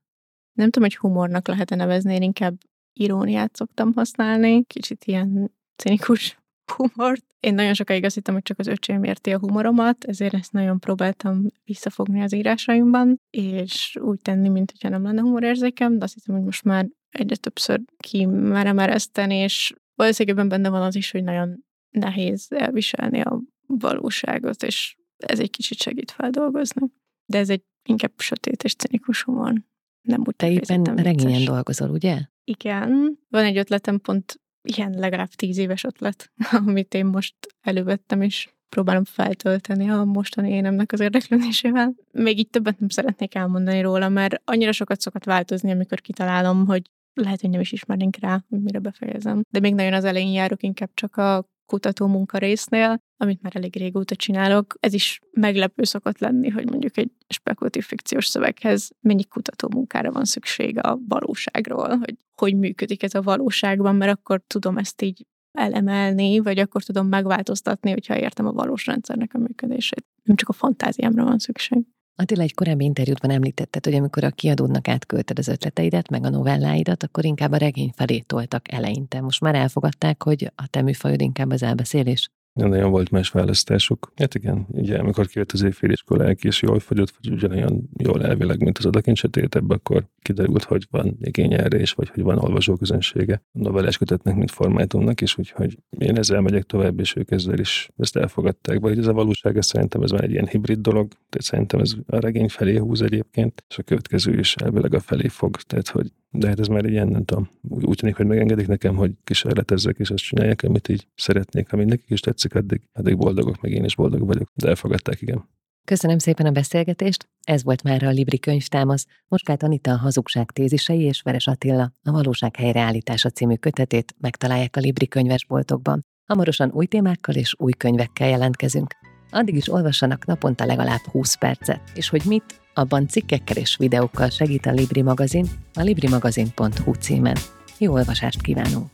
Nem 0.52 0.70
tudom, 0.70 0.88
hogy 0.88 0.96
humornak 0.96 1.48
lehet-e 1.48 1.74
nevezni, 1.74 2.14
én 2.14 2.22
inkább 2.22 2.58
iróniát 2.94 3.56
szoktam 3.56 3.92
használni, 3.92 4.64
kicsit 4.64 5.04
ilyen 5.04 5.52
cinikus 5.76 6.38
humort. 6.76 7.24
Én 7.40 7.54
nagyon 7.54 7.74
sokáig 7.74 8.04
azt 8.04 8.14
hittem, 8.14 8.34
hogy 8.34 8.42
csak 8.42 8.58
az 8.58 8.66
öcsém 8.66 9.02
érti 9.02 9.32
a 9.32 9.38
humoromat, 9.38 10.04
ezért 10.04 10.34
ezt 10.34 10.52
nagyon 10.52 10.78
próbáltam 10.78 11.46
visszafogni 11.64 12.22
az 12.22 12.34
írásaimban, 12.34 13.20
és 13.30 13.96
úgy 14.00 14.20
tenni, 14.20 14.48
mint 14.48 14.70
hogyha 14.70 14.88
nem 14.88 15.02
lenne 15.02 15.20
humorérzékem, 15.20 15.98
de 15.98 16.04
azt 16.04 16.14
hiszem, 16.14 16.34
hogy 16.34 16.44
most 16.44 16.64
már 16.64 16.88
egyre 17.10 17.36
többször 17.36 17.80
ki 17.96 18.24
merem 18.26 18.78
ereszteni, 18.78 19.34
és 19.34 19.74
valószínűleg 19.94 20.46
benne 20.46 20.68
van 20.68 20.82
az 20.82 20.94
is, 20.94 21.10
hogy 21.10 21.22
nagyon 21.22 21.64
nehéz 21.90 22.46
elviselni 22.50 23.20
a 23.20 23.40
valóságot, 23.66 24.62
és 24.62 24.96
ez 25.16 25.40
egy 25.40 25.50
kicsit 25.50 25.78
segít 25.78 26.10
feldolgozni. 26.10 26.86
De 27.26 27.38
ez 27.38 27.50
egy 27.50 27.62
inkább 27.88 28.12
sötét 28.16 28.62
és 28.62 28.74
cinikus 28.74 29.22
humor. 29.22 29.52
Nem 30.00 30.20
úgy 30.26 30.36
Te 30.36 30.50
éppen 30.50 30.82
regényen 30.84 31.44
dolgozol, 31.44 31.90
ugye? 31.90 32.20
Igen. 32.44 33.18
Van 33.28 33.44
egy 33.44 33.56
ötletem, 33.56 34.00
pont 34.00 34.40
ilyen 34.62 34.90
legalább 34.90 35.28
tíz 35.28 35.58
éves 35.58 35.84
ötlet, 35.84 36.32
amit 36.66 36.94
én 36.94 37.06
most 37.06 37.34
elővettem, 37.60 38.22
és 38.22 38.48
próbálom 38.68 39.04
feltölteni 39.04 39.90
a 39.90 40.04
mostani 40.04 40.50
énemnek 40.50 40.92
az 40.92 41.00
érdeklődésével. 41.00 41.94
Még 42.12 42.38
így 42.38 42.50
többet 42.50 42.78
nem 42.78 42.88
szeretnék 42.88 43.34
elmondani 43.34 43.80
róla, 43.80 44.08
mert 44.08 44.40
annyira 44.44 44.72
sokat 44.72 45.00
szokott 45.00 45.24
változni, 45.24 45.70
amikor 45.70 46.00
kitalálom, 46.00 46.66
hogy 46.66 46.82
lehet, 47.14 47.40
hogy 47.40 47.50
nem 47.50 47.60
is 47.60 47.72
ismernénk 47.72 48.16
rá, 48.16 48.44
mire 48.48 48.78
befejezem. 48.78 49.42
De 49.50 49.60
még 49.60 49.74
nagyon 49.74 49.92
az 49.92 50.04
elején 50.04 50.32
járok 50.32 50.62
inkább 50.62 50.90
csak 50.94 51.16
a 51.16 51.48
kutató 51.66 52.06
munka 52.06 52.38
résznél, 52.38 52.98
amit 53.16 53.42
már 53.42 53.56
elég 53.56 53.76
régóta 53.76 54.16
csinálok. 54.16 54.74
Ez 54.80 54.92
is 54.92 55.20
meglepő 55.30 55.84
szokott 55.84 56.18
lenni, 56.18 56.48
hogy 56.48 56.70
mondjuk 56.70 56.96
egy 56.96 57.10
spekulatív 57.28 57.84
fikciós 57.84 58.26
szöveghez 58.26 58.90
mennyi 59.00 59.24
kutató 59.24 59.68
munkára 59.72 60.12
van 60.12 60.24
szüksége 60.24 60.80
a 60.80 60.98
valóságról, 61.08 61.96
hogy 61.96 62.16
hogy 62.36 62.56
működik 62.56 63.02
ez 63.02 63.14
a 63.14 63.22
valóságban, 63.22 63.96
mert 63.96 64.12
akkor 64.12 64.42
tudom 64.46 64.78
ezt 64.78 65.02
így 65.02 65.26
elemelni, 65.58 66.38
vagy 66.38 66.58
akkor 66.58 66.82
tudom 66.82 67.06
megváltoztatni, 67.06 67.90
hogyha 67.90 68.18
értem 68.18 68.46
a 68.46 68.52
valós 68.52 68.86
rendszernek 68.86 69.34
a 69.34 69.38
működését. 69.38 70.06
Nem 70.22 70.36
csak 70.36 70.48
a 70.48 70.52
fantáziámra 70.52 71.24
van 71.24 71.38
szükség. 71.38 71.84
Attila 72.16 72.42
egy 72.42 72.54
korábbi 72.54 72.84
interjútban 72.84 73.30
említetted, 73.30 73.84
hogy 73.84 73.94
amikor 73.94 74.24
a 74.24 74.30
kiadódnak 74.30 74.88
átkölted 74.88 75.38
az 75.38 75.48
ötleteidet, 75.48 76.08
meg 76.10 76.24
a 76.24 76.28
novelláidat, 76.28 77.02
akkor 77.02 77.24
inkább 77.24 77.52
a 77.52 77.56
regény 77.56 77.92
felé 77.96 78.18
toltak 78.20 78.72
eleinte. 78.72 79.20
Most 79.20 79.40
már 79.40 79.54
elfogadták, 79.54 80.22
hogy 80.22 80.52
a 80.54 80.66
te 80.66 80.82
műfajod 80.82 81.20
inkább 81.20 81.50
az 81.50 81.62
elbeszélés? 81.62 82.30
Nem 82.54 82.68
nagyon 82.68 82.90
volt 82.90 83.10
más 83.10 83.30
választásuk. 83.30 84.12
Hát 84.16 84.34
igen, 84.34 84.66
ugye 84.68 84.98
amikor 84.98 85.26
kijött 85.26 85.52
az 85.52 85.62
évféliskolák, 85.62 86.44
és 86.44 86.62
jól 86.62 86.78
fogyott, 86.78 87.14
vagy 87.20 87.32
ugyanolyan 87.32 87.90
jól 87.96 88.24
elvileg, 88.24 88.62
mint 88.62 88.78
az 88.78 88.86
adakincsötét, 88.86 89.54
akkor 89.54 90.06
kiderült, 90.22 90.62
hogy 90.64 90.86
van 90.90 91.16
igény 91.20 91.52
erre, 91.52 91.78
és 91.78 91.92
vagy 91.92 92.08
hogy 92.08 92.22
van 92.22 92.38
olvasóközönsége 92.38 93.42
a 93.52 93.58
novellás 93.58 93.98
kötetnek, 93.98 94.34
mint 94.34 94.50
formátumnak, 94.50 95.20
és 95.20 95.38
úgyhogy 95.38 95.78
én 95.98 96.16
ezzel 96.16 96.40
megyek 96.40 96.62
tovább, 96.62 97.00
és 97.00 97.16
ők 97.16 97.30
ezzel 97.30 97.58
is 97.58 97.90
ezt 97.96 98.16
elfogadták. 98.16 98.80
Vagy 98.80 98.98
ez 98.98 99.06
a 99.06 99.12
valóság, 99.12 99.56
ez 99.56 99.66
szerintem 99.66 100.02
ez 100.02 100.10
van 100.10 100.22
egy 100.22 100.30
ilyen 100.30 100.46
hibrid 100.46 100.78
dolog, 100.78 101.08
tehát 101.08 101.46
szerintem 101.46 101.80
ez 101.80 101.94
a 102.06 102.18
regény 102.20 102.48
felé 102.48 102.76
húz 102.76 103.02
egyébként, 103.02 103.64
és 103.68 103.78
a 103.78 103.82
következő 103.82 104.38
is 104.38 104.54
elvileg 104.54 104.94
a 104.94 105.00
felé 105.00 105.28
fog. 105.28 105.56
Tehát, 105.56 105.88
hogy 105.88 106.12
de 106.36 106.48
hát 106.48 106.60
ez 106.60 106.66
már 106.66 106.84
ilyen, 106.84 107.08
nem 107.08 107.24
tudom, 107.24 107.48
úgy 107.62 107.96
tűnik, 107.96 108.16
hogy 108.16 108.26
megengedik 108.26 108.66
nekem, 108.66 108.96
hogy 108.96 109.12
kísérletezzek, 109.24 109.96
és 109.98 110.10
azt 110.10 110.22
csinálják, 110.22 110.62
amit 110.62 110.88
így 110.88 111.06
szeretnék, 111.14 111.72
ami 111.72 111.84
nekik 111.84 112.10
is 112.10 112.20
tetszik, 112.20 112.54
addig, 112.54 112.80
addig 112.92 113.16
boldogok, 113.16 113.60
meg 113.60 113.72
én 113.72 113.84
is 113.84 113.96
boldog 113.96 114.26
vagyok, 114.26 114.50
de 114.54 114.68
elfogadták, 114.68 115.20
igen. 115.20 115.48
Köszönöm 115.84 116.18
szépen 116.18 116.46
a 116.46 116.50
beszélgetést, 116.50 117.28
ez 117.42 117.64
volt 117.64 117.82
már 117.82 118.02
a 118.02 118.10
Libri 118.10 118.38
könyvtámasz, 118.38 119.06
Moskát 119.28 119.62
Anita 119.62 119.90
a 119.90 119.96
hazugság 119.96 120.50
tézisei 120.50 121.00
és 121.00 121.22
Veres 121.22 121.46
Attila 121.46 121.92
a 122.02 122.10
valóság 122.10 122.56
helyreállítása 122.56 123.30
című 123.30 123.54
kötetét 123.54 124.14
megtalálják 124.20 124.76
a 124.76 124.80
Libri 124.80 125.08
könyvesboltokban. 125.08 126.04
Hamarosan 126.26 126.70
új 126.72 126.86
témákkal 126.86 127.34
és 127.34 127.54
új 127.58 127.72
könyvekkel 127.72 128.28
jelentkezünk. 128.28 128.94
Addig 129.30 129.54
is 129.54 129.72
olvassanak 129.72 130.26
naponta 130.26 130.64
legalább 130.64 131.00
20 131.00 131.34
percet, 131.34 131.80
és 131.94 132.08
hogy 132.08 132.22
mit, 132.26 132.60
abban 132.74 133.08
cikkekkel 133.08 133.56
és 133.56 133.76
videókkal 133.76 134.30
segít 134.30 134.66
a 134.66 134.70
Libri 134.70 135.02
magazin 135.02 135.46
a 135.74 135.82
librimagazin.hu 135.82 136.92
címen. 136.92 137.36
Jó 137.78 137.92
olvasást 137.92 138.42
kívánunk! 138.42 138.90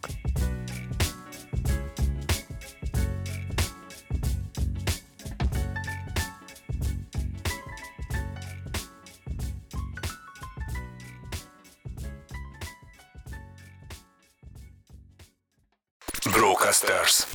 Brocasters. 16.31 17.27